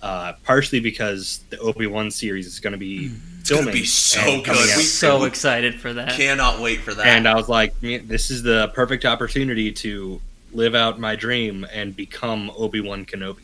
Uh, 0.00 0.32
partially 0.44 0.78
because 0.78 1.40
the 1.50 1.58
Obi 1.58 1.86
Wan 1.88 2.10
series 2.10 2.46
is 2.46 2.60
going 2.60 2.70
to 2.72 2.78
be 2.78 3.10
It's 3.40 3.50
gonna 3.50 3.62
filming 3.62 3.80
be 3.80 3.84
so 3.84 4.22
good. 4.42 4.48
We're 4.48 4.82
So 4.82 5.20
we- 5.22 5.26
excited 5.26 5.80
for 5.80 5.92
that. 5.94 6.12
Cannot 6.12 6.60
wait 6.60 6.80
for 6.82 6.94
that. 6.94 7.04
And 7.06 7.26
I 7.26 7.34
was 7.34 7.48
like, 7.48 7.74
this 7.80 8.30
is 8.30 8.42
the 8.44 8.68
perfect 8.74 9.04
opportunity 9.04 9.72
to 9.72 10.20
live 10.52 10.76
out 10.76 11.00
my 11.00 11.16
dream 11.16 11.66
and 11.72 11.96
become 11.96 12.50
Obi 12.56 12.80
Wan 12.80 13.04
Kenobi. 13.06 13.42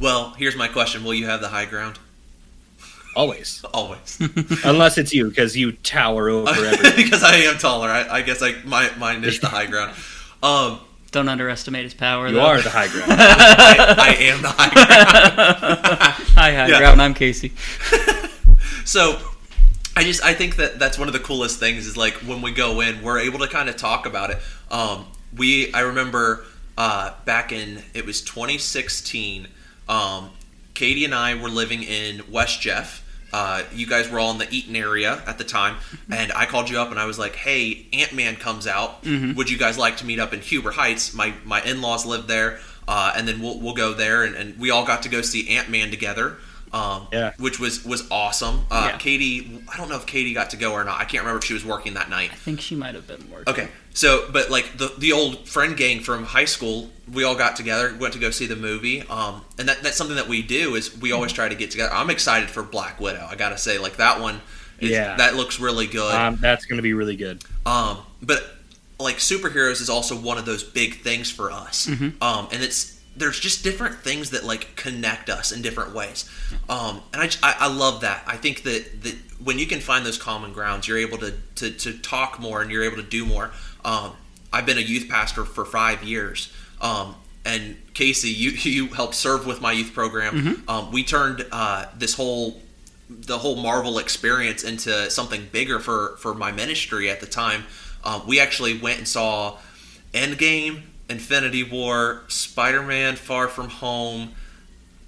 well, 0.00 0.30
here's 0.36 0.56
my 0.56 0.66
question: 0.68 1.04
Will 1.04 1.14
you 1.14 1.26
have 1.26 1.40
the 1.40 1.48
high 1.48 1.66
ground? 1.66 2.00
Always, 3.16 3.62
Always. 3.72 4.18
unless 4.64 4.98
it's 4.98 5.14
you, 5.14 5.28
because 5.28 5.56
you 5.56 5.70
tower 5.72 6.28
over 6.30 6.50
everything. 6.50 6.96
because 7.04 7.22
I 7.22 7.36
am 7.36 7.58
taller. 7.58 7.88
I, 7.88 8.08
I 8.08 8.22
guess 8.22 8.42
I 8.42 8.54
my 8.64 8.90
mine 8.98 9.22
is 9.22 9.38
the 9.38 9.48
high 9.48 9.66
ground. 9.66 9.94
Um, 10.42 10.80
Don't 11.12 11.28
underestimate 11.28 11.84
his 11.84 11.94
power. 11.94 12.26
You 12.26 12.34
though. 12.34 12.40
are 12.40 12.60
the 12.60 12.70
high 12.70 12.88
ground. 12.88 13.12
I, 13.12 13.94
I 13.98 14.22
am 14.24 14.42
the 14.42 14.48
high 14.48 14.70
ground. 14.70 14.88
Hi, 16.34 16.52
hi, 16.54 16.66
Yeah. 16.68 16.78
ground. 16.78 17.00
I'm 17.02 17.14
Casey. 17.14 17.52
So 18.84 19.20
I 19.96 20.02
just 20.02 20.24
I 20.24 20.34
think 20.34 20.56
that 20.56 20.78
that's 20.78 20.98
one 20.98 21.06
of 21.06 21.12
the 21.12 21.20
coolest 21.20 21.60
things 21.60 21.86
is 21.86 21.96
like 21.96 22.14
when 22.14 22.42
we 22.42 22.50
go 22.50 22.80
in, 22.80 23.00
we're 23.02 23.20
able 23.20 23.38
to 23.40 23.46
kind 23.48 23.68
of 23.68 23.76
talk 23.76 24.06
about 24.06 24.30
it. 24.30 24.38
Um, 24.72 25.06
we 25.36 25.72
I 25.72 25.80
remember 25.80 26.44
uh, 26.76 27.12
back 27.24 27.52
in 27.52 27.82
it 27.94 28.04
was 28.06 28.20
2016. 28.22 29.46
Um, 29.88 30.30
Katie 30.74 31.04
and 31.04 31.14
I 31.14 31.40
were 31.40 31.48
living 31.48 31.82
in 31.84 32.22
West 32.30 32.60
Jeff. 32.60 33.01
Uh, 33.32 33.62
you 33.72 33.86
guys 33.86 34.10
were 34.10 34.18
all 34.18 34.30
in 34.30 34.38
the 34.38 34.46
Eaton 34.50 34.76
area 34.76 35.22
at 35.26 35.38
the 35.38 35.44
time, 35.44 35.76
and 36.10 36.30
I 36.32 36.44
called 36.46 36.68
you 36.68 36.78
up 36.78 36.90
and 36.90 37.00
I 37.00 37.06
was 37.06 37.18
like, 37.18 37.34
"Hey, 37.34 37.86
Ant 37.92 38.12
Man 38.12 38.36
comes 38.36 38.66
out. 38.66 39.02
Would 39.36 39.48
you 39.48 39.56
guys 39.58 39.78
like 39.78 39.96
to 39.98 40.04
meet 40.06 40.18
up 40.18 40.34
in 40.34 40.40
Huber 40.40 40.70
Heights? 40.72 41.14
My 41.14 41.32
my 41.44 41.62
in 41.62 41.80
laws 41.80 42.04
live 42.04 42.26
there, 42.26 42.58
uh, 42.86 43.14
and 43.16 43.26
then 43.26 43.40
we'll 43.40 43.58
we'll 43.58 43.74
go 43.74 43.94
there." 43.94 44.22
And, 44.24 44.36
and 44.36 44.58
we 44.58 44.70
all 44.70 44.84
got 44.84 45.02
to 45.04 45.08
go 45.08 45.22
see 45.22 45.48
Ant 45.56 45.70
Man 45.70 45.90
together. 45.90 46.36
Um, 46.72 47.06
Yeah. 47.12 47.32
which 47.38 47.60
was 47.60 47.84
was 47.84 48.04
awesome. 48.10 48.64
Uh, 48.70 48.88
Yeah. 48.92 48.98
Katie, 48.98 49.62
I 49.72 49.76
don't 49.76 49.88
know 49.90 49.96
if 49.96 50.06
Katie 50.06 50.32
got 50.32 50.50
to 50.50 50.56
go 50.56 50.72
or 50.72 50.84
not. 50.84 51.00
I 51.00 51.04
can't 51.04 51.22
remember 51.22 51.38
if 51.38 51.44
she 51.44 51.52
was 51.54 51.64
working 51.64 51.94
that 51.94 52.08
night. 52.08 52.30
I 52.32 52.36
think 52.36 52.60
she 52.60 52.74
might 52.74 52.94
have 52.94 53.06
been 53.06 53.30
working. 53.30 53.52
Okay, 53.52 53.68
so 53.92 54.26
but 54.32 54.50
like 54.50 54.78
the 54.78 54.92
the 54.96 55.12
old 55.12 55.46
friend 55.48 55.76
gang 55.76 56.00
from 56.00 56.24
high 56.24 56.46
school, 56.46 56.88
we 57.12 57.24
all 57.24 57.34
got 57.34 57.56
together, 57.56 57.94
went 58.00 58.14
to 58.14 58.18
go 58.18 58.30
see 58.30 58.46
the 58.46 58.56
movie. 58.56 59.02
Um, 59.02 59.44
and 59.58 59.68
that 59.68 59.82
that's 59.82 59.96
something 59.96 60.16
that 60.16 60.28
we 60.28 60.40
do 60.40 60.74
is 60.74 60.96
we 60.98 61.12
always 61.12 61.32
try 61.32 61.48
to 61.48 61.54
get 61.54 61.70
together. 61.70 61.92
I'm 61.92 62.08
excited 62.10 62.48
for 62.48 62.62
Black 62.62 62.98
Widow. 63.00 63.26
I 63.30 63.34
gotta 63.36 63.58
say, 63.58 63.78
like 63.78 63.96
that 63.98 64.20
one, 64.20 64.40
is, 64.80 64.90
Yeah. 64.90 65.16
that 65.16 65.34
looks 65.36 65.60
really 65.60 65.86
good. 65.86 66.14
um, 66.14 66.38
that's 66.40 66.64
going 66.64 66.78
to 66.78 66.82
be 66.82 66.94
really 66.94 67.16
good. 67.16 67.44
Um, 67.66 67.98
but 68.22 68.42
like 68.98 69.16
superheroes 69.18 69.80
is 69.82 69.90
also 69.90 70.16
one 70.16 70.38
of 70.38 70.46
those 70.46 70.62
big 70.64 71.02
things 71.02 71.30
for 71.30 71.50
us. 71.50 71.86
Um, 71.88 72.48
and 72.52 72.62
it's 72.62 72.98
there's 73.16 73.38
just 73.38 73.62
different 73.62 73.96
things 73.96 74.30
that 74.30 74.44
like 74.44 74.74
connect 74.76 75.28
us 75.28 75.52
in 75.52 75.62
different 75.62 75.94
ways. 75.94 76.28
Um, 76.68 77.02
and 77.12 77.22
I, 77.22 77.30
I, 77.42 77.56
I 77.60 77.66
love 77.68 78.00
that. 78.00 78.22
I 78.26 78.36
think 78.36 78.62
that, 78.62 79.02
that 79.02 79.14
when 79.42 79.58
you 79.58 79.66
can 79.66 79.80
find 79.80 80.04
those 80.06 80.18
common 80.18 80.52
grounds, 80.52 80.88
you're 80.88 80.98
able 80.98 81.18
to, 81.18 81.34
to, 81.56 81.70
to 81.70 81.98
talk 81.98 82.40
more 82.40 82.62
and 82.62 82.70
you're 82.70 82.84
able 82.84 82.96
to 82.96 83.02
do 83.02 83.26
more. 83.26 83.50
Um, 83.84 84.12
I've 84.52 84.66
been 84.66 84.78
a 84.78 84.82
youth 84.82 85.08
pastor 85.08 85.44
for 85.44 85.64
five 85.64 86.02
years. 86.02 86.52
Um, 86.80 87.16
and 87.44 87.76
Casey, 87.94 88.30
you, 88.30 88.50
you 88.70 88.86
helped 88.88 89.14
serve 89.14 89.46
with 89.46 89.60
my 89.60 89.72
youth 89.72 89.92
program. 89.92 90.34
Um, 90.68 90.92
we 90.92 91.04
turned 91.04 91.46
uh, 91.52 91.86
this 91.98 92.14
whole 92.14 92.60
the 93.10 93.36
whole 93.36 93.56
Marvel 93.56 93.98
experience 93.98 94.64
into 94.64 95.10
something 95.10 95.46
bigger 95.52 95.78
for 95.78 96.16
for 96.18 96.32
my 96.34 96.50
ministry 96.50 97.10
at 97.10 97.20
the 97.20 97.26
time. 97.26 97.64
Um, 98.04 98.26
we 98.26 98.40
actually 98.40 98.78
went 98.78 98.98
and 98.98 99.06
saw 99.06 99.58
Endgame, 100.14 100.82
Infinity 101.08 101.62
War, 101.62 102.22
Spider 102.28 102.82
Man, 102.82 103.16
Far 103.16 103.48
From 103.48 103.68
Home. 103.68 104.32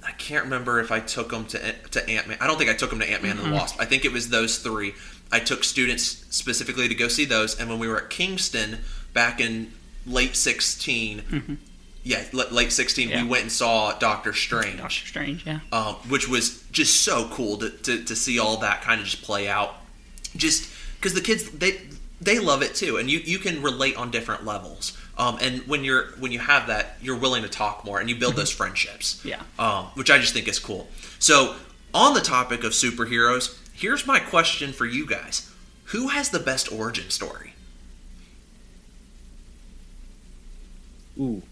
I 0.06 0.10
can't 0.12 0.44
remember 0.44 0.80
if 0.80 0.92
I 0.92 1.00
took 1.00 1.30
them 1.30 1.46
to 1.46 1.72
to 1.72 2.08
Ant 2.10 2.28
Man. 2.28 2.36
I 2.40 2.46
don't 2.46 2.58
think 2.58 2.70
I 2.70 2.74
took 2.74 2.90
them 2.90 3.00
to 3.00 3.08
Ant 3.10 3.22
Man 3.22 3.38
and 3.38 3.46
the 3.52 3.54
Wasp. 3.54 3.80
I 3.80 3.84
think 3.86 4.04
it 4.04 4.12
was 4.12 4.28
those 4.28 4.58
three. 4.58 4.94
I 5.32 5.40
took 5.40 5.64
students 5.64 6.04
specifically 6.30 6.88
to 6.88 6.94
go 6.94 7.08
see 7.08 7.24
those, 7.24 7.58
and 7.58 7.68
when 7.70 7.78
we 7.78 7.88
were 7.88 7.96
at 7.98 8.10
Kingston 8.10 8.80
back 9.14 9.40
in 9.40 9.72
late 10.06 10.36
16 10.36 11.58
yeah, 12.06 12.22
l- 12.34 12.44
late 12.50 12.70
sixteen, 12.70 13.08
Yeah. 13.08 13.22
we 13.22 13.28
went 13.30 13.42
and 13.44 13.50
saw 13.52 13.92
Doctor 13.98 14.34
Strange 14.34 14.76
Doctor 14.76 15.06
Strange. 15.06 15.46
Yeah. 15.46 15.60
um, 15.72 15.94
which 16.10 16.28
was 16.28 16.62
just 16.70 17.00
so 17.02 17.26
cool 17.30 17.56
to, 17.56 17.70
to, 17.70 18.04
to 18.04 18.14
see 18.14 18.38
all 18.38 18.58
that 18.58 18.82
kind 18.82 19.00
of 19.00 19.06
just 19.06 19.22
play 19.22 19.48
out. 19.48 19.74
Just 20.36 20.68
because 20.96 21.14
the 21.14 21.22
kids 21.22 21.48
they 21.52 21.80
they 22.20 22.38
love 22.38 22.60
it 22.60 22.74
too, 22.74 22.98
and 22.98 23.10
you, 23.10 23.20
you 23.20 23.38
can 23.38 23.62
relate 23.62 23.96
on 23.96 24.10
different 24.10 24.44
levels. 24.44 24.92
Um, 25.16 25.38
and 25.40 25.60
when 25.68 25.84
you're 25.84 26.06
when 26.18 26.32
you 26.32 26.40
have 26.40 26.66
that, 26.66 26.96
you're 27.00 27.16
willing 27.18 27.42
to 27.44 27.48
talk 27.48 27.84
more, 27.84 28.00
and 28.00 28.08
you 28.10 28.16
build 28.16 28.34
those 28.36 28.50
friendships. 28.50 29.24
Yeah. 29.24 29.42
um, 29.58 29.86
which 29.94 30.10
I 30.10 30.18
just 30.18 30.34
think 30.34 30.48
is 30.48 30.58
cool. 30.58 30.88
So 31.20 31.54
on 31.92 32.14
the 32.14 32.20
topic 32.20 32.64
of 32.64 32.72
superheroes, 32.72 33.56
here's 33.74 34.06
my 34.06 34.18
question 34.18 34.72
for 34.72 34.86
you 34.86 35.06
guys: 35.06 35.50
Who 35.86 36.08
has 36.08 36.30
the 36.30 36.40
best 36.40 36.72
origin 36.72 37.10
story? 37.10 37.52
Ooh. 41.20 41.42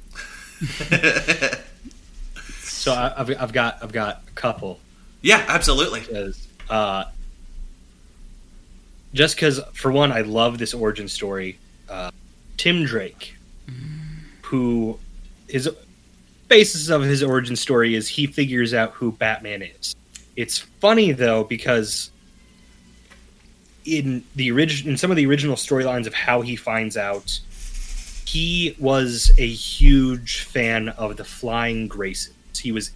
so 2.63 2.93
I, 2.93 3.15
I've, 3.17 3.31
I've 3.41 3.53
got 3.53 3.79
I've 3.83 3.93
got 3.93 4.23
a 4.29 4.31
couple 4.33 4.81
Yeah, 5.21 5.45
absolutely. 5.49 6.01
because 6.01 6.47
Uh, 6.69 7.05
just 9.15 9.37
because, 9.37 9.61
for 9.75 9.93
one, 9.93 10.11
I 10.11 10.23
love 10.23 10.57
this 10.59 10.73
origin 10.73 11.07
story. 11.07 11.59
Uh, 11.89 12.11
Tim 12.57 12.85
Drake, 12.85 13.37
who 14.43 14.99
his 15.49 15.69
basis 16.49 16.91
of 16.91 17.03
his 17.03 17.23
origin 17.23 17.57
story 17.57 17.95
is 17.95 18.09
he 18.09 18.27
figures 18.27 18.75
out 18.75 18.93
who 18.93 19.13
Batman 19.13 19.63
is. 19.63 19.95
It's 20.37 20.59
funny 20.59 21.13
though 21.13 21.45
because 21.45 22.11
in 23.85 24.25
the 24.37 24.53
origin 24.53 24.91
in 24.91 24.97
some 24.97 25.11
of 25.11 25.17
the 25.17 25.27
original 25.27 25.57
storylines 25.57 26.07
of 26.07 26.15
how 26.15 26.41
he 26.41 26.57
finds 26.57 26.97
out, 26.97 27.41
he 28.27 28.77
was 28.79 29.33
a 29.39 29.47
huge 29.47 30.43
fan 30.43 30.91
of 30.91 31.17
the 31.17 31.25
Flying 31.25 31.89
Graysons. 31.89 32.59
He 32.59 32.73
was 32.73 32.93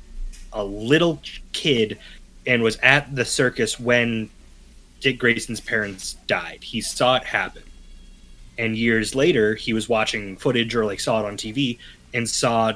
a 0.52 0.64
little 0.64 1.20
kid 1.52 1.98
and 2.46 2.62
was 2.62 2.76
at 2.76 3.14
the 3.14 3.24
circus 3.24 3.78
when 3.78 4.30
Dick 5.00 5.18
Grayson's 5.18 5.60
parents 5.60 6.14
died. 6.26 6.62
He 6.62 6.80
saw 6.80 7.16
it 7.16 7.24
happen. 7.24 7.62
And 8.58 8.76
years 8.76 9.14
later, 9.14 9.54
he 9.54 9.72
was 9.72 9.88
watching 9.88 10.36
footage 10.36 10.74
or 10.74 10.84
like 10.84 11.00
saw 11.00 11.20
it 11.20 11.26
on 11.26 11.36
TV 11.36 11.78
and 12.14 12.28
saw 12.28 12.72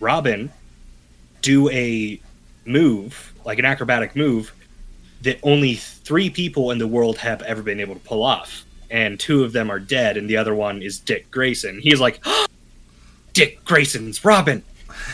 Robin 0.00 0.50
do 1.42 1.68
a 1.70 2.20
move, 2.64 3.34
like 3.44 3.58
an 3.58 3.64
acrobatic 3.64 4.16
move, 4.16 4.52
that 5.22 5.38
only 5.42 5.74
three 5.74 6.30
people 6.30 6.70
in 6.70 6.78
the 6.78 6.86
world 6.86 7.18
have 7.18 7.42
ever 7.42 7.62
been 7.62 7.80
able 7.80 7.94
to 7.94 8.00
pull 8.00 8.22
off. 8.22 8.64
And 8.90 9.18
two 9.18 9.44
of 9.44 9.52
them 9.52 9.70
are 9.70 9.80
dead, 9.80 10.16
and 10.16 10.28
the 10.28 10.36
other 10.36 10.54
one 10.54 10.82
is 10.82 11.00
Dick 11.00 11.30
Grayson. 11.30 11.80
He's 11.80 12.00
like, 12.00 12.24
Dick 13.32 13.64
Grayson's 13.64 14.24
Robin. 14.24 14.62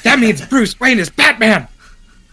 That 0.03 0.19
means 0.19 0.45
Bruce 0.47 0.79
Wayne 0.79 0.99
is 0.99 1.09
Batman. 1.09 1.67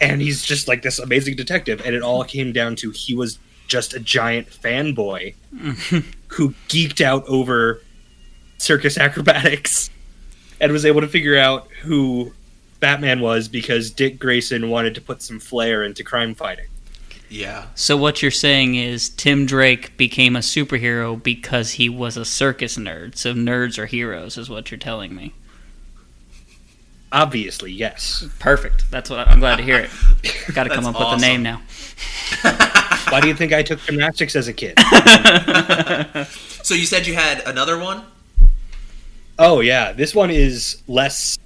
And 0.01 0.21
he's 0.21 0.43
just 0.43 0.67
like 0.67 0.81
this 0.81 0.99
amazing 0.99 1.35
detective. 1.37 1.81
And 1.83 1.95
it 1.95 2.01
all 2.01 2.23
came 2.23 2.51
down 2.51 2.75
to 2.77 2.91
he 2.91 3.15
was 3.15 3.39
just 3.67 3.93
a 3.93 3.99
giant 3.99 4.49
fanboy 4.49 5.35
mm-hmm. 5.53 6.09
who 6.27 6.51
geeked 6.69 7.01
out 7.01 7.25
over 7.27 7.81
circus 8.57 8.97
acrobatics 8.97 9.89
and 10.59 10.71
was 10.71 10.85
able 10.85 11.01
to 11.01 11.07
figure 11.07 11.37
out 11.37 11.67
who 11.83 12.33
Batman 12.79 13.21
was 13.21 13.47
because 13.47 13.91
Dick 13.91 14.19
Grayson 14.19 14.69
wanted 14.69 14.95
to 14.95 15.01
put 15.01 15.21
some 15.21 15.39
flair 15.39 15.83
into 15.83 16.03
crime 16.03 16.35
fighting. 16.35 16.67
Yeah. 17.29 17.67
So 17.75 17.97
what 17.97 18.21
you're 18.21 18.31
saying 18.31 18.75
is 18.75 19.09
Tim 19.09 19.45
Drake 19.45 19.97
became 19.97 20.35
a 20.35 20.39
superhero 20.39 21.21
because 21.21 21.71
he 21.71 21.89
was 21.89 22.15
a 22.15 22.25
circus 22.25 22.77
nerd. 22.77 23.17
So 23.17 23.33
nerds 23.33 23.77
are 23.77 23.85
heroes, 23.85 24.37
is 24.37 24.49
what 24.49 24.71
you're 24.71 24.77
telling 24.77 25.13
me. 25.13 25.33
Obviously, 27.11 27.71
yes. 27.71 28.25
Perfect. 28.39 28.89
That's 28.91 29.09
what 29.09 29.19
I, 29.19 29.23
I'm 29.31 29.39
glad 29.39 29.57
to 29.57 29.63
hear 29.63 29.77
it. 29.79 29.89
Got 30.53 30.65
to 30.65 30.69
come 30.69 30.83
That's 30.83 30.97
up 30.97 31.11
with 31.13 31.19
a 31.19 31.21
name 31.21 31.41
now. 31.43 31.61
Why 33.09 33.21
do 33.21 33.27
you 33.29 33.33
think 33.33 33.53
I 33.53 33.63
took 33.63 33.79
gymnastics 33.81 34.35
as 34.35 34.47
a 34.47 34.53
kid? 34.53 34.77
So 36.67 36.73
you 36.73 36.85
said 36.85 37.07
you 37.07 37.13
had 37.13 37.47
another 37.47 37.79
one? 37.79 38.03
Oh 39.39 39.61
yeah, 39.61 39.93
this 39.93 40.13
one 40.13 40.29
is 40.29 40.83
less 40.85 41.39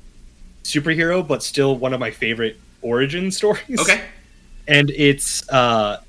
superhero, 0.63 1.27
but 1.27 1.43
still 1.43 1.77
one 1.77 1.93
of 1.93 1.99
my 1.99 2.09
favorite 2.09 2.59
origin 2.81 3.29
stories. 3.29 3.79
Okay. 3.79 4.01
and 4.67 4.89
it's 4.89 5.47
uh, 5.49 6.01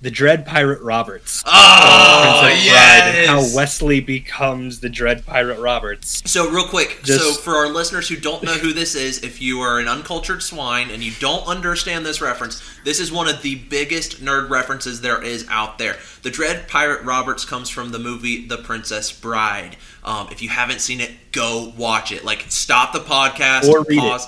the 0.00 0.10
Dread 0.10 0.46
Pirate 0.46 0.80
Roberts. 0.80 1.42
Oh, 1.44 2.40
Bride, 2.42 2.60
yes. 2.64 3.16
and 3.16 3.26
how 3.26 3.56
Westley 3.56 4.00
becomes 4.00 4.78
the 4.78 4.88
Dread 4.88 5.26
Pirate 5.26 5.58
Roberts. 5.58 6.22
So 6.30 6.48
real 6.50 6.68
quick, 6.68 7.00
so 7.04 7.32
for 7.32 7.54
our 7.54 7.68
listeners 7.68 8.08
who 8.08 8.16
don't 8.16 8.44
know 8.44 8.54
who 8.54 8.72
this 8.72 8.94
is, 8.94 9.22
if 9.24 9.42
you 9.42 9.60
are 9.60 9.80
an 9.80 9.88
uncultured 9.88 10.42
swine 10.42 10.90
and 10.90 11.02
you 11.02 11.12
don't 11.18 11.46
understand 11.48 12.06
this 12.06 12.20
reference, 12.20 12.62
this 12.84 13.00
is 13.00 13.10
one 13.10 13.28
of 13.28 13.42
the 13.42 13.56
biggest 13.56 14.22
nerd 14.24 14.50
references 14.50 15.00
there 15.00 15.20
is 15.22 15.44
out 15.48 15.78
there. 15.78 15.96
The 16.22 16.30
Dread 16.30 16.68
Pirate 16.68 17.04
Roberts 17.04 17.44
comes 17.44 17.68
from 17.68 17.90
the 17.90 17.98
movie 17.98 18.46
The 18.46 18.58
Princess 18.58 19.10
Bride. 19.10 19.76
Um, 20.04 20.28
if 20.30 20.42
you 20.42 20.48
haven't 20.48 20.80
seen 20.80 21.00
it, 21.00 21.10
go 21.32 21.72
watch 21.76 22.12
it. 22.12 22.24
Like, 22.24 22.46
stop 22.48 22.92
the 22.92 23.00
podcast, 23.00 23.68
Or 23.68 23.82
read 23.82 23.98
pause. 23.98 24.26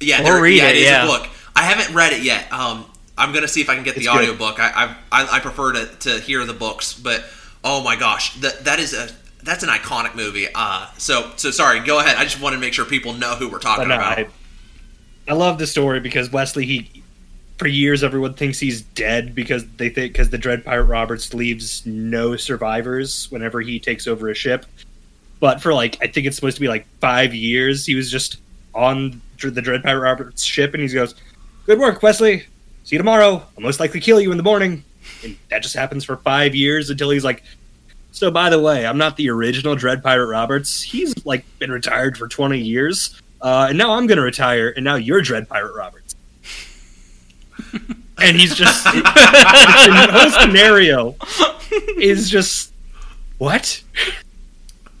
Yeah, 0.00 0.22
Or 0.22 0.24
there, 0.24 0.42
read 0.42 0.56
yeah, 0.56 0.68
it, 0.70 0.76
it 0.76 0.82
is 0.82 0.84
yeah. 0.84 1.04
a 1.04 1.06
book. 1.06 1.28
I 1.54 1.62
haven't 1.62 1.94
read 1.94 2.12
it 2.12 2.22
yet. 2.22 2.52
Um, 2.52 2.86
I'm 3.16 3.32
gonna 3.32 3.48
see 3.48 3.60
if 3.60 3.68
I 3.68 3.74
can 3.74 3.84
get 3.84 3.94
the 3.94 4.00
It's 4.00 4.10
good. 4.10 4.28
audiobook. 4.28 4.58
I, 4.58 4.96
I 5.10 5.22
I 5.24 5.36
I 5.36 5.40
prefer 5.40 5.72
to, 5.72 5.86
to 5.86 6.20
hear 6.20 6.44
the 6.44 6.52
books, 6.52 6.94
but 6.94 7.24
oh 7.62 7.82
my 7.82 7.96
gosh, 7.96 8.34
that 8.36 8.64
that 8.64 8.78
is 8.78 8.92
a 8.92 9.08
that's 9.42 9.62
an 9.62 9.68
iconic 9.68 10.14
movie. 10.14 10.48
Uh, 10.54 10.86
so 10.98 11.30
so 11.36 11.50
sorry. 11.50 11.80
Go 11.80 12.00
ahead. 12.00 12.16
I 12.16 12.24
just 12.24 12.40
want 12.40 12.54
to 12.54 12.60
make 12.60 12.72
sure 12.72 12.84
people 12.84 13.12
know 13.12 13.34
who 13.34 13.48
we're 13.48 13.58
talking 13.58 13.88
no, 13.88 13.94
about. 13.96 14.18
I, 14.18 14.28
I 15.28 15.34
love 15.34 15.58
the 15.58 15.66
story 15.66 16.00
because 16.00 16.30
Westley, 16.30 16.66
he 16.66 17.02
for 17.58 17.68
years 17.68 18.02
everyone 18.02 18.34
thinks 18.34 18.58
he's 18.58 18.82
dead 18.82 19.34
because 19.34 19.64
they 19.76 19.88
think 19.88 20.12
because 20.12 20.30
the 20.30 20.38
Dread 20.38 20.64
Pirate 20.64 20.84
Roberts 20.84 21.32
leaves 21.34 21.86
no 21.86 22.36
survivors 22.36 23.30
whenever 23.30 23.60
he 23.60 23.78
takes 23.78 24.06
over 24.06 24.28
a 24.28 24.34
ship. 24.34 24.66
But 25.40 25.60
for 25.60 25.74
like, 25.74 25.98
I 26.02 26.06
think 26.06 26.26
it's 26.26 26.36
supposed 26.36 26.56
to 26.56 26.60
be 26.60 26.68
like 26.68 26.86
five 27.00 27.34
years, 27.34 27.86
he 27.86 27.94
was 27.94 28.10
just 28.10 28.38
on 28.74 29.20
the 29.40 29.62
Dread 29.62 29.82
Pirate 29.82 30.00
Roberts 30.00 30.42
ship, 30.42 30.74
and 30.74 30.82
he 30.82 30.88
goes, 30.88 31.14
"Good 31.66 31.78
work, 31.78 32.02
Westley. 32.02 32.46
See 32.84 32.96
you 32.96 32.98
tomorrow. 32.98 33.42
I'll 33.56 33.62
most 33.62 33.80
likely 33.80 34.00
kill 34.00 34.20
you 34.20 34.30
in 34.30 34.36
the 34.36 34.42
morning." 34.42 34.84
And 35.22 35.36
that 35.50 35.62
just 35.62 35.74
happens 35.74 36.04
for 36.04 36.16
five 36.18 36.54
years 36.54 36.90
until 36.90 37.10
he's 37.10 37.24
like, 37.24 37.42
"So 38.12 38.30
by 38.30 38.50
the 38.50 38.60
way, 38.60 38.86
I'm 38.86 38.98
not 38.98 39.16
the 39.16 39.28
original 39.30 39.74
Dread 39.74 40.02
Pirate 40.02 40.26
Roberts. 40.28 40.80
He's 40.82 41.14
like 41.26 41.44
been 41.58 41.70
retired 41.72 42.16
for 42.16 42.28
20 42.28 42.58
years." 42.60 43.20
Uh, 43.40 43.66
and 43.68 43.76
now 43.76 43.92
I'm 43.92 44.06
going 44.06 44.16
to 44.16 44.22
retire, 44.24 44.72
and 44.74 44.84
now 44.84 44.94
you're 44.94 45.20
Dread 45.20 45.48
Pirate 45.48 45.74
Roberts. 45.74 46.14
and 48.18 48.36
he's 48.36 48.54
just 48.54 48.86
it, 48.86 49.04
the 49.04 50.08
whole 50.12 50.30
scenario 50.30 51.14
is 51.98 52.30
just 52.30 52.72
what, 53.38 53.82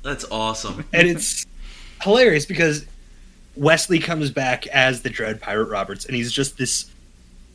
That's 0.02 0.24
awesome. 0.30 0.84
and 0.92 1.08
it's 1.08 1.46
hilarious 2.02 2.44
because 2.44 2.84
Westley 3.56 3.98
comes 3.98 4.30
back 4.30 4.66
as 4.66 5.02
the 5.02 5.10
Dread 5.10 5.40
Pirate 5.40 5.68
Roberts, 5.70 6.04
and 6.06 6.14
he's 6.14 6.30
just 6.32 6.58
this 6.58 6.90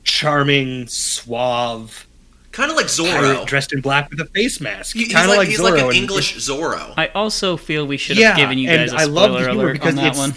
charming, 0.03 0.87
suave 0.87 2.05
Kind 2.51 2.71
of 2.71 2.77
like 2.77 2.87
Zorro. 2.87 3.45
dressed 3.45 3.71
in 3.73 3.79
black 3.81 4.09
with 4.09 4.19
a 4.19 4.25
face 4.25 4.59
mask, 4.59 4.95
He- 4.95 5.03
he's 5.05 5.13
kind 5.13 5.25
of 5.25 5.29
like, 5.29 5.37
like, 5.39 5.47
he's 5.49 5.59
Zorro. 5.59 5.63
like 5.71 5.79
an 5.81 5.85
and 5.87 5.95
English 5.95 6.35
Zorro. 6.37 6.93
I 6.97 7.07
also 7.09 7.55
feel 7.57 7.85
we 7.85 7.97
should 7.97 8.17
have 8.17 8.21
Yeah, 8.21 8.35
given 8.35 8.57
you 8.57 8.67
guys 8.67 8.91
a 8.91 8.95
I 8.97 9.03
spoiler 9.05 9.39
humor 9.47 9.63
alert 9.63 9.73
because 9.73 9.95
on 9.97 10.03
that 10.03 10.15
one. 10.15 10.33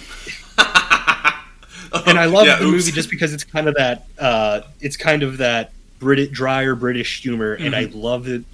and 2.07 2.19
I 2.19 2.27
love 2.27 2.47
Yeah, 2.47 2.57
the 2.59 2.65
oops. 2.67 2.73
movie 2.87 2.93
just 2.93 3.11
because 3.11 3.33
it's 3.33 3.45
kind 3.45 3.67
of 3.69 3.75
that 3.77 4.05
uh, 4.19 4.61
it's 4.81 4.97
kind 4.97 5.23
of 5.23 5.39
that 5.39 5.73
Brit 5.99 6.33
drier 6.33 6.75
British 6.75 7.23
humor, 7.23 7.55
and 7.55 7.75
I 7.77 7.85
love 7.93 8.25
the 8.25 8.45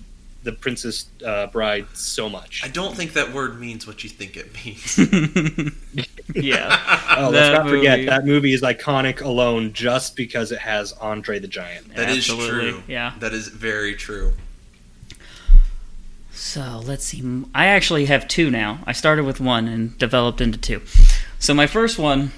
the 0.45 0.53
Princess 0.53 1.07
uh, 1.25 1.49
Bride 1.49 1.87
so 1.95 2.29
much. 2.29 2.63
I 2.65 2.69
don't 2.69 2.97
think 2.97 3.15
that 3.15 3.33
word 3.33 3.61
means 3.61 3.87
what 3.87 4.05
you 4.05 4.11
think 4.11 4.37
it 4.37 4.55
means. 4.65 4.99
yeah. 6.35 6.95
Oh, 7.19 7.31
let's 7.31 7.49
That 7.49 7.65
not 7.65 7.69
forget 7.69 8.07
that 8.07 8.25
movie 8.27 8.53
is 8.53 8.63
iconic 8.63 9.23
alone 9.23 9.73
just 9.73 10.15
because 10.15 10.53
it 10.53 10.61
has 10.61 10.93
Andre 10.93 11.41
the 11.41 11.49
Giant. 11.49 11.93
That 11.97 12.11
is 12.11 12.19
Absolutely, 12.31 12.71
true. 12.71 12.83
yeah. 12.87 13.15
That 13.19 13.33
is 13.33 13.49
very 13.49 13.97
true. 13.97 14.35
So 16.31 16.81
let's 16.85 17.05
see. 17.05 17.45
I 17.55 17.67
actually 17.67 18.05
have 18.05 18.29
two 18.29 18.51
now. 18.53 18.79
I 18.87 18.93
started 18.93 19.25
with 19.25 19.41
one 19.41 19.67
and 19.67 19.99
developed 19.99 20.41
into 20.41 20.59
two. 20.59 20.83
So 21.41 21.55
my 21.55 21.67
first 21.67 21.99
one, 21.99 22.31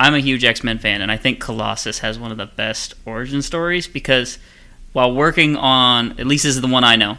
I'm 0.00 0.14
a 0.14 0.18
huge 0.18 0.44
X 0.44 0.64
Men 0.64 0.78
fan, 0.80 1.00
and 1.00 1.12
I 1.12 1.16
think 1.16 1.38
Colossus 1.38 2.00
has 2.00 2.18
one 2.18 2.32
of 2.32 2.36
the 2.36 2.46
best 2.46 2.94
origin 3.06 3.40
stories 3.42 3.86
because 3.86 4.38
while 4.92 5.14
working 5.14 5.54
on, 5.54 6.18
at 6.18 6.26
least 6.26 6.42
this 6.42 6.56
is 6.56 6.60
the 6.60 6.66
one 6.66 6.82
I 6.82 6.96
know. 6.96 7.18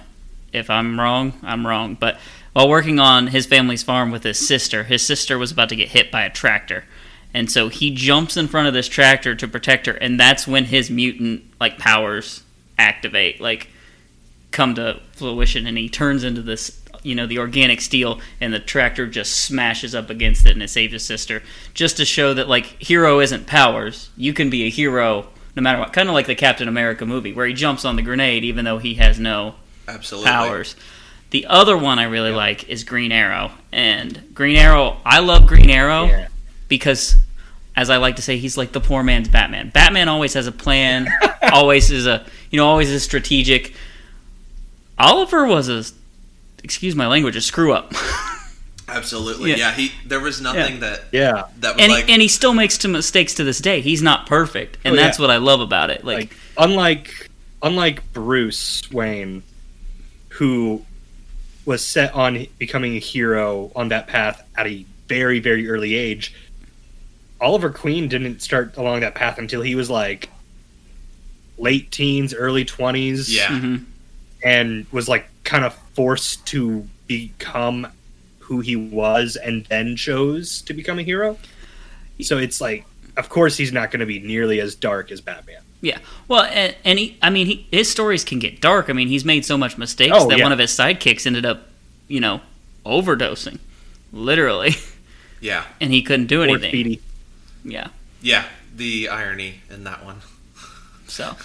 If 0.55 0.69
I'm 0.69 0.99
wrong, 0.99 1.33
I'm 1.43 1.65
wrong. 1.67 1.95
But 1.99 2.17
while 2.53 2.69
working 2.69 2.99
on 2.99 3.27
his 3.27 3.45
family's 3.45 3.83
farm 3.83 4.11
with 4.11 4.23
his 4.23 4.47
sister, 4.47 4.85
his 4.85 5.05
sister 5.05 5.37
was 5.37 5.51
about 5.51 5.69
to 5.69 5.75
get 5.75 5.89
hit 5.89 6.11
by 6.11 6.23
a 6.23 6.29
tractor. 6.29 6.85
And 7.33 7.51
so 7.51 7.67
he 7.67 7.93
jumps 7.93 8.37
in 8.37 8.47
front 8.47 8.69
of 8.69 8.73
this 8.73 8.87
tractor 8.87 9.35
to 9.35 9.47
protect 9.47 9.87
her, 9.87 9.93
and 9.93 10.17
that's 10.17 10.47
when 10.47 10.65
his 10.65 10.89
mutant 10.89 11.43
like 11.59 11.77
powers 11.77 12.43
activate. 12.79 13.41
Like 13.41 13.67
come 14.55 14.73
to 14.73 15.01
fruition 15.11 15.67
and 15.67 15.77
he 15.77 15.89
turns 15.89 16.23
into 16.23 16.41
this 16.41 16.81
you 17.03 17.13
know 17.13 17.27
the 17.27 17.37
organic 17.37 17.81
steel 17.81 18.21
and 18.39 18.53
the 18.53 18.59
tractor 18.59 19.05
just 19.05 19.35
smashes 19.43 19.93
up 19.93 20.09
against 20.09 20.45
it 20.45 20.51
and 20.51 20.63
it 20.63 20.69
saves 20.69 20.93
his 20.93 21.05
sister 21.05 21.43
just 21.73 21.97
to 21.97 22.05
show 22.05 22.33
that 22.33 22.47
like 22.47 22.65
hero 22.81 23.19
isn't 23.19 23.45
powers 23.45 24.09
you 24.15 24.33
can 24.33 24.49
be 24.49 24.63
a 24.63 24.69
hero 24.69 25.27
no 25.57 25.61
matter 25.61 25.77
what 25.77 25.91
kind 25.91 26.07
of 26.07 26.15
like 26.15 26.25
the 26.25 26.35
captain 26.35 26.69
america 26.69 27.05
movie 27.05 27.33
where 27.33 27.45
he 27.45 27.53
jumps 27.53 27.83
on 27.83 27.97
the 27.97 28.01
grenade 28.01 28.45
even 28.45 28.63
though 28.63 28.77
he 28.77 28.93
has 28.93 29.19
no 29.19 29.55
Absolutely. 29.87 30.29
powers 30.29 30.75
the 31.31 31.45
other 31.47 31.77
one 31.77 31.99
i 31.99 32.03
really 32.03 32.31
like 32.31 32.69
is 32.69 32.83
green 32.83 33.11
arrow 33.11 33.51
and 33.71 34.31
green 34.33 34.57
arrow 34.57 34.97
i 35.05 35.19
love 35.19 35.47
green 35.47 35.69
arrow 35.69 36.05
Yeah. 36.05 36.27
because 36.67 37.15
as 37.77 37.89
I 37.89 37.97
like 37.97 38.15
to 38.15 38.21
say, 38.21 38.37
he's 38.37 38.55
like 38.55 38.71
the 38.71 38.79
poor 38.79 39.03
man's 39.03 39.27
Batman. 39.27 39.67
Batman 39.69 40.07
always 40.07 40.33
has 40.35 40.47
a 40.47 40.51
plan, 40.53 41.09
always 41.51 41.91
is 41.91 42.07
a 42.07 42.25
you 42.49 42.55
know, 42.55 42.65
always 42.65 42.89
is 42.89 43.03
strategic. 43.03 43.73
Oliver 44.97 45.45
was 45.45 45.67
a 45.67 45.83
excuse 46.63 46.95
my 46.95 47.07
language, 47.07 47.35
a 47.35 47.41
screw 47.41 47.73
up. 47.73 47.91
Absolutely. 48.87 49.49
Yeah. 49.51 49.57
Yeah. 49.57 49.71
He. 49.73 49.91
There 50.05 50.21
was 50.21 50.39
nothing 50.39 50.79
that 50.81 51.01
Yeah, 51.11 51.47
that 51.59 51.75
was 51.75 51.83
and 51.83 51.91
like. 51.91 52.05
he, 52.05 52.13
and 52.13 52.21
he 52.21 52.27
still 52.29 52.53
makes 52.53 52.79
some 52.79 52.93
mistakes 52.93 53.33
to 53.35 53.43
this 53.43 53.59
day. 53.59 53.81
He's 53.81 54.01
not 54.01 54.25
perfect, 54.25 54.77
and 54.85 54.93
Oh, 54.93 54.97
yeah. 54.97 55.03
that's 55.03 55.19
what 55.19 55.29
I 55.29 55.37
love 55.37 55.59
about 55.59 55.89
it. 55.89 56.05
Like, 56.05 56.17
like 56.17 56.37
unlike 56.57 57.29
unlike 57.61 58.13
Bruce 58.13 58.89
Wayne, 58.89 59.43
who 60.35 60.83
was 61.65 61.83
set 61.83 62.13
on 62.13 62.45
becoming 62.57 62.95
a 62.95 62.99
hero 62.99 63.71
on 63.75 63.87
that 63.89 64.07
path 64.07 64.45
at 64.57 64.67
a 64.67 64.85
very, 65.07 65.39
very 65.39 65.69
early 65.69 65.95
age, 65.95 66.33
Oliver 67.39 67.69
Queen 67.69 68.07
didn't 68.07 68.41
start 68.41 68.75
along 68.77 68.99
that 68.99 69.15
path 69.15 69.37
until 69.37 69.61
he 69.61 69.75
was 69.75 69.89
like 69.89 70.29
late 71.57 71.89
teens, 71.89 72.33
early 72.33 72.65
20s. 72.65 73.25
Yeah. 73.27 73.59
hmm 73.59 73.75
And 74.43 74.85
was 74.91 75.07
like 75.07 75.27
kind 75.43 75.63
of 75.63 75.73
forced 75.93 76.45
to 76.47 76.87
become 77.07 77.87
who 78.39 78.59
he 78.59 78.75
was 78.75 79.37
and 79.37 79.65
then 79.65 79.95
chose 79.95 80.61
to 80.63 80.73
become 80.73 80.99
a 80.99 81.03
hero. 81.03 81.37
So 82.21 82.37
it's 82.37 82.59
like, 82.61 82.85
of 83.17 83.29
course, 83.29 83.57
he's 83.57 83.71
not 83.71 83.89
going 83.89 84.01
to 84.01 84.05
be 84.05 84.19
nearly 84.19 84.59
as 84.59 84.75
dark 84.75 85.11
as 85.11 85.21
Batman. 85.21 85.61
Yeah. 85.85 85.99
Well, 86.27 86.41
and, 86.41 86.75
and 86.83 86.97
he, 86.97 87.15
I 87.21 87.29
mean, 87.29 87.45
he, 87.45 87.67
his 87.69 87.87
stories 87.91 88.23
can 88.23 88.39
get 88.39 88.59
dark. 88.59 88.89
I 88.89 88.93
mean, 88.93 89.07
he's 89.07 89.23
made 89.23 89.45
so 89.45 89.55
much 89.55 89.77
mistakes 89.77 90.15
Oh, 90.15 90.27
that 90.29 90.39
yeah. 90.39 90.43
one 90.43 90.51
of 90.51 90.57
his 90.57 90.71
sidekicks 90.71 91.27
ended 91.27 91.45
up, 91.45 91.67
you 92.07 92.19
know, 92.19 92.41
overdosing, 92.83 93.59
literally, 94.11 94.71
Yeah. 95.41 95.63
and 95.79 95.93
he 95.93 96.01
couldn't 96.01 96.25
do 96.25 96.41
Or 96.41 96.45
anything. 96.45 96.71
Speedy. 96.71 97.01
Yeah. 97.63 97.89
Yeah. 98.19 98.45
The 98.75 99.09
irony 99.09 99.61
in 99.69 99.83
that 99.83 100.03
one. 100.03 100.21
So, 101.07 101.35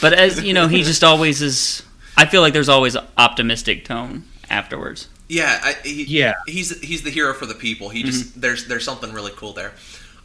but 0.00 0.14
as 0.14 0.42
you 0.42 0.54
know, 0.54 0.66
he 0.66 0.82
just 0.82 1.04
always 1.04 1.42
is. 1.42 1.82
I 2.16 2.24
feel 2.24 2.40
like 2.40 2.54
there's 2.54 2.70
always 2.70 2.94
an 2.94 3.04
optimistic 3.18 3.84
tone 3.84 4.24
afterwards. 4.48 5.08
Yeah, 5.28 5.60
I, 5.62 5.74
he, 5.84 6.04
Yeah. 6.04 6.32
He's 6.46 6.80
he's 6.80 7.02
the 7.02 7.10
hero 7.10 7.34
for 7.34 7.44
the 7.44 7.54
people. 7.54 7.90
He 7.90 8.02
just 8.02 8.30
mm-hmm. 8.30 8.40
there's 8.40 8.66
there's 8.66 8.84
something 8.84 9.12
really 9.12 9.32
cool 9.36 9.52
there. 9.52 9.72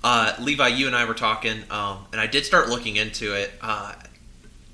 Uh, 0.04 0.34
Levi, 0.40 0.68
you 0.70 0.88
and 0.88 0.96
I 0.96 1.06
were 1.06 1.14
talking, 1.14 1.64
um, 1.70 2.06
and 2.12 2.22
I 2.22 2.28
did 2.28 2.46
start 2.46 2.70
looking 2.70 2.96
into 2.96 3.34
it. 3.36 3.52
Uh, 3.62 3.94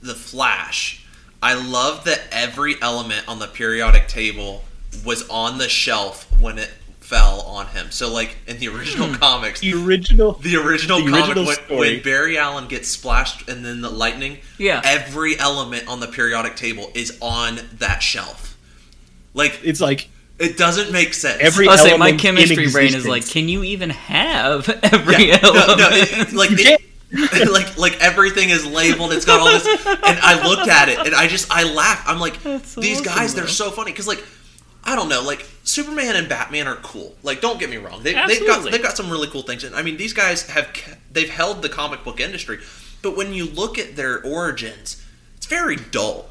the 0.02 0.14
Flash. 0.16 1.04
I 1.42 1.54
love 1.56 2.04
that 2.06 2.22
every 2.32 2.76
element 2.82 3.28
on 3.28 3.40
the 3.40 3.48
periodic 3.48 4.08
table 4.08 4.64
was 5.04 5.28
on 5.30 5.58
the 5.58 5.68
shelf 5.70 6.28
when 6.40 6.58
it 6.60 6.70
fell 7.00 7.42
on 7.42 7.68
him. 7.68 7.92
So, 7.92 8.12
like 8.12 8.36
in 8.48 8.58
the 8.60 8.68
original 8.68 9.14
comics, 9.16 9.60
The 9.62 9.74
original. 9.74 10.34
the 10.34 10.56
original 10.58 11.00
The 11.04 11.12
comic 11.12 11.38
original 11.38 11.46
when, 11.46 11.80
when 11.80 12.02
Barry 12.02 12.38
Allen 12.38 12.68
gets 12.68 12.88
splashed 12.88 13.48
and 13.50 13.64
then 13.66 13.82
the 13.82 13.90
lightning, 13.90 14.38
Yeah. 14.58 14.82
every 14.84 15.38
element 15.40 15.88
on 15.88 16.00
the 16.00 16.08
periodic 16.08 16.56
table 16.56 16.92
is 16.96 17.18
on 17.22 17.60
that 17.80 18.02
shelf. 18.02 18.58
Like 19.34 19.60
It's 19.64 19.82
like 19.82 20.10
it 20.40 20.58
doesn't 20.58 20.92
make 20.92 21.14
sense. 21.14 21.42
Every- 21.42 21.68
I 21.68 21.76
say 21.78 21.98
my 21.98 22.12
chemistry 22.14 22.70
brain 22.72 22.94
is 22.96 23.08
like, 23.08 23.28
can 23.28 23.48
you 23.50 23.64
even 23.64 23.90
have 23.92 24.68
every 24.84 25.28
Yeah, 25.30 25.40
element? 25.42 25.80
no, 25.80 25.90
it- 25.92 26.34
like 26.34 26.50
You 26.52 26.58
it- 26.60 26.82
like 27.52 27.78
like 27.78 28.02
everything 28.02 28.50
is 28.50 28.66
labeled. 28.66 29.14
It's 29.14 29.26
got 29.26 29.40
all 29.40 29.48
this, 29.48 29.66
and 29.86 30.20
I 30.20 30.46
looked 30.46 30.68
at 30.68 30.90
it 30.90 31.00
and 31.00 31.16
I 31.16 31.28
just 31.28 31.50
I 31.52 31.64
laughed. 31.64 32.10
I'm 32.10 32.20
like, 32.20 32.42
That's 32.44 32.76
these 32.76 33.00
awesome, 33.02 33.14
guys, 33.16 33.36
they're 33.36 33.44
though. 33.46 33.50
so 33.50 33.72
funny 33.72 33.92
because 33.92 34.08
like 34.08 34.22
I 34.84 34.96
don't 34.96 35.08
know, 35.08 35.22
like 35.22 35.48
Superman 35.64 36.16
and 36.18 36.28
Batman 36.28 36.68
are 36.68 36.76
cool. 36.78 37.16
Like 37.24 37.40
don't 37.42 37.60
get 37.60 37.70
me 37.70 37.78
wrong, 37.78 38.04
they, 38.04 38.14
they've 38.28 38.46
got 38.46 38.70
they've 38.70 38.82
got 38.84 38.98
some 38.98 39.10
really 39.10 39.28
cool 39.30 39.44
things. 39.44 39.64
And 39.64 39.76
I 39.76 39.82
mean, 39.84 39.96
these 39.98 40.12
guys 40.14 40.48
have 40.50 40.68
they've 41.12 41.30
held 41.30 41.62
the 41.62 41.70
comic 41.70 42.04
book 42.04 42.20
industry, 42.20 42.60
but 43.02 43.16
when 43.16 43.34
you 43.34 43.46
look 43.46 43.78
at 43.78 43.96
their 43.96 44.22
origins, 44.26 45.02
it's 45.38 45.46
very 45.46 45.78
dull. 45.78 46.26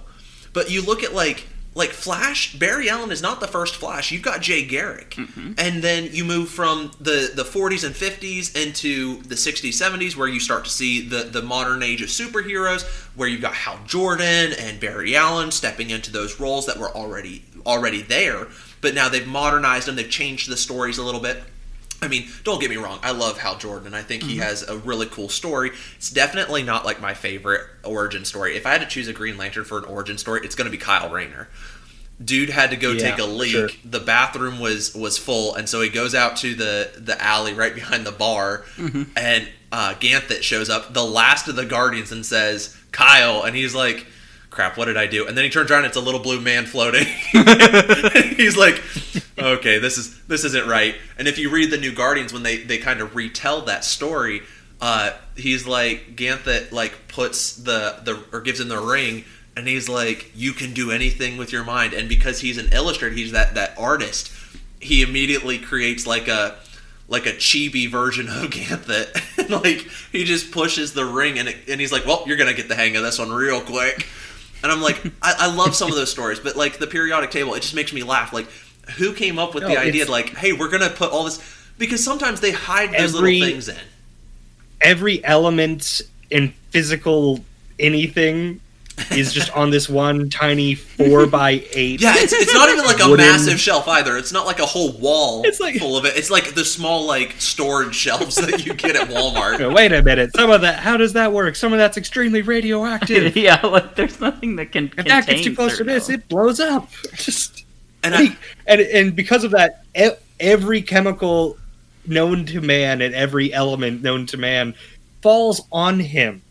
But 0.53 0.71
you 0.71 0.83
look 0.83 1.03
at 1.03 1.15
like 1.15 1.47
like 1.77 1.91
Flash, 1.91 2.55
Barry 2.57 2.89
Allen 2.89 3.11
is 3.11 3.21
not 3.21 3.41
the 3.41 3.49
first 3.49 3.75
Flash. 3.77 4.13
You've 4.13 4.23
got 4.23 4.41
Jay 4.43 4.65
Garrick, 4.65 5.11
Mm-hmm. 5.17 5.53
and 5.59 5.83
then 5.83 6.09
you 6.13 6.25
move 6.25 6.49
from 6.49 6.93
the 7.01 7.33
the 7.35 7.43
40s 7.43 7.85
and 7.85 7.95
50s 7.95 8.55
into 8.55 9.21
the 9.23 9.35
60s, 9.35 9.71
70s, 9.71 10.17
where 10.17 10.29
you 10.29 10.39
start 10.41 10.65
to 10.65 10.71
see 10.71 11.07
the 11.07 11.25
the 11.25 11.43
modern 11.43 11.83
age 11.83 12.01
of 12.03 12.09
superheroes, 12.09 12.85
where 13.17 13.29
you've 13.29 13.41
got 13.43 13.55
Hal 13.55 13.79
Jordan 13.87 14.53
and 14.59 14.79
Barry 14.81 15.17
Allen 15.17 15.51
stepping 15.51 15.91
into 15.91 16.13
those 16.13 16.39
roles 16.41 16.67
that 16.67 16.79
were 16.79 16.91
already 16.91 17.45
already 17.67 18.03
there, 18.03 18.47
but 18.81 18.95
now 18.95 19.09
they've 19.09 19.27
modernized 19.27 19.89
them. 19.89 19.97
They've 19.97 20.09
changed 20.11 20.49
the 20.51 20.57
stories 20.57 20.99
a 20.99 21.03
little 21.03 21.21
bit. 21.21 21.43
I 22.05 22.09
mean, 22.09 22.29
don't 22.45 22.61
get 22.61 22.71
me 22.71 22.77
wrong. 22.77 22.99
I 23.03 23.11
love 23.13 23.39
Hal 23.39 23.57
Jordan, 23.59 23.87
and 23.89 23.97
I 23.97 24.03
think 24.03 24.23
he 24.23 24.37
has 24.37 24.63
a 24.63 24.77
really 24.77 25.07
cool 25.07 25.29
story. 25.29 25.71
It's 25.97 26.11
definitely 26.11 26.63
not 26.63 26.85
like 26.85 27.01
my 27.01 27.15
favorite 27.15 27.63
origin 27.83 28.25
story. 28.25 28.57
If 28.57 28.67
I 28.67 28.71
had 28.71 28.81
to 28.83 28.87
choose 28.87 29.09
a 29.09 29.13
Green 29.13 29.37
Lantern 29.37 29.65
for 29.65 29.79
an 29.79 29.85
origin 29.85 30.19
story, 30.19 30.41
it's 30.45 30.55
going 30.55 30.67
to 30.67 30.71
be 30.71 30.79
Kyle 30.79 31.11
Rayner. 31.11 31.49
Dude 32.25 32.51
had 32.51 32.71
to 32.71 32.77
go 32.77 32.93
Yeah, 32.93 33.11
take 33.11 33.19
a 33.19 33.25
leak. 33.25 33.51
sure. 33.51 33.69
The 33.85 33.99
bathroom 33.99 34.61
was 34.61 34.95
was 34.95 35.19
full, 35.19 35.55
and 35.57 35.69
so 35.69 35.81
he 35.81 35.89
goes 35.89 36.15
out 36.15 36.37
to 36.39 36.55
the 36.55 36.93
the 36.97 37.21
alley 37.21 37.55
right 37.55 37.75
behind 37.75 38.07
the 38.07 38.13
bar, 38.13 38.65
and 39.17 39.49
uh, 39.73 39.95
Ganthet 39.99 40.43
shows 40.43 40.71
up, 40.71 40.95
the 40.95 41.03
last 41.05 41.49
of 41.49 41.57
the 41.57 41.65
Guardians, 41.65 42.13
and 42.13 42.25
says, 42.25 42.77
"Kyle," 42.93 43.43
and 43.43 43.57
he's 43.57 43.75
like. 43.75 44.07
Crap! 44.55 44.77
What 44.77 44.85
did 44.85 44.97
I 44.97 45.09
do? 45.09 45.27
And 45.27 45.37
then 45.37 45.43
he 45.43 45.51
turns 45.51 45.73
around. 45.73 45.85
It's 45.85 45.97
a 45.97 46.01
little 46.01 46.21
blue 46.21 46.41
man 46.41 46.65
floating. 46.65 47.07
he's 48.37 48.57
like, 48.57 48.81
"Okay, 49.37 49.81
this 49.81 49.99
is 49.99 50.17
this 50.27 50.45
isn't 50.45 50.69
right." 50.69 50.95
And 51.19 51.27
if 51.27 51.39
you 51.39 51.51
read 51.51 51.73
the 51.73 51.77
new 51.77 51.93
Guardians, 51.93 52.33
when 52.33 52.45
they 52.45 52.59
they 52.59 52.79
kind 52.79 53.01
of 53.01 53.17
retell 53.17 53.63
that 53.63 53.85
story, 53.85 54.43
uh, 54.81 55.11
he's 55.37 55.67
like 55.67 56.15
Ganthet 56.15 56.71
like 56.71 57.09
puts 57.09 57.57
the 57.57 57.99
the 58.05 58.23
or 58.33 58.41
gives 58.43 58.61
him 58.61 58.69
the 58.69 58.79
ring, 58.79 59.25
and 59.57 59.67
he's 59.67 59.89
like, 59.89 60.31
"You 60.37 60.53
can 60.53 60.73
do 60.73 60.93
anything 60.93 61.37
with 61.37 61.51
your 61.51 61.65
mind." 61.65 61.93
And 61.93 62.09
because 62.09 62.39
he's 62.39 62.57
an 62.57 62.69
illustrator, 62.73 63.13
he's 63.13 63.33
that 63.33 63.57
that 63.57 63.75
artist. 63.77 64.31
He 64.79 65.03
immediately 65.03 65.59
creates 65.59 66.07
like 66.07 66.29
a 66.29 66.55
like 67.09 67.27
a 67.27 67.33
chibi 67.33 67.91
version 67.91 68.29
of 68.29 68.51
Ganthet. 68.51 69.51
like 69.65 69.89
he 70.13 70.23
just 70.23 70.53
pushes 70.53 70.93
the 70.93 71.05
ring, 71.05 71.41
and 71.41 71.49
it, 71.49 71.57
and 71.69 71.81
he's 71.81 71.91
like, 71.91 72.07
"Well, 72.07 72.23
you're 72.29 72.37
gonna 72.37 72.55
get 72.55 72.69
the 72.69 72.77
hang 72.77 72.95
of 72.95 73.03
this 73.03 73.19
one 73.19 73.33
real 73.33 73.61
quick." 73.61 74.07
And 74.65 74.73
I'm 74.73 74.81
like, 74.81 75.01
I, 75.23 75.35
I 75.41 75.55
love 75.55 75.77
some 75.77 75.89
of 75.91 75.95
those 75.95 76.11
stories, 76.11 76.41
but 76.41 76.57
like 76.57 76.79
the 76.79 76.87
periodic 76.89 77.31
table, 77.31 77.55
it 77.55 77.61
just 77.61 77.75
makes 77.77 77.93
me 77.93 78.03
laugh. 78.03 78.33
Like, 78.33 78.47
who 78.97 79.13
came 79.15 79.39
up 79.39 79.55
with 79.55 79.63
No, 79.63 79.69
the 79.69 79.79
idea? 79.79 80.11
Like, 80.11 80.31
hey, 80.31 80.53
we're 80.53 80.69
gonna 80.71 80.91
put 80.91 81.13
all 81.13 81.23
this 81.25 81.39
because 81.79 82.03
sometimes 82.03 82.41
they 82.41 82.51
hide 82.51 82.91
those 82.93 83.15
Every- 83.15 83.39
little 83.41 83.49
things 83.51 83.69
in. 83.69 83.77
every 84.81 85.25
element 85.25 86.03
in 86.31 86.53
physical 86.71 87.45
anything 87.79 88.61
is 89.11 89.33
just 89.33 89.51
on 89.57 89.71
this 89.71 89.89
one 89.89 90.31
tiny 90.31 90.75
four 90.75 91.27
by 91.27 91.65
eight. 91.73 92.01
Yeah, 92.01 92.13
it's, 92.17 92.33
it's 92.33 92.55
not 92.55 92.69
even 92.69 92.85
like 92.85 93.01
a 93.01 93.09
Wooden- 93.11 93.27
massive 93.27 93.59
shelf 93.59 93.89
either. 93.89 94.17
It's 94.17 94.33
not 94.33 94.47
like 94.47 94.61
a 94.61 94.67
whole 94.67 94.93
wall 94.93 95.43
It's 95.45 95.59
like- 95.61 95.77
full 95.77 95.97
of 95.97 96.05
it. 96.05 96.17
It's 96.17 96.31
like 96.31 96.55
the 96.55 96.65
small 96.65 97.05
like 97.07 97.35
storage 97.41 97.95
shelves 97.95 98.37
that 98.37 98.65
you 98.65 98.73
get 98.75 98.95
at 98.97 99.09
Walmart. 99.09 99.75
Wait 99.75 99.93
a 99.93 100.03
minute. 100.03 100.31
Some 100.37 100.51
of 100.51 100.61
that. 100.61 100.79
How 100.79 100.97
does 100.97 101.13
that 101.15 101.33
work? 101.33 101.57
Some 101.57 101.73
of 101.73 101.79
that's 101.79 101.97
extremely 101.97 102.43
radioactive. 102.43 103.37
yeah, 103.37 103.61
like 103.67 103.97
there's 103.97 104.21
nothing 104.21 104.57
that 104.57 104.73
can. 104.73 104.93
if 104.97 105.07
that 105.07 105.27
gets 105.27 105.43
too 105.43 105.55
close 105.57 105.77
to 105.79 105.85
this, 105.85 106.09
it 106.09 106.29
blows 106.29 106.61
up. 106.61 106.89
Just 107.17 107.65
And 108.05 108.15
I, 108.15 108.37
and 108.67 108.81
and 108.81 109.17
because 109.17 109.43
of 109.45 109.51
that, 109.53 109.85
e- 109.99 110.11
every 110.39 110.83
chemical 110.83 111.59
known 112.07 112.45
to 112.47 112.61
man 112.61 113.01
and 113.01 113.15
every 113.15 113.53
element 113.53 114.03
known 114.03 114.27
to 114.27 114.37
man 114.37 114.75
falls 115.23 115.63
on 115.73 115.99
him. 115.99 116.43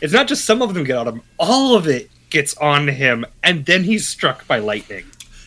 It's 0.00 0.12
not 0.12 0.28
just 0.28 0.44
some 0.44 0.62
of 0.62 0.74
them 0.74 0.84
get 0.84 0.96
on 0.96 1.08
him; 1.08 1.22
all 1.38 1.74
of 1.76 1.86
it 1.86 2.10
gets 2.30 2.56
on 2.58 2.88
him, 2.88 3.24
and 3.42 3.64
then 3.64 3.84
he's 3.84 4.06
struck 4.06 4.46
by 4.46 4.58
lightning. 4.58 5.04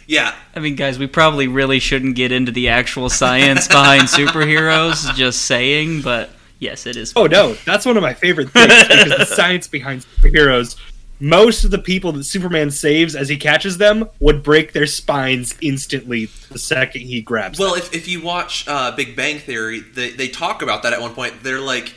yeah, 0.07 0.33
I 0.55 0.59
mean, 0.59 0.75
guys, 0.75 0.97
we 0.97 1.07
probably 1.07 1.47
really 1.47 1.79
shouldn't 1.79 2.15
get 2.15 2.31
into 2.31 2.51
the 2.51 2.69
actual 2.69 3.09
science 3.09 3.67
behind 3.67 4.03
superheroes. 4.07 5.13
Just 5.15 5.43
saying, 5.43 6.01
but 6.01 6.29
yes, 6.59 6.85
it 6.85 6.95
is. 6.95 7.13
Oh 7.15 7.27
no, 7.27 7.53
that's 7.65 7.85
one 7.85 7.97
of 7.97 8.01
my 8.03 8.13
favorite 8.13 8.49
things 8.51 8.73
because 8.87 9.17
the 9.17 9.25
science 9.25 9.67
behind 9.67 10.01
superheroes. 10.21 10.75
Most 11.21 11.65
of 11.65 11.71
the 11.71 11.77
people 11.79 12.13
that 12.13 12.23
Superman 12.23 12.71
saves 12.71 13.13
as 13.13 13.27
he 13.27 13.35
catches 13.35 13.77
them 13.77 14.07
would 14.21 14.41
break 14.41 14.71
their 14.71 14.85
spines 14.85 15.53
instantly 15.61 16.29
the 16.49 16.57
second 16.57 17.01
he 17.01 17.21
grabs 17.21 17.59
Well, 17.59 17.73
them. 17.73 17.79
if, 17.83 17.93
if 17.93 18.07
you 18.07 18.21
watch 18.21 18.63
uh, 18.69 18.95
Big 18.95 19.17
Bang 19.17 19.37
Theory, 19.39 19.81
they, 19.81 20.11
they 20.11 20.29
talk 20.29 20.61
about 20.61 20.83
that 20.83 20.93
at 20.93 21.01
one 21.01 21.13
point. 21.13 21.43
They're 21.43 21.59
like, 21.59 21.93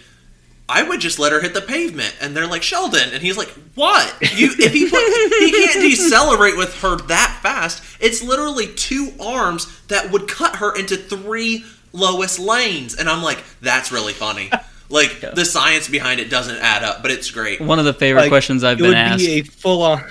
I 0.75 0.83
would 0.83 1.01
just 1.01 1.19
let 1.19 1.33
her 1.33 1.41
hit 1.41 1.55
the 1.55 1.61
pavement, 1.61 2.15
and 2.21 2.35
they're 2.37 2.47
like 2.47 2.63
Sheldon, 2.63 3.11
and 3.13 3.23
he's 3.23 3.37
like, 3.37 3.49
"What? 3.75 4.15
You? 4.37 4.51
If 4.59 4.73
he 4.73 4.89
put, 4.89 5.03
he 5.41 5.53
can't 5.53 5.81
decelerate 5.81 6.57
with 6.57 6.81
her 6.81 6.97
that 7.09 7.39
fast. 7.43 7.83
It's 8.01 8.23
literally 8.23 8.69
two 8.75 9.13
arms 9.21 9.67
that 9.89 10.11
would 10.11 10.29
cut 10.29 10.57
her 10.57 10.75
into 10.77 10.97
three 10.97 11.65
Lois 11.93 12.39
lanes." 12.39 12.95
And 12.97 13.09
I'm 13.09 13.23
like, 13.23 13.43
"That's 13.61 13.93
really 13.93 14.13
funny." 14.15 14.51
Like 14.89 15.23
Yeah. 15.23 15.31
the 15.31 15.45
science 15.47 15.89
behind 15.89 16.21
it 16.21 16.29
doesn't 16.29 16.59
add 16.59 16.83
up, 16.85 17.01
but 17.03 17.11
it's 17.11 17.31
great. 17.31 17.61
One 17.63 17.79
of 17.79 17.85
the 17.87 17.95
favorite 17.95 18.23
Like, 18.23 18.31
questions 18.31 18.63
I've 18.63 18.77
been 18.79 18.93
asked. 18.93 19.23
it 19.23 19.27
been 19.27 19.35
would 19.37 19.41
asked. 19.41 19.47
be 19.47 19.57
a 19.59 19.61
full 19.61 19.83
on 19.83 20.05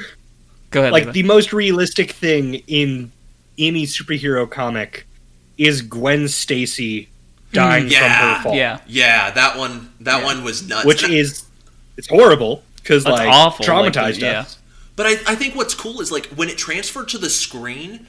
Go 0.72 0.80
ahead. 0.82 0.92
like 0.92 1.04
Levi. 1.06 1.12
the 1.14 1.24
most 1.24 1.54
realistic 1.54 2.12
thing 2.14 2.56
in 2.68 3.12
any 3.60 3.86
superhero 3.86 4.50
comic 4.50 5.06
is 5.60 5.84
Gwen 5.84 6.28
Stacy 6.28 7.10
dying 7.52 7.88
Yeah. 7.90 8.00
from 8.00 8.38
her 8.38 8.44
fall. 8.44 8.56
yeah, 8.56 8.80
Yeah, 8.88 9.32
that 9.32 9.58
one. 9.58 9.92
That 10.02 10.20
Yeah. 10.20 10.26
one 10.26 10.44
was 10.44 10.64
nuts. 10.68 10.86
Which 10.86 11.04
And 11.04 11.14
is 11.14 11.44
it's 11.98 12.08
horrible 12.08 12.64
because 12.78 13.04
That's 13.04 13.18
like 13.20 13.30
awful, 13.30 13.66
traumatized 13.66 14.14
like, 14.14 14.22
yeah. 14.22 14.40
us. 14.42 14.58
But 14.96 15.06
I, 15.08 15.12
I 15.28 15.36
think 15.36 15.56
what's 15.56 15.74
cool 15.74 16.02
is 16.02 16.12
like 16.12 16.28
when 16.28 16.50
it 16.50 16.58
transferred 16.58 17.10
to 17.10 17.18
the 17.18 17.30
screen, 17.30 18.08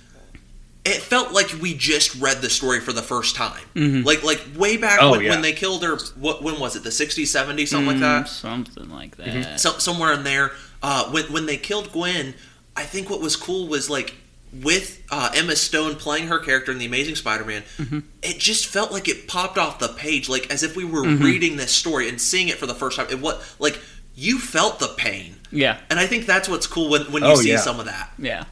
it 0.84 0.96
felt 1.00 1.32
like 1.32 1.48
we 1.60 1.74
just 1.74 2.14
read 2.16 2.38
the 2.42 2.50
story 2.50 2.80
for 2.80 2.92
the 2.92 3.02
first 3.02 3.36
time. 3.36 3.62
Mhm. 3.76 4.04
Like 4.04 4.22
like 4.24 4.40
way 4.56 4.76
back 4.76 4.98
Oh, 5.00 5.12
when, 5.12 5.20
yeah. 5.22 5.30
when 5.30 5.42
they 5.42 5.52
killed 5.52 5.82
her. 5.84 5.96
What 6.16 6.42
when 6.42 6.58
was 6.58 6.74
it? 6.76 6.82
The 6.82 6.90
60s, 6.90 7.28
70s, 7.30 7.68
something 7.68 7.86
like 7.86 7.96
Mm, 7.96 8.00
that. 8.24 8.28
Something 8.28 8.90
like 8.90 9.16
that. 9.16 9.26
Mm-hmm. 9.28 9.56
So, 9.56 9.78
somewhere 9.78 10.12
in 10.12 10.24
there. 10.24 10.52
uh, 10.82 11.04
when 11.10 11.24
when 11.26 11.46
they 11.46 11.56
killed 11.56 11.92
Gwen, 11.92 12.34
I 12.76 12.82
think 12.82 13.08
what 13.08 13.20
was 13.20 13.36
cool 13.36 13.68
was 13.68 13.88
like 13.88 14.14
with 14.52 15.02
uh, 15.10 15.30
Emma 15.34 15.56
Stone 15.56 15.96
playing 15.96 16.26
her 16.28 16.38
character 16.38 16.70
in 16.72 16.78
the 16.78 16.84
Amazing 16.86 17.14
Spider-Man, 17.16 17.62
Mm-hmm. 17.78 18.00
it 18.22 18.38
just 18.38 18.66
felt 18.66 18.92
like 18.92 19.08
it 19.08 19.26
popped 19.28 19.56
off 19.58 19.78
the 19.78 19.88
page, 19.88 20.28
like 20.28 20.50
as 20.52 20.62
if 20.62 20.76
we 20.76 20.84
were 20.84 21.02
reading 21.02 21.56
this 21.56 21.72
story 21.72 22.08
and 22.08 22.20
seeing 22.20 22.48
it 22.48 22.56
for 22.58 22.66
the 22.66 22.74
first 22.74 22.96
time. 22.96 23.06
It 23.10 23.20
what 23.20 23.42
like 23.58 23.80
you 24.14 24.38
felt 24.38 24.78
the 24.78 24.88
pain, 24.98 25.36
Yeah, 25.50 25.78
and 25.88 25.98
I 25.98 26.06
think 26.06 26.26
that's 26.26 26.48
what's 26.48 26.66
cool 26.66 26.90
when 26.90 27.10
when 27.12 27.22
you 27.22 27.30
Oh, 27.30 27.34
see 27.36 27.50
yeah. 27.50 27.56
some 27.58 27.80
of 27.80 27.86
that. 27.86 28.10
yeah, 28.18 28.44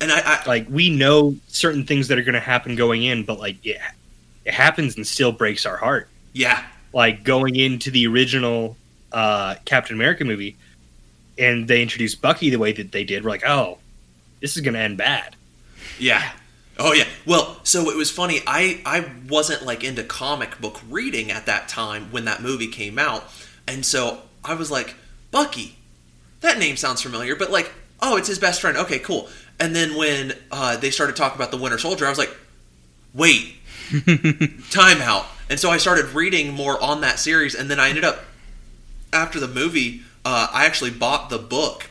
And 0.00 0.10
I, 0.12 0.20
I 0.20 0.42
like 0.46 0.66
we 0.68 0.90
know 0.90 1.36
certain 1.48 1.84
things 1.84 2.08
that 2.08 2.18
are 2.18 2.22
going 2.22 2.34
to 2.34 2.40
happen 2.40 2.74
going 2.76 3.02
in, 3.04 3.24
but 3.24 3.38
like 3.38 3.64
it, 3.64 3.78
it 4.44 4.54
happens 4.54 4.96
and 4.96 5.06
still 5.06 5.32
breaks 5.32 5.64
our 5.66 5.76
heart. 5.76 6.08
yeah, 6.32 6.64
Like 6.92 7.24
going 7.24 7.56
into 7.56 7.90
the 7.90 8.06
original 8.06 8.76
uh, 9.12 9.56
Captain 9.64 9.94
America 9.96 10.24
movie, 10.24 10.56
and 11.38 11.66
they 11.68 11.82
introduced 11.82 12.20
Bucky 12.22 12.50
the 12.50 12.58
way 12.58 12.72
that 12.72 12.92
they 12.92 13.04
did. 13.04 13.24
We're 13.24 13.30
like, 13.30 13.46
oh, 13.46 13.78
this 14.42 14.56
is 14.56 14.62
going 14.62 14.74
to 14.74 14.80
end 14.80 14.98
bad. 14.98 15.36
Yeah. 15.98 16.32
Oh 16.78 16.92
yeah. 16.92 17.04
Well, 17.24 17.60
so 17.62 17.88
it 17.90 17.96
was 17.96 18.10
funny. 18.10 18.40
I 18.46 18.82
I 18.84 19.10
wasn't 19.28 19.62
like 19.64 19.84
into 19.84 20.02
comic 20.02 20.60
book 20.60 20.80
reading 20.90 21.30
at 21.30 21.46
that 21.46 21.68
time 21.68 22.10
when 22.10 22.26
that 22.26 22.42
movie 22.42 22.66
came 22.66 22.98
out, 22.98 23.24
and 23.66 23.86
so 23.86 24.20
I 24.44 24.54
was 24.54 24.70
like, 24.70 24.94
Bucky, 25.30 25.76
that 26.40 26.58
name 26.58 26.76
sounds 26.76 27.00
familiar, 27.00 27.36
but 27.36 27.50
like, 27.50 27.72
oh, 28.00 28.16
it's 28.16 28.28
his 28.28 28.38
best 28.38 28.60
friend. 28.60 28.76
Okay, 28.76 28.98
cool. 28.98 29.28
And 29.60 29.76
then 29.76 29.94
when 29.96 30.32
uh, 30.50 30.76
they 30.76 30.90
started 30.90 31.14
talking 31.14 31.36
about 31.36 31.50
the 31.50 31.56
Winter 31.56 31.78
Soldier, 31.78 32.06
I 32.06 32.08
was 32.08 32.18
like, 32.18 32.34
wait, 33.14 33.54
time 34.70 35.00
out. 35.00 35.26
And 35.48 35.60
so 35.60 35.70
I 35.70 35.76
started 35.76 36.06
reading 36.06 36.52
more 36.52 36.82
on 36.82 37.02
that 37.02 37.18
series, 37.18 37.54
and 37.54 37.70
then 37.70 37.78
I 37.78 37.90
ended 37.90 38.04
up 38.04 38.24
after 39.12 39.38
the 39.38 39.46
movie, 39.48 40.02
uh, 40.24 40.48
I 40.52 40.64
actually 40.64 40.90
bought 40.90 41.28
the 41.30 41.38
book, 41.38 41.90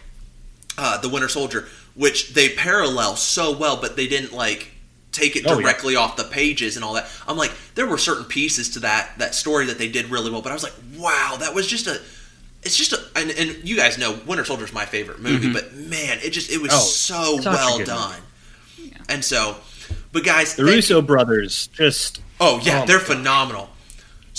uh, 0.78 0.98
The 1.00 1.08
Winter 1.08 1.30
Soldier, 1.30 1.68
which 1.96 2.34
they 2.34 2.50
parallel 2.50 3.16
so 3.16 3.56
well, 3.58 3.78
but 3.80 3.96
they 3.96 4.08
didn't 4.08 4.34
like 4.34 4.72
take 5.12 5.36
it 5.36 5.44
Oh, 5.46 5.56
yeah. 5.58 5.62
directly 5.64 5.96
off 5.98 6.16
the 6.16 6.24
pages 6.24 6.76
and 6.78 6.86
all 6.86 6.94
that. 6.94 7.08
I'm 7.28 7.36
like, 7.38 7.52
there 7.76 7.86
were 7.86 7.98
certain 7.98 8.26
pieces 8.26 8.70
to 8.72 8.80
that 8.82 9.18
that 9.18 9.36
story 9.36 9.66
that 9.66 9.78
they 9.78 9.90
did 9.90 10.10
really 10.10 10.32
well, 10.32 10.42
but 10.42 10.52
I 10.52 10.54
was 10.56 10.64
like, 10.64 10.74
wow, 10.98 11.36
that 11.40 11.54
was 11.54 11.68
just 11.68 11.88
a. 11.88 12.00
It's 12.64 12.78
just 12.78 12.94
a, 12.94 13.00
and, 13.16 13.32
and 13.32 13.68
you 13.68 13.76
guys 13.76 13.98
know 13.98 14.20
Winter 14.28 14.46
Soldier 14.46 14.66
is 14.66 14.72
my 14.72 14.86
favorite 14.86 15.20
movie, 15.20 15.46
mm-hmm. 15.48 15.54
but 15.54 15.74
man, 15.74 16.20
it 16.22 16.30
just 16.30 16.52
it 16.52 16.62
was 16.62 16.72
Oh, 16.72 16.78
so 16.78 17.40
well 17.44 17.80
good 17.80 17.88
done. 17.88 18.22
And 19.10 19.26
so, 19.26 19.58
but 20.12 20.24
guys, 20.24 20.56
The 20.56 20.64
thank- 20.64 20.76
Russo 20.76 21.02
brothers 21.02 21.68
just 21.68 22.22
Oh 22.40 22.60
yeah, 22.64 22.84
Oh, 22.84 22.86
they're 22.86 23.00
my 23.00 23.04
God. 23.08 23.18
phenomenal. 23.18 23.70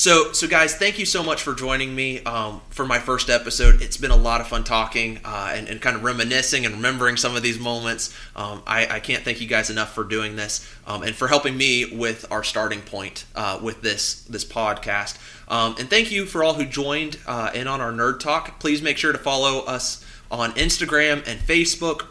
So 0.03 0.33
so 0.33 0.49
guys, 0.49 0.75
thank 0.75 0.99
you 0.99 1.07
so 1.07 1.23
much 1.23 1.43
for 1.43 1.55
joining 1.55 1.95
me 1.95 2.25
um, 2.25 2.61
for 2.71 2.85
my 2.85 2.99
first 2.99 3.31
episode. 3.31 3.81
It's 3.81 3.97
been 3.97 4.11
a 4.11 4.17
lot 4.17 4.41
of 4.41 4.49
fun 4.49 4.65
talking 4.65 5.21
uh, 5.25 5.53
and, 5.55 5.69
and 5.69 5.81
kind 5.81 5.95
of 5.95 6.03
reminiscing 6.03 6.67
and 6.67 6.75
remembering 6.75 7.17
some 7.17 7.37
of 7.37 7.45
these 7.45 7.61
moments. 7.61 8.13
Um, 8.35 8.65
I, 8.67 8.97
I 8.97 8.99
can't 8.99 9.23
thank 9.23 9.41
you 9.41 9.47
guys 9.47 9.71
enough 9.71 9.95
for 9.95 10.03
doing 10.03 10.35
this 10.35 10.69
um, 10.89 11.05
and 11.05 11.15
for 11.15 11.29
helping 11.29 11.57
me 11.57 11.85
with 11.97 12.27
our 12.33 12.43
starting 12.43 12.81
point 12.81 13.27
uh, 13.37 13.61
with 13.63 13.83
this 13.83 14.25
this 14.25 14.45
podcast. 14.45 15.19
Um, 15.47 15.77
and 15.79 15.89
thank 15.89 16.11
you 16.11 16.27
for 16.27 16.43
all 16.43 16.55
who 16.55 16.65
joined 16.65 17.21
uh, 17.25 17.53
in 17.55 17.69
on 17.69 17.81
our 17.81 17.93
nerd 17.93 18.19
talk. 18.19 18.59
Please 18.59 18.83
make 18.83 18.99
sure 18.99 19.13
to 19.13 19.19
follow 19.19 19.61
us 19.67 20.05
on 20.33 20.51
Instagram 20.55 21.25
and 21.29 21.39
Facebook 21.39 22.09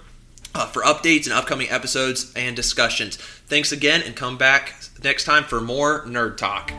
uh, 0.56 0.66
for 0.66 0.82
updates 0.84 1.26
and 1.26 1.34
upcoming 1.34 1.70
episodes 1.70 2.32
and 2.38 2.56
discussions. 2.56 3.18
Thanks 3.18 3.74
again, 3.74 4.02
and 4.02 4.16
come 4.16 4.38
back 4.38 4.76
next 5.04 5.26
time 5.26 5.44
for 5.44 5.60
more 5.60 6.06
Nerd 6.06 6.38
Talk. 6.38 6.72